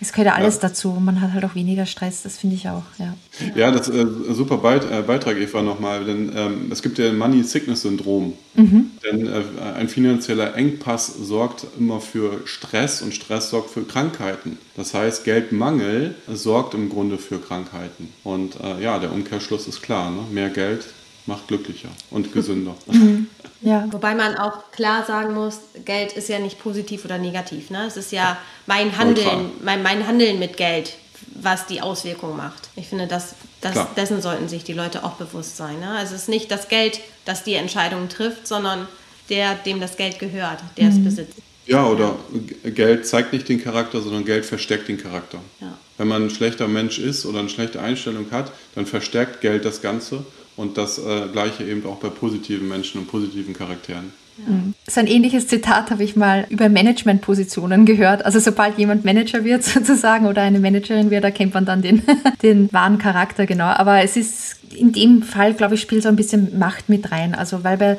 es 0.00 0.12
gehört 0.12 0.26
ja 0.26 0.34
alles 0.34 0.56
ja. 0.56 0.68
dazu. 0.68 0.90
Man 0.90 1.22
hat 1.22 1.32
halt 1.32 1.46
auch 1.46 1.54
weniger 1.54 1.86
Stress, 1.86 2.22
das 2.22 2.36
finde 2.36 2.56
ich 2.56 2.68
auch. 2.68 2.82
Ja, 2.98 3.14
ja 3.54 3.70
das 3.70 3.88
ist 3.88 3.96
äh, 3.96 4.34
super 4.34 4.58
Beit, 4.58 4.84
äh, 4.84 5.00
Beitrag, 5.00 5.38
Eva, 5.38 5.62
nochmal, 5.62 6.04
denn 6.04 6.30
ähm, 6.36 6.68
es 6.70 6.82
gibt 6.82 6.98
ja 6.98 7.08
ein 7.08 7.16
Money 7.16 7.42
Sickness 7.42 7.82
Syndrom. 7.82 8.34
Mhm. 8.54 8.90
Denn 9.02 9.26
äh, 9.28 9.42
ein 9.78 9.88
finanzieller 9.88 10.54
Engpass 10.54 11.06
sorgt 11.06 11.66
immer 11.78 12.02
für 12.02 12.42
Stress 12.44 13.00
und 13.00 13.14
Stress 13.14 13.48
sorgt 13.48 13.70
für 13.70 13.84
Krankheiten. 13.84 14.58
Das 14.76 14.92
heißt, 14.92 15.24
Geldmangel 15.24 16.16
sorgt 16.28 16.74
im 16.74 16.90
Grunde 16.90 17.16
für 17.16 17.38
Krankheiten. 17.38 18.10
Und 18.24 18.60
äh, 18.60 18.82
ja, 18.82 18.98
der 18.98 19.10
Umkehrschluss 19.10 19.66
ist 19.66 19.80
klar, 19.80 20.10
ne? 20.10 20.20
mehr 20.30 20.50
Geld 20.50 20.84
macht 21.26 21.48
glücklicher 21.48 21.90
und 22.10 22.32
gesünder. 22.32 22.74
Mhm. 22.86 23.28
Ja. 23.60 23.86
Wobei 23.90 24.14
man 24.14 24.36
auch 24.36 24.70
klar 24.72 25.06
sagen 25.06 25.32
muss, 25.32 25.58
Geld 25.86 26.12
ist 26.12 26.28
ja 26.28 26.38
nicht 26.38 26.62
positiv 26.62 27.06
oder 27.06 27.16
negativ. 27.16 27.70
Ne? 27.70 27.86
Es 27.86 27.96
ist 27.96 28.12
ja 28.12 28.36
mein 28.66 28.96
Handeln, 28.98 29.52
mein, 29.62 29.82
mein 29.82 30.06
Handeln 30.06 30.38
mit 30.38 30.58
Geld, 30.58 30.96
was 31.34 31.66
die 31.66 31.80
Auswirkung 31.80 32.36
macht. 32.36 32.68
Ich 32.76 32.88
finde, 32.88 33.06
das, 33.06 33.34
das, 33.62 33.94
dessen 33.96 34.20
sollten 34.20 34.48
sich 34.48 34.64
die 34.64 34.74
Leute 34.74 35.02
auch 35.02 35.14
bewusst 35.14 35.56
sein. 35.56 35.80
Ne? 35.80 35.88
Also 35.92 36.14
es 36.14 36.22
ist 36.22 36.28
nicht 36.28 36.50
das 36.50 36.68
Geld, 36.68 37.00
das 37.24 37.42
die 37.42 37.54
Entscheidungen 37.54 38.10
trifft, 38.10 38.46
sondern 38.46 38.86
der, 39.30 39.54
dem 39.54 39.80
das 39.80 39.96
Geld 39.96 40.18
gehört, 40.18 40.58
der 40.76 40.90
mhm. 40.90 40.90
es 40.90 41.04
besitzt. 41.04 41.38
Ja, 41.66 41.86
oder 41.86 42.16
Geld 42.64 43.06
zeigt 43.06 43.32
nicht 43.32 43.48
den 43.48 43.62
Charakter, 43.62 44.02
sondern 44.02 44.26
Geld 44.26 44.44
versteckt 44.44 44.88
den 44.88 44.98
Charakter. 44.98 45.38
Ja. 45.60 45.78
Wenn 45.96 46.08
man 46.08 46.24
ein 46.24 46.30
schlechter 46.30 46.68
Mensch 46.68 46.98
ist 46.98 47.24
oder 47.24 47.38
eine 47.38 47.48
schlechte 47.48 47.80
Einstellung 47.80 48.30
hat, 48.30 48.52
dann 48.74 48.84
verstärkt 48.84 49.40
Geld 49.40 49.64
das 49.64 49.80
Ganze 49.80 50.26
und 50.56 50.78
das 50.78 50.98
äh, 50.98 51.28
gleiche 51.32 51.64
eben 51.64 51.84
auch 51.86 51.96
bei 51.96 52.08
positiven 52.08 52.68
Menschen 52.68 53.00
und 53.00 53.08
positiven 53.08 53.54
Charakteren. 53.54 54.12
Ja. 54.38 54.52
Mhm. 54.52 54.74
So 54.86 55.00
ein 55.00 55.06
ähnliches 55.06 55.46
Zitat 55.46 55.90
habe 55.90 56.02
ich 56.02 56.16
mal 56.16 56.46
über 56.48 56.68
Managementpositionen 56.68 57.86
gehört. 57.86 58.24
Also 58.24 58.40
sobald 58.40 58.78
jemand 58.78 59.04
Manager 59.04 59.44
wird 59.44 59.62
sozusagen 59.64 60.26
oder 60.26 60.42
eine 60.42 60.58
Managerin 60.58 61.10
wird, 61.10 61.24
erkennt 61.24 61.54
man 61.54 61.64
dann 61.64 61.82
den, 61.82 62.02
den 62.42 62.72
wahren 62.72 62.98
Charakter 62.98 63.46
genau. 63.46 63.66
Aber 63.66 64.02
es 64.02 64.16
ist 64.16 64.56
in 64.74 64.92
dem 64.92 65.22
Fall, 65.22 65.54
glaube 65.54 65.76
ich, 65.76 65.80
spielt 65.80 66.02
so 66.02 66.08
ein 66.08 66.16
bisschen 66.16 66.58
Macht 66.58 66.88
mit 66.88 67.12
rein. 67.12 67.34
Also 67.34 67.62
weil 67.64 67.76
bei 67.76 67.96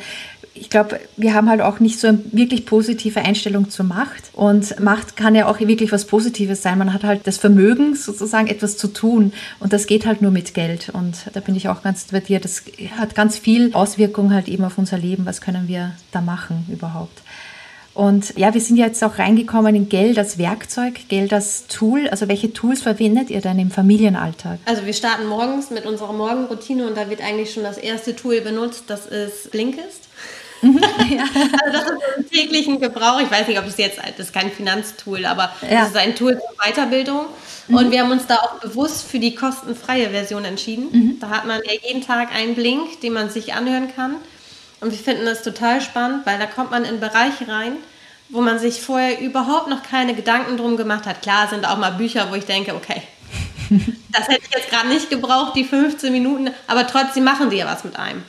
ich 0.58 0.70
glaube, 0.70 1.02
wir 1.18 1.34
haben 1.34 1.50
halt 1.50 1.62
auch 1.62 1.82
nicht 1.82 2.00
so 2.00 2.08
eine 2.08 2.20
wirklich 2.32 2.66
positive 2.66 3.20
Einstellung 3.20 3.70
zur 3.70 3.86
Macht. 3.86 4.24
Und 4.34 4.80
Macht 4.80 5.18
kann 5.18 5.36
ja 5.36 5.48
auch 5.48 5.60
wirklich 5.60 5.92
was 5.92 6.06
Positives 6.06 6.62
sein. 6.62 6.78
Man 6.78 6.94
hat 6.94 7.04
halt 7.04 7.28
das 7.28 7.38
Vermögen, 7.38 7.96
sozusagen 7.96 8.48
etwas 8.48 8.78
zu 8.78 8.88
tun. 8.88 9.34
Und 9.60 9.74
das 9.74 9.86
geht 9.86 10.06
halt 10.06 10.22
nur 10.22 10.32
mit 10.32 10.54
Geld. 10.54 10.90
Und 10.90 11.18
da 11.34 11.42
bin 11.42 11.56
ich 11.56 11.68
auch 11.68 11.84
ganz 11.84 12.06
bei 12.06 12.22
dir. 12.22 12.40
Das 12.40 12.64
hat 12.98 13.16
ganz 13.16 13.38
viel 13.38 13.74
Auswirkungen 13.74 14.34
halt 14.34 14.48
eben 14.48 14.64
auf 14.64 14.78
unser 14.78 14.98
Leben. 14.98 15.26
Was 15.26 15.42
können 15.42 15.68
wir 15.68 15.92
da 16.12 16.22
machen 16.22 16.66
überhaupt? 16.72 17.22
Und 17.94 18.38
ja, 18.38 18.54
wir 18.54 18.60
sind 18.60 18.76
jetzt 18.76 19.02
auch 19.06 19.20
reingekommen 19.20 19.74
in 19.74 19.88
Geld 19.88 20.18
als 20.18 20.38
Werkzeug, 20.38 21.08
Geld 21.08 21.32
als 21.32 21.68
Tool. 21.68 22.10
Also 22.10 22.28
welche 22.28 22.52
Tools 22.52 22.82
verwendet 22.82 23.30
ihr 23.30 23.40
denn 23.40 23.58
im 23.58 23.72
Familienalltag? 23.72 24.60
Also 24.66 24.86
wir 24.86 24.94
starten 24.94 25.28
morgens 25.28 25.70
mit 25.70 25.86
unserer 25.86 26.12
Morgenroutine 26.12 26.88
und 26.88 26.98
da 26.98 27.10
wird 27.10 27.22
eigentlich 27.22 27.54
schon 27.54 27.64
das 27.64 27.78
erste 27.78 28.14
Tool 28.14 28.42
benutzt, 28.42 28.84
das 28.88 29.06
ist 29.06 29.50
Blinkist. 29.52 30.10
Mhm. 30.62 30.80
ja. 31.10 31.26
Also 31.66 31.78
das 31.78 31.84
ist 31.84 32.18
im 32.18 32.30
täglichen 32.30 32.80
Gebrauch. 32.80 33.20
Ich 33.22 33.32
weiß 33.32 33.48
nicht, 33.48 33.60
ob 33.60 33.68
es 33.68 33.78
jetzt, 33.78 34.00
das 34.00 34.28
ist 34.28 34.34
kein 34.34 34.52
Finanztool, 34.52 35.26
aber 35.26 35.52
ja. 35.62 35.82
das 35.82 35.90
ist 35.90 35.98
ein 35.98 36.16
Tool 36.16 36.34
zur 36.34 36.66
Weiterbildung. 36.66 37.26
Mhm. 37.68 37.76
Und 37.76 37.92
wir 37.92 38.02
haben 38.02 38.12
uns 38.12 38.28
da 38.28 38.38
auch 38.38 38.60
bewusst 38.60 39.10
für 39.10 39.20
die 39.20 39.36
kostenfreie 39.36 40.10
Version 40.10 40.46
entschieden. 40.46 40.90
Mhm. 40.92 41.20
Da 41.20 41.30
hat 41.30 41.46
man 41.46 41.62
ja 41.64 41.74
jeden 41.88 42.06
Tag 42.06 42.34
einen 42.34 42.56
Blink, 42.56 43.02
den 43.02 43.14
man 43.14 43.30
sich 43.30 43.54
anhören 43.54 43.94
kann. 43.96 44.16
Und 44.82 44.92
wir 44.92 45.00
finden 45.00 45.26
das 45.26 45.42
total 45.42 45.82
spannend, 45.82 46.26
weil 46.26 46.38
da 46.38 46.46
kommt 46.46 46.72
man 46.72 46.86
in 46.86 47.00
Bereiche 47.00 47.48
rein, 47.48 47.78
wo 48.30 48.42
man 48.42 48.60
sich 48.60 48.82
vorher 48.82 49.20
überhaupt 49.20 49.68
noch 49.68 49.84
keine 49.84 50.14
Gedanken 50.14 50.58
drum 50.58 50.78
gemacht 50.78 51.06
hat. 51.06 51.22
Klar 51.22 51.48
sind 51.48 51.66
auch 51.66 51.78
mal 51.78 51.92
Bücher, 51.92 52.28
wo 52.30 52.36
ich 52.36 52.46
denke, 52.46 52.76
okay, 52.76 53.02
das 54.12 54.28
hätte 54.28 54.42
ich 54.48 54.56
jetzt 54.56 54.70
gerade 54.70 54.88
nicht 54.88 55.10
gebraucht, 55.10 55.56
die 55.56 55.64
15 55.64 56.12
Minuten, 56.12 56.52
aber 56.68 56.86
trotzdem 56.88 57.24
machen 57.24 57.50
sie 57.50 57.58
ja 57.58 57.66
was 57.66 57.84
mit 57.84 57.98
einem. 57.98 58.24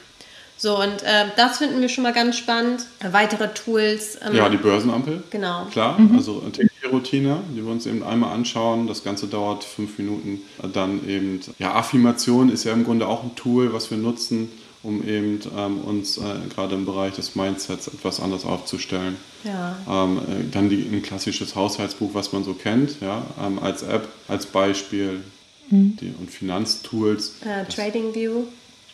So, 0.58 0.80
und 0.80 1.02
äh, 1.02 1.26
das 1.36 1.58
finden 1.58 1.80
wir 1.80 1.88
schon 1.88 2.02
mal 2.02 2.12
ganz 2.12 2.36
spannend. 2.38 2.86
Weitere 3.10 3.52
Tools. 3.52 4.18
Ähm, 4.26 4.36
ja, 4.36 4.48
die 4.48 4.56
Börsenampel. 4.56 5.22
Genau. 5.30 5.66
Klar, 5.70 5.98
mhm. 5.98 6.16
also 6.16 6.40
tägliche 6.40 6.88
Routine, 6.90 7.40
die 7.54 7.62
wir 7.64 7.70
uns 7.70 7.86
eben 7.86 8.02
einmal 8.02 8.32
anschauen. 8.32 8.86
Das 8.86 9.04
Ganze 9.04 9.26
dauert 9.26 9.64
fünf 9.64 9.98
Minuten. 9.98 10.40
Dann 10.72 11.06
eben, 11.06 11.40
ja, 11.58 11.74
Affirmation 11.74 12.48
ist 12.48 12.64
ja 12.64 12.72
im 12.72 12.84
Grunde 12.84 13.06
auch 13.06 13.22
ein 13.22 13.34
Tool, 13.36 13.72
was 13.74 13.90
wir 13.90 13.98
nutzen, 13.98 14.50
um 14.82 15.06
eben 15.06 15.40
ähm, 15.56 15.78
uns 15.80 16.16
äh, 16.16 16.22
gerade 16.54 16.74
im 16.74 16.86
Bereich 16.86 17.14
des 17.14 17.34
Mindsets 17.34 17.88
etwas 17.88 18.20
anders 18.20 18.46
aufzustellen. 18.46 19.16
Ja. 19.44 19.76
Ähm, 19.88 20.18
äh, 20.18 20.50
dann 20.50 20.70
die, 20.70 20.88
ein 20.90 21.02
klassisches 21.02 21.54
Haushaltsbuch, 21.54 22.10
was 22.14 22.32
man 22.32 22.44
so 22.44 22.54
kennt, 22.54 23.00
ja, 23.02 23.22
ähm, 23.44 23.58
als 23.58 23.82
App, 23.82 24.08
als 24.28 24.46
Beispiel. 24.46 25.22
Mhm. 25.68 25.96
Die, 26.00 26.14
und 26.18 26.30
Finanztools. 26.30 27.34
Uh, 27.44 27.68
Trading 27.68 28.12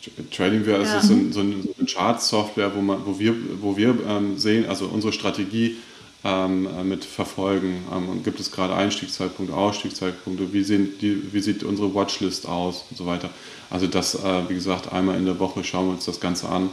View. 0.05 0.23
TradingView 0.31 0.71
ja. 0.71 0.97
ist 0.97 1.07
so, 1.07 1.13
ein, 1.13 1.33
so 1.33 1.39
eine 1.41 1.63
Chart-Software, 1.85 2.71
wo, 2.75 2.81
wo 3.05 3.19
wir, 3.19 3.35
wo 3.61 3.77
wir 3.77 3.95
ähm, 4.07 4.37
sehen, 4.37 4.67
also 4.67 4.85
unsere 4.85 5.13
Strategie 5.13 5.77
ähm, 6.23 6.67
mit 6.87 7.03
verfolgen. 7.05 7.83
Ähm, 7.93 8.23
gibt 8.23 8.39
es 8.39 8.51
gerade 8.51 8.75
Einstiegszeitpunkte, 8.75 9.55
Ausstiegszeitpunkte, 9.55 10.53
wie, 10.53 10.63
sehen 10.63 10.93
die, 11.01 11.33
wie 11.33 11.41
sieht 11.41 11.63
unsere 11.63 11.93
Watchlist 11.93 12.47
aus 12.47 12.85
und 12.89 12.97
so 12.97 13.05
weiter. 13.05 13.29
Also 13.69 13.87
das, 13.87 14.15
äh, 14.15 14.49
wie 14.49 14.55
gesagt, 14.55 14.91
einmal 14.91 15.17
in 15.17 15.25
der 15.25 15.39
Woche 15.39 15.63
schauen 15.63 15.87
wir 15.87 15.93
uns 15.93 16.05
das 16.05 16.19
Ganze 16.19 16.49
an. 16.49 16.69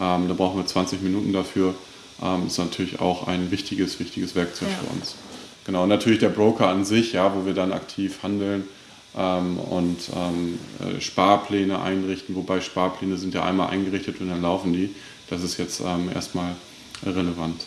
Ähm, 0.00 0.28
da 0.28 0.34
brauchen 0.34 0.58
wir 0.58 0.66
20 0.66 1.02
Minuten 1.02 1.32
dafür. 1.32 1.74
ähm, 2.22 2.46
ist 2.46 2.58
natürlich 2.58 3.00
auch 3.00 3.26
ein 3.26 3.50
wichtiges, 3.50 3.98
wichtiges 4.00 4.34
Werkzeug 4.34 4.68
ja. 4.68 4.76
für 4.76 4.94
uns. 4.94 5.14
Genau, 5.64 5.84
und 5.84 5.88
natürlich 5.88 6.18
der 6.18 6.30
Broker 6.30 6.68
an 6.68 6.84
sich, 6.84 7.12
ja, 7.12 7.34
wo 7.34 7.46
wir 7.46 7.54
dann 7.54 7.72
aktiv 7.72 8.22
handeln 8.22 8.64
ähm, 9.16 9.58
und 9.58 9.98
ähm, 10.14 10.58
äh, 10.80 11.00
Sparpläne 11.00 11.80
einrichten, 11.80 12.34
wobei 12.36 12.60
Sparpläne 12.60 13.16
sind 13.16 13.34
ja 13.34 13.44
einmal 13.44 13.70
eingerichtet 13.70 14.20
und 14.20 14.28
dann 14.28 14.42
laufen 14.42 14.72
die. 14.72 14.94
Das 15.28 15.42
ist 15.42 15.58
jetzt 15.58 15.80
ähm, 15.80 16.10
erstmal 16.14 16.54
relevant. 17.04 17.64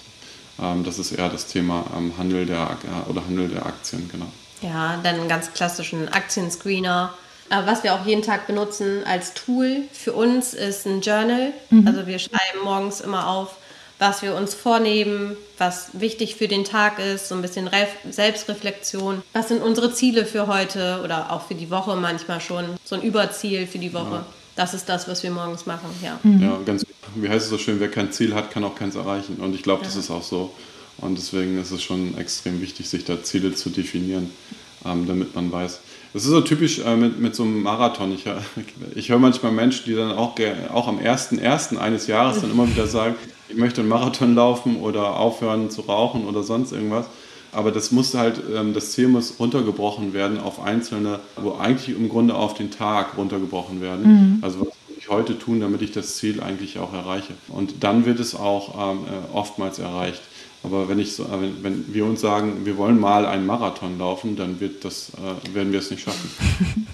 Ähm, 0.62 0.84
das 0.84 1.00
ist 1.00 1.12
eher 1.12 1.30
das 1.30 1.48
Thema 1.48 1.86
ähm, 1.98 2.14
Handel 2.18 2.46
der 2.46 2.78
äh, 2.84 3.10
oder 3.10 3.26
Handel 3.26 3.48
der 3.48 3.66
Aktien, 3.66 4.10
genau. 4.12 4.28
Ja, 4.62 5.00
dann 5.04 5.16
einen 5.16 5.28
ganz 5.28 5.54
klassischen 5.54 6.10
Aktienscreener. 6.10 7.14
Äh, 7.50 7.66
was 7.66 7.84
wir 7.84 7.94
auch 7.94 8.06
jeden 8.06 8.22
Tag 8.22 8.48
benutzen 8.48 9.04
als 9.06 9.34
Tool 9.34 9.84
für 9.92 10.14
uns 10.14 10.54
ist 10.54 10.86
ein 10.86 11.02
Journal. 11.02 11.54
Mhm. 11.70 11.88
Also 11.88 12.08
wir 12.08 12.20
schreiben 12.20 12.64
morgens 12.64 13.02
immer 13.02 13.28
auf, 13.28 13.58
was 14.00 14.22
wir 14.22 14.36
uns 14.36 14.54
vornehmen, 14.54 15.38
was 15.58 15.90
wichtig 15.94 16.36
für 16.36 16.48
den 16.48 16.64
Tag 16.66 17.00
ist, 17.00 17.30
so 17.30 17.36
ein 17.36 17.42
bisschen 17.42 17.68
Re 17.68 17.88
Selbstreflexion. 18.10 19.22
Was 19.34 19.48
sind 19.48 19.62
unsere 19.62 19.94
Ziele 19.94 20.26
für 20.26 20.48
heute 20.48 21.02
oder 21.04 21.32
auch 21.32 21.48
für 21.48 21.56
die 21.56 21.70
Woche 21.70 21.96
manchmal 21.96 22.42
schon, 22.42 22.66
so 22.84 22.96
ein 22.96 23.02
Überziel 23.02 23.68
für 23.68 23.80
die 23.80 23.94
Woche. 23.94 24.16
Ja. 24.16 24.26
Das 24.56 24.74
ist 24.74 24.88
das, 24.88 25.08
was 25.08 25.24
wir 25.24 25.32
morgens 25.32 25.66
machen, 25.66 25.90
ja. 26.04 26.20
Mhm. 26.24 26.42
Ja, 26.42 26.60
ganz, 26.66 26.86
wie 27.16 27.30
heißt 27.30 27.46
es 27.46 27.50
so 27.50 27.58
schön, 27.58 27.80
wer 27.80 27.90
kein 27.90 28.12
Ziel 28.12 28.36
hat, 28.36 28.52
kann 28.52 28.64
auch 28.64 28.76
keins 28.76 28.96
erreichen. 28.96 29.38
Und 29.38 29.56
ich 29.56 29.64
glaube, 29.64 29.82
ja. 29.82 29.88
das 29.88 29.96
ist 29.96 30.12
auch 30.12 30.22
so. 30.22 30.54
Und 30.98 31.18
deswegen 31.18 31.60
ist 31.60 31.72
es 31.72 31.82
schon 31.82 32.18
extrem 32.18 32.62
wichtig, 32.62 32.88
sich 32.88 33.04
da 33.04 33.24
Ziele 33.24 33.56
zu 33.56 33.70
definieren, 33.70 34.30
ähm, 34.86 35.08
damit 35.08 35.34
man 35.34 35.52
weiß. 35.52 35.80
Das 36.14 36.24
ist 36.24 36.30
so 36.30 36.42
typisch 36.42 36.80
äh, 36.80 36.96
mit, 36.96 37.20
mit 37.20 37.36
so 37.36 37.44
einem 37.44 37.64
Marathon. 37.64 38.14
Ich, 38.14 38.26
ich 38.96 39.10
höre 39.10 39.18
manchmal 39.18 39.52
Menschen, 39.52 39.86
die 39.86 39.96
dann 39.96 40.12
auch, 40.12 40.36
auch 40.72 40.88
am 40.88 41.00
1.1. 41.00 41.78
eines 41.78 42.08
Jahres 42.08 42.42
dann 42.42 42.52
immer 42.52 42.70
wieder 42.70 42.86
sagen, 42.86 43.16
ich 43.50 43.58
möchte 43.58 43.82
einen 43.82 43.90
Marathon 43.90 44.36
laufen 44.36 44.78
oder 44.78 45.18
aufhören 45.18 45.70
zu 45.70 45.82
rauchen 45.82 46.26
oder 46.26 46.44
sonst 46.44 46.72
irgendwas. 46.72 47.06
Aber 47.52 47.72
das 47.72 47.92
muss 47.92 48.14
halt, 48.16 48.42
ähm, 48.54 48.74
das 48.74 48.92
Ziel 48.92 49.08
muss 49.08 49.40
runtergebrochen 49.40 50.14
werden 50.14 50.40
auf 50.40 50.60
einzelne, 50.60 51.20
wo 51.36 51.54
eigentlich 51.54 51.96
im 51.96 52.10
Grunde 52.10 52.34
auf 52.36 52.56
den 52.56 52.72
Tag 52.72 53.18
runtergebrochen 53.18 53.80
werden. 53.80 54.04
Mhm. 54.06 54.38
Also 54.42 54.62
was 54.62 54.68
muss 54.68 54.98
ich 54.98 55.10
heute 55.10 55.38
tun, 55.38 55.60
damit 55.60 55.82
ich 55.82 55.92
das 55.92 56.18
Ziel 56.18 56.42
eigentlich 56.42 56.80
auch 56.80 56.94
erreiche. 56.94 57.34
Und 57.50 57.84
dann 57.84 58.06
wird 58.06 58.20
es 58.20 58.34
auch 58.36 58.92
ähm, 58.92 59.00
äh, 59.06 59.36
oftmals 59.36 59.78
erreicht. 59.80 60.22
Aber 60.64 60.88
wenn, 60.88 60.98
ich 60.98 61.14
so, 61.14 61.30
wenn, 61.30 61.62
wenn 61.64 61.94
wir 61.94 62.06
uns 62.06 62.22
sagen, 62.22 62.66
wir 62.66 62.78
wollen 62.78 63.00
mal 63.00 63.26
einen 63.26 63.46
Marathon 63.46 64.00
laufen, 64.00 64.38
dann 64.38 64.60
wird 64.62 64.86
das, 64.86 65.12
äh, 65.18 65.54
werden 65.54 65.74
wir 65.74 65.80
es 65.80 65.92
nicht 65.92 66.04
schaffen. 66.04 66.32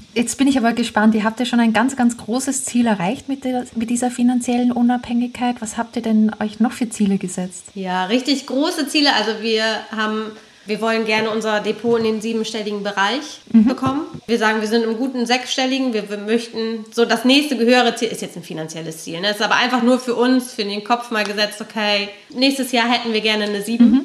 Jetzt 0.15 0.38
bin 0.39 0.47
ich 0.47 0.57
aber 0.57 0.74
gespannt, 0.74 1.13
ihr 1.13 1.24
habt 1.24 1.39
ja 1.39 1.45
schon 1.45 1.59
ein 1.59 1.72
ganz, 1.72 1.95
ganz 1.95 2.17
großes 2.17 2.65
Ziel 2.65 2.88
erreicht 2.88 3.30
mit, 3.30 3.43
der, 3.43 3.65
mit 3.76 3.91
dieser 3.91 4.09
finanziellen 4.09 4.72
Unabhängigkeit. 4.72 5.61
Was 5.61 5.78
habt 5.78 5.95
ihr 5.95 6.01
denn 6.01 6.32
euch 6.39 6.59
noch 6.59 6.72
für 6.72 6.89
Ziele 6.89 7.20
gesetzt? 7.20 7.65
Ja, 7.76 8.05
richtig 8.05 8.47
große 8.47 8.88
Ziele. 8.88 9.13
Also 9.13 9.41
wir 9.41 9.63
haben 9.95 10.32
wir 10.70 10.80
wollen 10.82 11.05
gerne 11.05 11.32
unser 11.32 11.59
Depot 11.59 11.97
in 11.97 12.05
den 12.05 12.22
siebenstelligen 12.22 12.84
Bereich 12.84 13.41
mhm. 13.51 13.65
bekommen. 13.65 14.01
Wir 14.28 14.38
sagen, 14.38 14.61
wir 14.61 14.67
sind 14.67 14.84
im 14.84 14.97
guten 14.97 15.26
sechsstelligen. 15.26 15.93
Wir, 15.93 16.09
wir, 16.09 16.20
möchten 16.20 16.86
so 16.91 17.05
das 17.05 17.26
nächste 17.26 17.57
höhere 17.57 17.95
Ziel 17.95 18.09
ist 18.09 18.22
jetzt 18.22 18.38
ein 18.38 18.43
finanzielles 18.43 19.03
Ziel. 19.03 19.20
Ne? 19.20 19.32
Ist 19.32 19.41
aber 19.41 19.55
einfach 19.55 19.82
nur 19.82 19.99
für 19.99 20.15
uns, 20.15 20.53
für 20.53 20.63
den 20.63 20.84
Kopf 20.84 21.11
mal 21.11 21.24
gesetzt. 21.24 21.59
Okay, 21.59 22.09
nächstes 22.34 22.72
Jahr 22.72 22.88
hätten 22.88 23.11
wir 23.11 23.22
gerne 23.22 23.45
eine 23.45 23.61
sieben. 23.63 23.91
Mhm. 23.91 24.01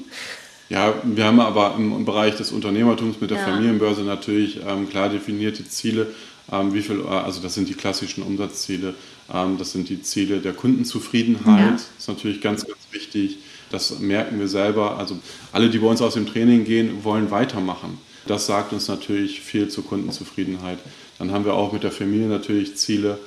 Ja, 0.71 0.95
wir 1.05 1.25
haben 1.25 1.39
aber 1.41 1.75
im, 1.77 2.05
Bereich 2.07 2.37
des 2.37 2.51
Unternehmertums 2.51 3.21
mit 3.21 3.31
der 3.31 3.39
ja. 3.39 3.45
Familienbörse 3.45 4.03
natürlich 4.03 4.61
ähm, 4.67 4.89
klar 4.89 5.11
definierte 5.11 5.69
Ziele. 5.69 6.09
Ähm, 6.51 6.73
wie 6.73 6.81
viel, 6.81 7.03
also 7.03 7.43
das 7.43 7.55
sind 7.55 7.69
die 7.69 7.75
klassischen 7.75 8.23
Umsatzziele. 8.23 8.95
Ähm, 9.33 9.59
das 9.59 9.73
sind 9.73 9.91
die 9.91 10.03
Ziele 10.03 10.41
der 10.41 10.55
Kundenzufriedenheit. 10.55 11.61
Ja. 11.61 11.73
Das 11.73 11.89
ist 11.99 12.09
natürlich 12.09 12.41
ganz, 12.41 12.67
ganz 12.67 12.79
wichtig. 12.91 13.39
Das 13.75 13.99
merken 13.99 14.39
wir 14.39 14.47
selber. 14.47 14.99
Also 14.99 15.19
alle, 15.51 15.69
die 15.69 15.79
bei 15.79 15.89
uns 15.89 16.01
aus 16.01 16.15
dem 16.15 16.27
Training 16.27 16.65
gehen, 16.65 17.03
wollen 17.03 17.33
weitermachen. 17.33 17.99
Das 18.25 18.47
sagt 18.47 18.73
uns 18.73 18.87
natürlich 18.87 19.41
viel 19.41 19.69
zur 19.69 19.85
Kundenzufriedenheit. 19.85 20.79
Dann 21.19 21.33
haben 21.33 21.45
wir 21.45 21.55
auch 21.55 21.73
mit 21.73 21.83
der 21.83 21.91
Familie 21.91 22.29
natürlich 22.29 22.77
Ziele. 22.77 23.19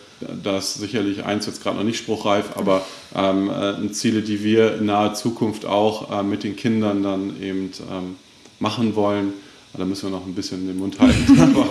Das 0.42 0.76
ist 0.76 0.82
sicherlich 0.82 1.26
eins 1.26 1.48
jetzt 1.48 1.62
gerade 1.62 1.76
noch 1.76 1.84
nicht 1.84 1.98
spruchreif, 1.98 2.56
aber 2.56 2.86
ähm, 3.14 3.50
äh, 3.50 3.92
Ziele, 3.92 4.22
die 4.22 4.42
wir 4.42 4.78
in 4.78 4.86
naher 4.86 5.16
Zukunft 5.16 5.66
auch 5.66 6.18
äh, 6.18 6.24
mit 6.24 6.46
den 6.46 6.56
Kindern 6.56 7.04
dann 7.04 7.42
eben 7.42 7.72
ähm, 7.92 8.16
machen 8.60 8.96
wollen. 8.96 9.34
Da 9.78 9.84
müssen 9.84 10.10
wir 10.10 10.18
noch 10.18 10.26
ein 10.26 10.34
bisschen 10.34 10.66
den 10.66 10.80
Mund 10.80 10.98
halten, 10.98 11.40
aber 11.42 11.70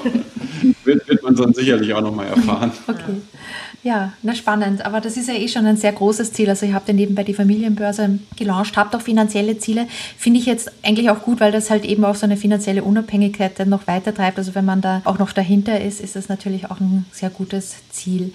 wird, 0.84 1.08
wird 1.08 1.22
man 1.22 1.34
dann 1.34 1.54
sicherlich 1.54 1.94
auch 1.94 2.02
noch 2.02 2.14
mal 2.14 2.26
erfahren. 2.26 2.72
Okay. 2.86 3.22
Ja, 3.86 4.12
na 4.22 4.34
spannend. 4.34 4.84
Aber 4.84 5.00
das 5.00 5.16
ist 5.16 5.28
ja 5.28 5.34
eh 5.34 5.46
schon 5.46 5.64
ein 5.64 5.76
sehr 5.76 5.92
großes 5.92 6.32
Ziel. 6.32 6.48
Also 6.50 6.66
ihr 6.66 6.74
habt 6.74 6.88
ja 6.88 6.94
nebenbei 6.94 7.22
die 7.22 7.34
Familienbörse 7.34 8.18
gelauncht, 8.34 8.76
habt 8.76 8.96
auch 8.96 9.00
finanzielle 9.00 9.58
Ziele. 9.58 9.86
Finde 10.18 10.40
ich 10.40 10.46
jetzt 10.46 10.72
eigentlich 10.82 11.08
auch 11.08 11.22
gut, 11.22 11.38
weil 11.38 11.52
das 11.52 11.70
halt 11.70 11.84
eben 11.84 12.04
auch 12.04 12.16
so 12.16 12.26
eine 12.26 12.36
finanzielle 12.36 12.82
Unabhängigkeit 12.82 13.52
dann 13.60 13.68
noch 13.68 13.86
weiter 13.86 14.12
treibt. 14.12 14.38
Also 14.38 14.56
wenn 14.56 14.64
man 14.64 14.80
da 14.80 15.02
auch 15.04 15.20
noch 15.20 15.30
dahinter 15.30 15.80
ist, 15.80 16.00
ist 16.00 16.16
das 16.16 16.28
natürlich 16.28 16.68
auch 16.68 16.80
ein 16.80 17.06
sehr 17.12 17.30
gutes 17.30 17.76
Ziel. 17.90 18.32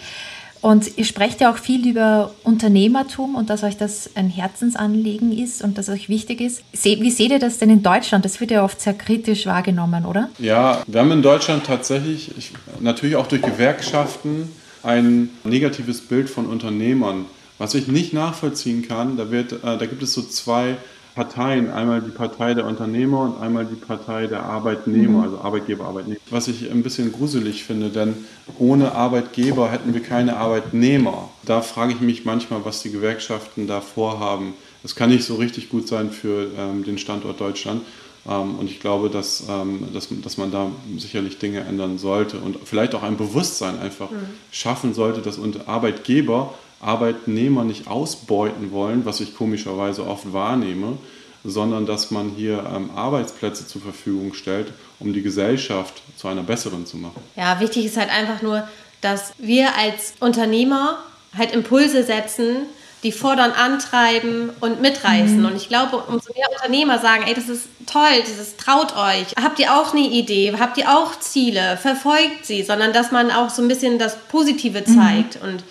Und 0.62 0.97
ihr 0.97 1.04
sprecht 1.04 1.41
ja 1.41 1.52
auch 1.52 1.58
viel 1.58 1.86
über 1.86 2.32
Unternehmertum 2.45 3.36
und 3.36 3.49
dass 3.49 3.64
euch 3.64 3.76
das 3.76 4.12
ein 4.16 4.30
Herzensanliegen 4.30 5.38
ist 5.38 5.62
und 5.62 5.78
dass 5.78 5.89
euch 5.89 6.08
wichtig 6.08 6.39
ist. 6.39 6.64
Wie 6.72 7.12
seht 7.12 7.32
ihr 7.32 7.39
das 7.39 7.58
denn 7.58 7.70
in 7.70 7.84
Deutschland? 7.84 8.24
Das 8.24 8.39
wird 8.39 8.52
ja 8.52 8.64
oft 8.64 8.80
sehr 8.80 8.93
kritisch 8.93 9.47
wahrgenommen, 9.47 10.06
oder? 10.06 10.30
Ja, 10.39 10.82
wir 10.88 11.02
haben 11.02 11.12
in 11.12 11.24
Deutschland 11.24 11.66
tatsächlich, 11.66 12.54
natürlich 12.80 13.18
auch 13.18 13.28
durch 13.28 13.41
Gewerkschaften, 13.41 14.49
ein 14.84 15.29
negatives 15.43 16.01
Bild 16.01 16.29
von 16.29 16.45
Unternehmern, 16.45 17.25
was 17.57 17.75
ich 17.75 17.88
nicht 17.88 18.13
nachvollziehen 18.13 18.88
kann. 18.88 19.17
Da, 19.17 19.32
wird, 19.32 19.53
äh, 19.53 19.77
da 19.77 19.86
gibt 19.86 20.01
es 20.03 20.13
so 20.13 20.21
zwei 20.21 20.77
Parteien, 21.15 21.69
einmal 21.69 22.01
die 22.01 22.11
Partei 22.11 22.53
der 22.53 22.65
Unternehmer 22.65 23.21
und 23.21 23.41
einmal 23.41 23.65
die 23.65 23.75
Partei 23.75 24.27
der 24.27 24.43
Arbeitnehmer, 24.43 25.19
mhm. 25.19 25.23
also 25.23 25.39
Arbeitgeber, 25.39 25.86
Arbeitnehmer. 25.86 26.19
Was 26.29 26.47
ich 26.47 26.71
ein 26.71 26.84
bisschen 26.84 27.11
gruselig 27.11 27.65
finde, 27.65 27.89
denn 27.89 28.13
ohne 28.57 28.93
Arbeitgeber 28.93 29.69
hätten 29.69 29.93
wir 29.93 30.01
keine 30.01 30.38
Arbeitnehmer. 30.38 31.29
Da 31.43 31.61
frage 31.61 31.93
ich 31.93 31.99
mich 31.99 32.23
manchmal, 32.23 32.63
was 32.63 32.82
die 32.82 32.91
Gewerkschaften 32.91 33.67
da 33.67 33.82
vorhaben. 33.82 34.53
Das 34.84 34.95
kann 34.95 35.09
nicht 35.09 35.25
so 35.25 35.36
richtig 35.36 35.69
gut 35.69 35.88
sein 35.88 36.11
für 36.11 36.47
ähm, 36.57 36.86
den 36.86 36.97
Standort 36.97 37.41
Deutschland. 37.41 37.82
Ähm, 38.28 38.55
und 38.55 38.69
ich 38.69 38.80
glaube, 38.80 39.09
dass, 39.09 39.43
ähm, 39.49 39.88
dass, 39.93 40.09
dass 40.09 40.38
man 40.38 40.51
da 40.51 40.72
sicherlich 40.97 41.38
Dinge 41.39 41.61
ändern 41.61 41.97
sollte 41.97 42.38
und 42.39 42.57
vielleicht 42.65 42.95
auch 42.95 43.03
ein 43.03 43.17
Bewusstsein 43.17 43.80
einfach 43.80 44.11
mhm. 44.11 44.28
schaffen 44.51 44.93
sollte, 44.93 45.22
dass 45.22 45.39
Arbeitgeber 45.65 46.53
Arbeitnehmer 46.82 47.63
nicht 47.63 47.88
ausbeuten 47.88 48.72
wollen, 48.72 49.05
was 49.05 49.19
ich 49.19 49.36
komischerweise 49.36 50.05
oft 50.07 50.34
wahrnehme, 50.34 50.97
sondern 51.43 51.86
dass 51.86 52.11
man 52.11 52.30
hier 52.30 52.63
ähm, 52.76 52.89
Arbeitsplätze 52.95 53.67
zur 53.67 53.82
Verfügung 53.82 54.34
stellt, 54.34 54.74
um 54.99 55.13
die 55.13 55.22
Gesellschaft 55.22 56.01
zu 56.17 56.28
einer 56.28 56.43
besseren 56.43 56.86
zu 56.86 56.97
machen. 56.97 57.22
Ja, 57.36 57.59
wichtig 57.59 57.86
ist 57.86 57.97
halt 57.97 58.09
einfach 58.09 58.41
nur, 58.41 58.67
dass 59.01 59.34
wir 59.38 59.76
als 59.76 60.13
Unternehmer 60.19 60.97
halt 61.36 61.53
Impulse 61.53 62.03
setzen, 62.03 62.65
die 63.04 63.12
fordern, 63.12 63.52
antreiben 63.52 64.52
und 64.60 64.82
mitreißen. 64.82 65.39
Mhm. 65.39 65.45
Und 65.45 65.56
ich 65.56 65.68
glaube, 65.68 65.97
umso 65.97 66.34
mehr 66.34 66.47
Unternehmer 66.52 66.99
sagen, 66.99 67.24
ey, 67.26 67.34
das 67.34 67.49
ist 67.49 67.68
toll, 67.88 68.24
dieses 68.28 68.58
traut 68.58 68.95
euch. 68.95 69.36
Habt 69.41 69.60
ihr 69.60 69.74
auch 69.74 69.93
eine 69.93 70.08
Idee? 70.08 70.54
Habt 70.60 70.78
ihr 70.78 70.89
auch 70.89 71.20
Ziele? 71.20 71.78
Verfolgt 71.78 72.45
sie, 72.45 72.64
sondern 72.64 72.93
dass 72.93 73.12
man 73.12 73.32
auch 73.32 73.49
so 73.49 73.62
ein 73.62 73.68
bisschen 73.68 73.97
das 73.97 74.18
Positive 74.28 74.84
mhm. 74.86 74.95
zeigt. 74.95 75.41
Mhm. 75.41 75.49
Und 75.49 75.64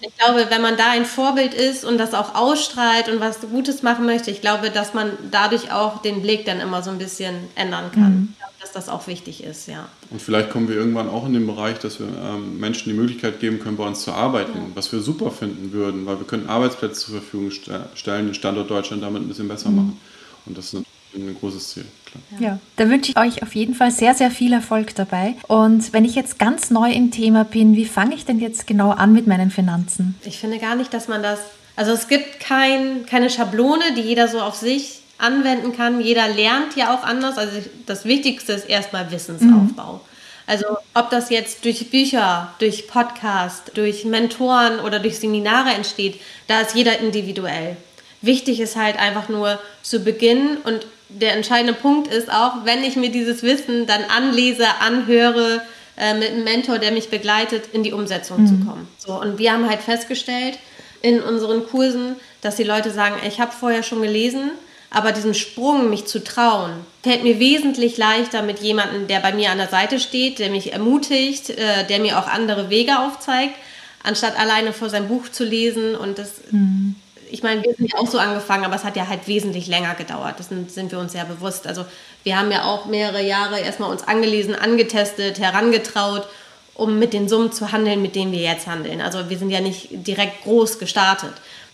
ich 0.00 0.16
glaube, 0.18 0.46
wenn 0.50 0.62
man 0.62 0.76
da 0.76 0.90
ein 0.90 1.06
Vorbild 1.06 1.54
ist 1.54 1.84
und 1.84 1.98
das 1.98 2.14
auch 2.14 2.34
ausstrahlt 2.34 3.08
und 3.08 3.20
was 3.20 3.40
Gutes 3.40 3.84
machen 3.84 4.04
möchte, 4.04 4.32
ich 4.32 4.40
glaube, 4.40 4.70
dass 4.70 4.94
man 4.94 5.12
dadurch 5.30 5.70
auch 5.70 6.02
den 6.02 6.22
Blick 6.22 6.44
dann 6.44 6.60
immer 6.60 6.82
so 6.82 6.90
ein 6.90 6.98
bisschen 6.98 7.36
ändern 7.54 7.92
kann. 7.92 8.12
Mhm 8.12 8.34
dass 8.62 8.72
das 8.72 8.88
auch 8.88 9.08
wichtig 9.08 9.42
ist, 9.42 9.66
ja. 9.66 9.88
Und 10.10 10.22
vielleicht 10.22 10.50
kommen 10.50 10.68
wir 10.68 10.76
irgendwann 10.76 11.08
auch 11.08 11.26
in 11.26 11.32
den 11.32 11.46
Bereich, 11.46 11.78
dass 11.80 11.98
wir 11.98 12.06
ähm, 12.06 12.60
Menschen 12.60 12.90
die 12.90 12.94
Möglichkeit 12.94 13.40
geben 13.40 13.58
können, 13.58 13.76
bei 13.76 13.84
uns 13.84 14.02
zu 14.02 14.12
arbeiten, 14.12 14.56
ja. 14.56 14.64
was 14.74 14.92
wir 14.92 15.00
super 15.00 15.32
finden 15.32 15.72
würden, 15.72 16.06
weil 16.06 16.18
wir 16.18 16.26
können 16.26 16.48
Arbeitsplätze 16.48 17.06
zur 17.06 17.20
Verfügung 17.20 17.50
stellen, 17.50 18.26
den 18.26 18.34
Standort 18.34 18.70
Deutschland 18.70 19.02
damit 19.02 19.22
ein 19.22 19.28
bisschen 19.28 19.48
besser 19.48 19.70
mhm. 19.70 19.76
machen. 19.76 20.00
Und 20.46 20.56
das 20.56 20.72
ist 20.72 20.84
ein 21.14 21.36
großes 21.38 21.70
Ziel. 21.70 21.84
Klar. 22.06 22.40
Ja, 22.40 22.58
da 22.76 22.88
wünsche 22.88 23.10
ich 23.10 23.18
euch 23.18 23.42
auf 23.42 23.54
jeden 23.54 23.74
Fall 23.74 23.90
sehr, 23.90 24.14
sehr 24.14 24.30
viel 24.30 24.52
Erfolg 24.52 24.94
dabei. 24.94 25.34
Und 25.48 25.92
wenn 25.92 26.04
ich 26.04 26.14
jetzt 26.14 26.38
ganz 26.38 26.70
neu 26.70 26.92
im 26.92 27.10
Thema 27.10 27.44
bin, 27.44 27.74
wie 27.74 27.84
fange 27.84 28.14
ich 28.14 28.24
denn 28.24 28.38
jetzt 28.38 28.66
genau 28.66 28.90
an 28.90 29.12
mit 29.12 29.26
meinen 29.26 29.50
Finanzen? 29.50 30.14
Ich 30.24 30.38
finde 30.38 30.58
gar 30.58 30.76
nicht, 30.76 30.94
dass 30.94 31.08
man 31.08 31.22
das, 31.22 31.40
also 31.74 31.92
es 31.92 32.06
gibt 32.06 32.38
kein, 32.38 33.06
keine 33.06 33.28
Schablone, 33.28 33.94
die 33.96 34.02
jeder 34.02 34.28
so 34.28 34.40
auf 34.40 34.54
sich 34.54 35.01
anwenden 35.18 35.76
kann. 35.76 36.00
Jeder 36.00 36.28
lernt 36.28 36.76
ja 36.76 36.94
auch 36.94 37.04
anders. 37.04 37.38
Also 37.38 37.58
das 37.86 38.04
Wichtigste 38.04 38.52
ist 38.52 38.68
erstmal 38.68 39.10
Wissensaufbau. 39.10 39.94
Mhm. 39.94 40.00
Also 40.46 40.66
ob 40.94 41.10
das 41.10 41.30
jetzt 41.30 41.64
durch 41.64 41.90
Bücher, 41.90 42.52
durch 42.58 42.88
Podcast, 42.88 43.72
durch 43.74 44.04
Mentoren 44.04 44.80
oder 44.80 44.98
durch 44.98 45.18
Seminare 45.18 45.70
entsteht, 45.70 46.20
da 46.48 46.60
ist 46.60 46.74
jeder 46.74 46.98
individuell. 46.98 47.76
Wichtig 48.20 48.60
ist 48.60 48.76
halt 48.76 48.98
einfach 48.98 49.28
nur 49.28 49.58
zu 49.82 50.00
beginnen 50.00 50.58
und 50.64 50.86
der 51.08 51.34
entscheidende 51.34 51.74
Punkt 51.74 52.12
ist 52.12 52.32
auch, 52.32 52.64
wenn 52.64 52.82
ich 52.84 52.96
mir 52.96 53.10
dieses 53.10 53.42
Wissen 53.42 53.86
dann 53.86 54.02
anlese, 54.04 54.66
anhöre, 54.80 55.62
äh, 55.96 56.14
mit 56.14 56.30
einem 56.30 56.44
Mentor, 56.44 56.78
der 56.78 56.90
mich 56.90 57.10
begleitet, 57.10 57.64
in 57.72 57.82
die 57.82 57.92
Umsetzung 57.92 58.42
mhm. 58.42 58.46
zu 58.46 58.66
kommen. 58.66 58.88
So, 58.98 59.20
und 59.20 59.38
wir 59.38 59.52
haben 59.52 59.68
halt 59.68 59.82
festgestellt 59.82 60.58
in 61.02 61.20
unseren 61.20 61.66
Kursen, 61.66 62.16
dass 62.40 62.56
die 62.56 62.64
Leute 62.64 62.90
sagen, 62.90 63.16
ich 63.26 63.40
habe 63.40 63.52
vorher 63.52 63.82
schon 63.82 64.02
gelesen, 64.02 64.52
aber 64.92 65.12
diesen 65.12 65.34
Sprung, 65.34 65.88
mich 65.88 66.06
zu 66.06 66.22
trauen, 66.22 66.72
fällt 67.02 67.22
mir 67.22 67.38
wesentlich 67.38 67.96
leichter 67.96 68.42
mit 68.42 68.60
jemandem, 68.60 69.06
der 69.06 69.20
bei 69.20 69.32
mir 69.32 69.50
an 69.50 69.58
der 69.58 69.68
Seite 69.68 69.98
steht, 69.98 70.38
der 70.38 70.50
mich 70.50 70.72
ermutigt, 70.72 71.50
äh, 71.50 71.86
der 71.86 71.98
mir 71.98 72.18
auch 72.18 72.28
andere 72.28 72.68
Wege 72.68 72.98
aufzeigt, 72.98 73.54
anstatt 74.02 74.38
alleine 74.38 74.72
vor 74.72 74.90
sein 74.90 75.08
Buch 75.08 75.30
zu 75.30 75.44
lesen. 75.44 75.94
Und 75.94 76.18
das, 76.18 76.32
mhm. 76.50 76.96
ich 77.30 77.42
meine, 77.42 77.62
wir 77.62 77.74
sind 77.74 77.90
ja 77.90 77.98
auch 77.98 78.06
so 78.06 78.18
angefangen, 78.18 78.66
aber 78.66 78.74
es 78.76 78.84
hat 78.84 78.96
ja 78.96 79.08
halt 79.08 79.26
wesentlich 79.26 79.66
länger 79.66 79.94
gedauert. 79.94 80.34
Das 80.38 80.50
sind, 80.50 80.70
sind 80.70 80.92
wir 80.92 80.98
uns 80.98 81.12
sehr 81.12 81.24
bewusst. 81.24 81.66
Also 81.66 81.86
wir 82.22 82.38
haben 82.38 82.52
ja 82.52 82.64
auch 82.64 82.84
mehrere 82.84 83.22
Jahre 83.22 83.60
erstmal 83.60 83.90
uns 83.90 84.06
angelesen, 84.06 84.54
angetestet, 84.54 85.38
herangetraut, 85.38 86.28
um 86.74 86.98
mit 86.98 87.14
den 87.14 87.30
Summen 87.30 87.50
zu 87.50 87.72
handeln, 87.72 88.02
mit 88.02 88.14
denen 88.14 88.32
wir 88.32 88.40
jetzt 88.40 88.66
handeln. 88.66 89.00
Also 89.00 89.30
wir 89.30 89.38
sind 89.38 89.50
ja 89.50 89.60
nicht 89.60 89.88
direkt 89.90 90.44
groß 90.44 90.78
gestartet 90.78 91.32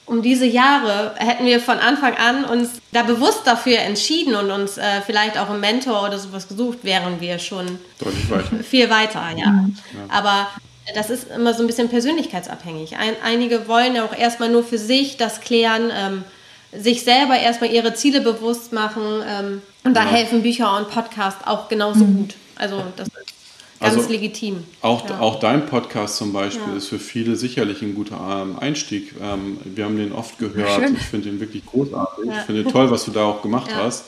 um 0.09 0.23
diese 0.23 0.47
Jahre 0.47 1.15
hätten 1.17 1.45
wir 1.45 1.61
von 1.61 1.79
Anfang 1.79 2.15
an 2.15 2.45
uns 2.45 2.81
da 2.93 3.03
bewusst 3.03 3.43
dafür 3.45 3.79
entschieden 3.79 4.35
und 4.35 4.51
uns 4.51 4.79
äh, 4.79 5.03
vielleicht 5.05 5.39
auch 5.39 5.51
einen 5.51 5.61
Mentor 5.61 6.05
oder 6.05 6.19
sowas 6.19 6.49
gesucht, 6.49 6.79
wären 6.83 7.21
wir 7.21 7.39
schon 7.39 7.79
weiter. 8.01 8.63
viel 8.65 8.91
weiter, 8.91 9.23
ja. 9.37 9.47
Ja. 9.47 9.69
Aber 10.09 10.49
das 10.95 11.11
ist 11.11 11.31
immer 11.31 11.53
so 11.53 11.63
ein 11.63 11.67
bisschen 11.67 11.89
persönlichkeitsabhängig. 11.89 12.97
Ein, 12.97 13.15
einige 13.23 13.69
wollen 13.69 13.95
ja 13.95 14.05
auch 14.05 14.17
erstmal 14.17 14.49
nur 14.49 14.65
für 14.65 14.79
sich 14.79 15.19
das 15.19 15.41
klären, 15.41 15.91
ähm, 15.95 16.25
sich 16.73 17.03
selber 17.03 17.39
erstmal 17.39 17.71
ihre 17.71 17.95
Ziele 17.95 18.21
bewusst 18.21 18.73
machen. 18.73 19.23
Ähm, 19.27 19.63
und 19.85 19.95
da 19.95 20.05
ja. 20.05 20.09
helfen 20.09 20.43
Bücher 20.43 20.77
und 20.77 20.91
Podcasts 20.91 21.47
auch 21.47 21.69
genauso 21.69 22.05
mhm. 22.05 22.17
gut. 22.17 22.35
Also 22.57 22.83
das 22.97 23.09
ist 23.09 23.38
Ganz 23.81 23.97
also 23.97 24.09
legitim. 24.11 24.65
Auch, 24.81 25.09
ja. 25.09 25.21
auch 25.21 25.39
dein 25.39 25.67
Podcast 25.67 26.17
zum 26.17 26.33
Beispiel 26.33 26.73
ja. 26.73 26.77
ist 26.77 26.89
für 26.89 26.99
viele 26.99 27.37
sicherlich 27.37 27.81
ein 27.83 27.95
guter 27.95 28.19
ähm, 28.43 28.59
Einstieg. 28.59 29.15
Ähm, 29.23 29.59
wir 29.65 29.85
haben 29.85 29.97
den 29.97 30.13
oft 30.13 30.39
gehört. 30.39 30.83
Schön. 30.83 30.97
Ich 30.97 31.05
finde 31.05 31.31
den 31.31 31.41
wirklich 31.41 31.65
großartig. 31.65 32.25
Ja. 32.27 32.41
Ich 32.41 32.47
finde 32.47 32.65
toll, 32.65 32.91
was 32.91 33.05
du 33.05 33.13
da 33.13 33.25
auch 33.25 33.41
gemacht 33.41 33.71
hast. 33.75 34.07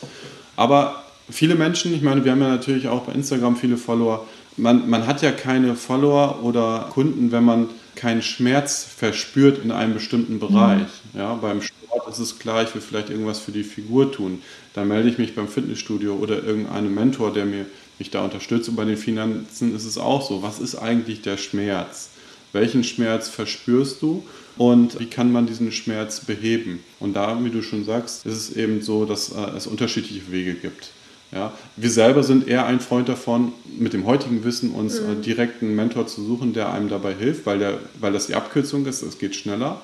Aber 0.57 1.05
viele 1.31 1.55
Menschen, 1.55 1.95
ich 1.95 2.03
meine, 2.03 2.25
wir 2.25 2.33
haben 2.33 2.41
ja 2.43 2.49
natürlich 2.49 2.89
auch 2.89 3.03
bei 3.03 3.13
Instagram 3.13 3.57
viele 3.57 3.77
Follower. 3.77 4.27
Man, 4.57 4.91
man 4.91 5.07
hat 5.07 5.23
ja 5.23 5.31
keine 5.31 5.77
Follower 5.77 6.41
oder 6.43 6.89
Kunden, 6.91 7.31
wenn 7.31 7.45
man 7.45 7.69
keinen 7.95 8.23
Schmerz 8.23 8.85
verspürt 8.85 9.63
in 9.63 9.71
einem 9.71 9.95
bestimmten 9.95 10.41
Bereich. 10.41 10.89
Mhm. 11.13 11.21
Ja, 11.21 11.35
beim 11.35 11.63
Sport 11.63 12.09
ist 12.09 12.19
es 12.19 12.39
klar, 12.39 12.63
ich 12.63 12.75
will 12.75 12.83
vielleicht 12.83 13.11
irgendwas 13.11 13.39
für 13.39 13.53
die 13.53 13.63
Figur 13.63 14.11
tun. 14.11 14.43
Da 14.75 14.85
melde 14.85 15.09
ich 15.09 15.19
mich 15.19 15.35
beim 15.35 15.49
Fitnessstudio 15.49 16.15
oder 16.15 16.43
irgendeinem 16.43 16.95
Mentor, 16.95 17.33
der 17.33 17.45
mir 17.45 17.67
mich 18.01 18.11
da 18.11 18.25
unterstützt. 18.25 18.69
Und 18.69 18.77
bei 18.77 18.85
den 18.85 18.97
Finanzen 18.97 19.75
ist 19.75 19.85
es 19.85 19.97
auch 19.97 20.27
so. 20.27 20.43
Was 20.43 20.59
ist 20.59 20.75
eigentlich 20.75 21.23
der 21.23 21.37
Schmerz? 21.37 22.11
Welchen 22.53 22.83
Schmerz 22.83 23.29
verspürst 23.29 24.03
du 24.03 24.25
und 24.59 24.99
wie 24.99 25.07
kann 25.07 25.31
man 25.31 25.47
diesen 25.47 25.71
Schmerz 25.71 26.21
beheben? 26.21 26.81
Und 26.99 27.15
da, 27.15 27.43
wie 27.45 27.51
du 27.51 27.63
schon 27.63 27.85
sagst, 27.85 28.27
ist 28.27 28.37
es 28.37 28.57
eben 28.57 28.83
so, 28.83 29.05
dass 29.05 29.31
äh, 29.31 29.57
es 29.57 29.69
unterschiedliche 29.69 30.33
Wege 30.33 30.55
gibt. 30.55 30.91
Ja, 31.33 31.53
wir 31.77 31.91
selber 31.91 32.25
sind 32.25 32.49
eher 32.49 32.67
ein 32.67 32.81
Freund 32.81 33.09
davon, 33.09 33.53
mit 33.79 33.93
dem 33.93 34.05
heutigen 34.05 34.43
Wissen 34.43 34.73
uns 34.73 34.99
äh, 34.99 35.03
mhm. 35.03 35.23
direkt 35.23 35.63
einen 35.63 35.77
Mentor 35.77 36.09
zu 36.09 36.25
suchen, 36.25 36.55
der 36.55 36.73
einem 36.73 36.89
dabei 36.89 37.15
hilft, 37.15 37.47
weil, 37.47 37.61
der, 37.61 37.79
weil 38.01 38.13
das 38.13 38.27
die 38.27 38.35
Abkürzung 38.35 38.85
ist, 38.87 39.03
es 39.03 39.19
geht 39.19 39.37
schneller. 39.37 39.81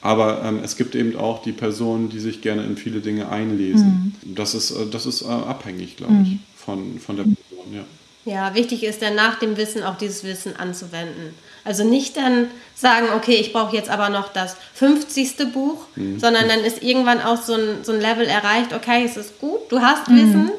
Aber 0.00 0.42
ähm, 0.44 0.60
es 0.62 0.76
gibt 0.76 0.94
eben 0.94 1.16
auch 1.16 1.42
die 1.42 1.52
Personen, 1.52 2.08
die 2.08 2.20
sich 2.20 2.40
gerne 2.40 2.64
in 2.64 2.76
viele 2.76 3.00
Dinge 3.00 3.28
einlesen. 3.28 4.14
Mhm. 4.24 4.34
Das 4.34 4.54
ist, 4.54 4.72
äh, 4.72 4.86
das 4.90 5.06
ist 5.06 5.22
äh, 5.22 5.26
abhängig, 5.26 5.96
glaube 5.96 6.14
ich, 6.24 6.30
mhm. 6.30 6.40
von, 6.56 6.98
von 6.98 7.16
der 7.16 7.24
Person. 7.24 7.47
Ja. 7.72 7.84
Ja, 8.24 8.54
wichtig 8.54 8.84
ist 8.84 9.00
dann 9.00 9.14
nach 9.14 9.38
dem 9.38 9.56
Wissen 9.56 9.82
auch 9.82 9.96
dieses 9.96 10.22
Wissen 10.22 10.54
anzuwenden. 10.56 11.34
Also 11.64 11.82
nicht 11.82 12.16
dann 12.16 12.50
sagen, 12.74 13.06
okay, 13.16 13.36
ich 13.36 13.54
brauche 13.54 13.74
jetzt 13.74 13.88
aber 13.88 14.10
noch 14.10 14.32
das 14.32 14.56
50. 14.74 15.50
Buch, 15.52 15.86
mhm. 15.96 16.20
sondern 16.20 16.46
dann 16.46 16.60
ist 16.60 16.82
irgendwann 16.82 17.22
auch 17.22 17.40
so 17.40 17.54
ein, 17.54 17.84
so 17.84 17.92
ein 17.92 18.00
Level 18.00 18.26
erreicht, 18.26 18.74
okay, 18.74 19.02
es 19.04 19.16
ist 19.16 19.38
gut, 19.40 19.60
du 19.70 19.80
hast 19.80 20.08
mhm. 20.08 20.16
Wissen, 20.16 20.50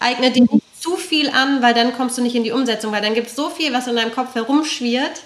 eigne 0.00 0.30
dir 0.30 0.42
nicht 0.42 0.64
zu 0.80 0.96
viel 0.96 1.28
an, 1.28 1.60
weil 1.60 1.74
dann 1.74 1.92
kommst 1.94 2.16
du 2.16 2.22
nicht 2.22 2.34
in 2.34 2.44
die 2.44 2.52
Umsetzung, 2.52 2.92
weil 2.92 3.02
dann 3.02 3.14
gibt 3.14 3.26
es 3.26 3.36
so 3.36 3.50
viel, 3.50 3.74
was 3.74 3.86
in 3.86 3.96
deinem 3.96 4.12
Kopf 4.12 4.34
herumschwirrt, 4.34 5.22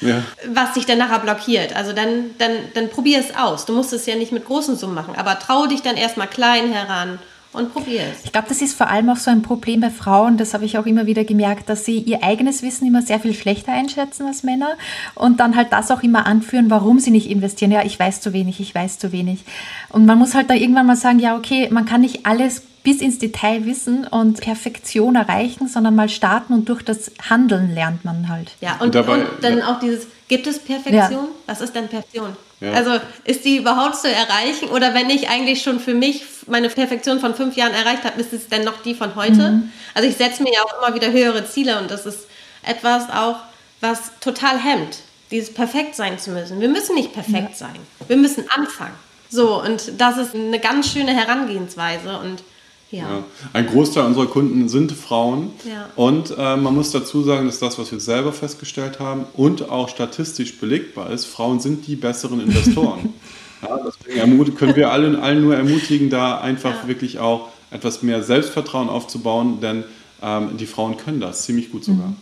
ja. 0.00 0.22
was 0.46 0.72
dich 0.72 0.86
dann 0.86 0.98
nachher 0.98 1.18
blockiert. 1.18 1.76
Also 1.76 1.92
dann, 1.92 2.30
dann, 2.38 2.52
dann 2.72 2.88
probier 2.88 3.18
es 3.18 3.36
aus. 3.36 3.66
Du 3.66 3.74
musst 3.74 3.92
es 3.92 4.06
ja 4.06 4.14
nicht 4.14 4.32
mit 4.32 4.46
großen 4.46 4.76
Summen 4.76 4.94
machen, 4.94 5.16
aber 5.16 5.38
trau 5.38 5.66
dich 5.66 5.82
dann 5.82 5.96
erstmal 5.96 6.28
klein 6.28 6.72
heran 6.72 7.18
und 7.52 7.72
probier 7.72 8.00
es. 8.12 8.24
Ich 8.24 8.32
glaube, 8.32 8.48
das 8.48 8.62
ist 8.62 8.74
vor 8.74 8.88
allem 8.88 9.08
auch 9.10 9.16
so 9.16 9.30
ein 9.30 9.42
Problem 9.42 9.80
bei 9.80 9.90
Frauen, 9.90 10.36
das 10.36 10.54
habe 10.54 10.64
ich 10.64 10.78
auch 10.78 10.86
immer 10.86 11.06
wieder 11.06 11.24
gemerkt, 11.24 11.68
dass 11.68 11.84
sie 11.84 11.98
ihr 11.98 12.22
eigenes 12.22 12.62
Wissen 12.62 12.86
immer 12.86 13.02
sehr 13.02 13.20
viel 13.20 13.34
schlechter 13.34 13.72
einschätzen 13.72 14.26
als 14.26 14.42
Männer 14.42 14.76
und 15.14 15.40
dann 15.40 15.56
halt 15.56 15.72
das 15.72 15.90
auch 15.90 16.02
immer 16.02 16.26
anführen, 16.26 16.70
warum 16.70 16.98
sie 16.98 17.10
nicht 17.10 17.30
investieren. 17.30 17.70
Ja, 17.70 17.82
ich 17.84 17.98
weiß 17.98 18.20
zu 18.20 18.32
wenig, 18.32 18.60
ich 18.60 18.74
weiß 18.74 18.98
zu 18.98 19.12
wenig. 19.12 19.44
Und 19.90 20.06
man 20.06 20.18
muss 20.18 20.34
halt 20.34 20.50
da 20.50 20.54
irgendwann 20.54 20.86
mal 20.86 20.96
sagen, 20.96 21.18
ja, 21.18 21.36
okay, 21.36 21.68
man 21.70 21.84
kann 21.84 22.00
nicht 22.00 22.26
alles 22.26 22.62
bis 22.82 23.00
ins 23.00 23.18
Detail 23.18 23.64
wissen 23.64 24.06
und 24.06 24.40
Perfektion 24.40 25.14
erreichen, 25.14 25.68
sondern 25.68 25.94
mal 25.94 26.08
starten 26.08 26.52
und 26.52 26.68
durch 26.68 26.82
das 26.82 27.12
Handeln 27.28 27.74
lernt 27.74 28.04
man 28.04 28.28
halt. 28.28 28.52
Ja, 28.60 28.74
und, 28.74 28.86
und, 28.86 28.94
dabei, 28.94 29.14
und 29.20 29.26
dann 29.42 29.58
ja. 29.58 29.68
auch 29.68 29.78
dieses, 29.78 30.06
gibt 30.28 30.46
es 30.46 30.58
Perfektion? 30.58 31.24
Ja. 31.24 31.28
Was 31.46 31.60
ist 31.60 31.74
denn 31.74 31.88
Perfektion? 31.88 32.36
Ja. 32.62 32.72
Also 32.72 33.00
ist 33.24 33.44
die 33.44 33.56
überhaupt 33.56 33.96
zu 33.96 34.08
erreichen? 34.08 34.68
Oder 34.68 34.94
wenn 34.94 35.10
ich 35.10 35.28
eigentlich 35.28 35.62
schon 35.62 35.80
für 35.80 35.94
mich 35.94 36.24
meine 36.46 36.68
Perfektion 36.68 37.18
von 37.18 37.34
fünf 37.34 37.56
Jahren 37.56 37.74
erreicht 37.74 38.04
habe, 38.04 38.20
ist 38.20 38.32
es 38.32 38.48
denn 38.48 38.64
noch 38.64 38.82
die 38.82 38.94
von 38.94 39.16
heute? 39.16 39.50
Mhm. 39.50 39.72
Also 39.94 40.08
ich 40.08 40.16
setze 40.16 40.42
mir 40.44 40.52
ja 40.52 40.60
auch 40.62 40.78
immer 40.78 40.94
wieder 40.94 41.10
höhere 41.10 41.44
Ziele 41.44 41.78
und 41.80 41.90
das 41.90 42.06
ist 42.06 42.28
etwas 42.62 43.10
auch, 43.10 43.36
was 43.80 44.12
total 44.20 44.58
hemmt, 44.58 44.98
dieses 45.32 45.52
perfekt 45.52 45.96
sein 45.96 46.20
zu 46.20 46.30
müssen. 46.30 46.60
Wir 46.60 46.68
müssen 46.68 46.94
nicht 46.94 47.12
perfekt 47.12 47.50
ja. 47.50 47.54
sein. 47.56 47.76
Wir 48.06 48.16
müssen 48.16 48.44
anfangen. 48.54 48.94
So, 49.28 49.60
und 49.60 50.00
das 50.00 50.18
ist 50.18 50.34
eine 50.34 50.60
ganz 50.60 50.92
schöne 50.92 51.12
Herangehensweise 51.12 52.18
und 52.18 52.44
ja. 52.92 52.98
ja. 53.00 53.24
Ein 53.52 53.66
Großteil 53.66 54.04
unserer 54.04 54.26
Kunden 54.26 54.68
sind 54.68 54.92
Frauen. 54.92 55.50
Ja. 55.68 55.88
Und 55.96 56.34
äh, 56.36 56.56
man 56.56 56.74
muss 56.74 56.92
dazu 56.92 57.22
sagen, 57.22 57.46
dass 57.46 57.58
das, 57.58 57.78
was 57.78 57.90
wir 57.90 58.00
selber 58.00 58.32
festgestellt 58.32 59.00
haben 59.00 59.24
und 59.34 59.68
auch 59.68 59.88
statistisch 59.88 60.58
belegbar 60.58 61.10
ist, 61.10 61.24
Frauen 61.24 61.58
sind 61.58 61.86
die 61.86 61.96
besseren 61.96 62.40
Investoren. 62.40 63.14
ja, 63.62 63.78
deswegen 63.78 64.54
können 64.54 64.76
wir 64.76 64.92
allen, 64.92 65.16
allen 65.16 65.42
nur 65.42 65.56
ermutigen, 65.56 66.10
da 66.10 66.38
einfach 66.38 66.86
wirklich 66.86 67.18
auch 67.18 67.48
etwas 67.70 68.02
mehr 68.02 68.22
Selbstvertrauen 68.22 68.88
aufzubauen, 68.88 69.60
denn 69.60 69.84
ähm, 70.22 70.56
die 70.58 70.66
Frauen 70.66 70.98
können 70.98 71.20
das 71.20 71.44
ziemlich 71.44 71.72
gut 71.72 71.84
sogar. 71.84 72.08
Mhm. 72.08 72.16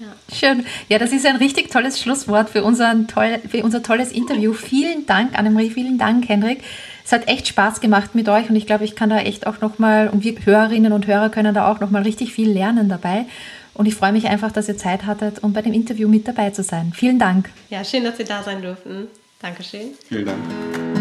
Ja. 0.00 0.06
Schön. 0.34 0.64
Ja, 0.88 0.98
das 0.98 1.12
ist 1.12 1.24
ein 1.24 1.36
richtig 1.36 1.70
tolles 1.70 2.00
Schlusswort 2.00 2.50
für, 2.50 2.64
unseren 2.64 3.06
toll, 3.06 3.38
für 3.48 3.62
unser 3.62 3.82
tolles 3.82 4.10
Interview. 4.10 4.52
Vielen 4.52 5.06
Dank, 5.06 5.38
Annemarie, 5.38 5.70
vielen 5.70 5.98
Dank, 5.98 6.28
Henrik. 6.28 6.62
Es 7.04 7.12
hat 7.12 7.28
echt 7.28 7.46
Spaß 7.48 7.80
gemacht 7.80 8.14
mit 8.14 8.28
euch 8.28 8.48
und 8.48 8.56
ich 8.56 8.66
glaube, 8.66 8.84
ich 8.84 8.96
kann 8.96 9.10
da 9.10 9.18
echt 9.18 9.46
auch 9.46 9.60
nochmal, 9.60 10.08
und 10.08 10.24
wir 10.24 10.34
Hörerinnen 10.44 10.92
und 10.92 11.06
Hörer 11.06 11.28
können 11.28 11.54
da 11.54 11.70
auch 11.70 11.80
nochmal 11.80 12.02
richtig 12.02 12.32
viel 12.32 12.50
lernen 12.50 12.88
dabei. 12.88 13.26
Und 13.74 13.86
ich 13.86 13.94
freue 13.94 14.12
mich 14.12 14.28
einfach, 14.28 14.52
dass 14.52 14.68
ihr 14.68 14.78
Zeit 14.78 15.04
hattet, 15.04 15.42
um 15.42 15.52
bei 15.52 15.60
dem 15.60 15.72
Interview 15.72 16.08
mit 16.08 16.26
dabei 16.26 16.50
zu 16.50 16.62
sein. 16.62 16.92
Vielen 16.94 17.18
Dank. 17.18 17.50
Ja, 17.70 17.84
schön, 17.84 18.04
dass 18.04 18.16
Sie 18.16 18.24
da 18.24 18.42
sein 18.42 18.62
durften. 18.62 19.08
Dankeschön. 19.40 19.90
Vielen 20.08 20.26
Dank. 20.26 20.93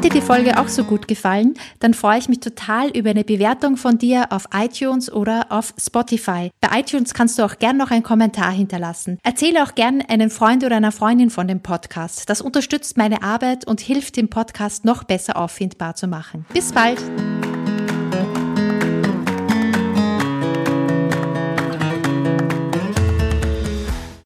Hat 0.00 0.06
dir 0.06 0.18
die 0.18 0.26
Folge 0.26 0.58
auch 0.58 0.68
so 0.68 0.84
gut 0.84 1.08
gefallen? 1.08 1.52
Dann 1.80 1.92
freue 1.92 2.18
ich 2.18 2.30
mich 2.30 2.40
total 2.40 2.88
über 2.96 3.10
eine 3.10 3.22
Bewertung 3.22 3.76
von 3.76 3.98
dir 3.98 4.28
auf 4.30 4.46
iTunes 4.54 5.12
oder 5.12 5.48
auf 5.50 5.74
Spotify. 5.78 6.50
Bei 6.62 6.80
iTunes 6.80 7.12
kannst 7.12 7.38
du 7.38 7.42
auch 7.44 7.58
gern 7.58 7.76
noch 7.76 7.90
einen 7.90 8.02
Kommentar 8.02 8.50
hinterlassen. 8.50 9.18
Erzähle 9.22 9.62
auch 9.62 9.74
gern 9.74 10.00
einen 10.00 10.30
Freund 10.30 10.64
oder 10.64 10.76
einer 10.76 10.90
Freundin 10.90 11.28
von 11.28 11.48
dem 11.48 11.60
Podcast. 11.60 12.30
Das 12.30 12.40
unterstützt 12.40 12.96
meine 12.96 13.22
Arbeit 13.22 13.66
und 13.66 13.82
hilft 13.82 14.16
dem 14.16 14.30
Podcast 14.30 14.86
noch 14.86 15.04
besser 15.04 15.36
auffindbar 15.36 15.96
zu 15.96 16.06
machen. 16.06 16.46
Bis 16.54 16.72
bald! 16.72 16.98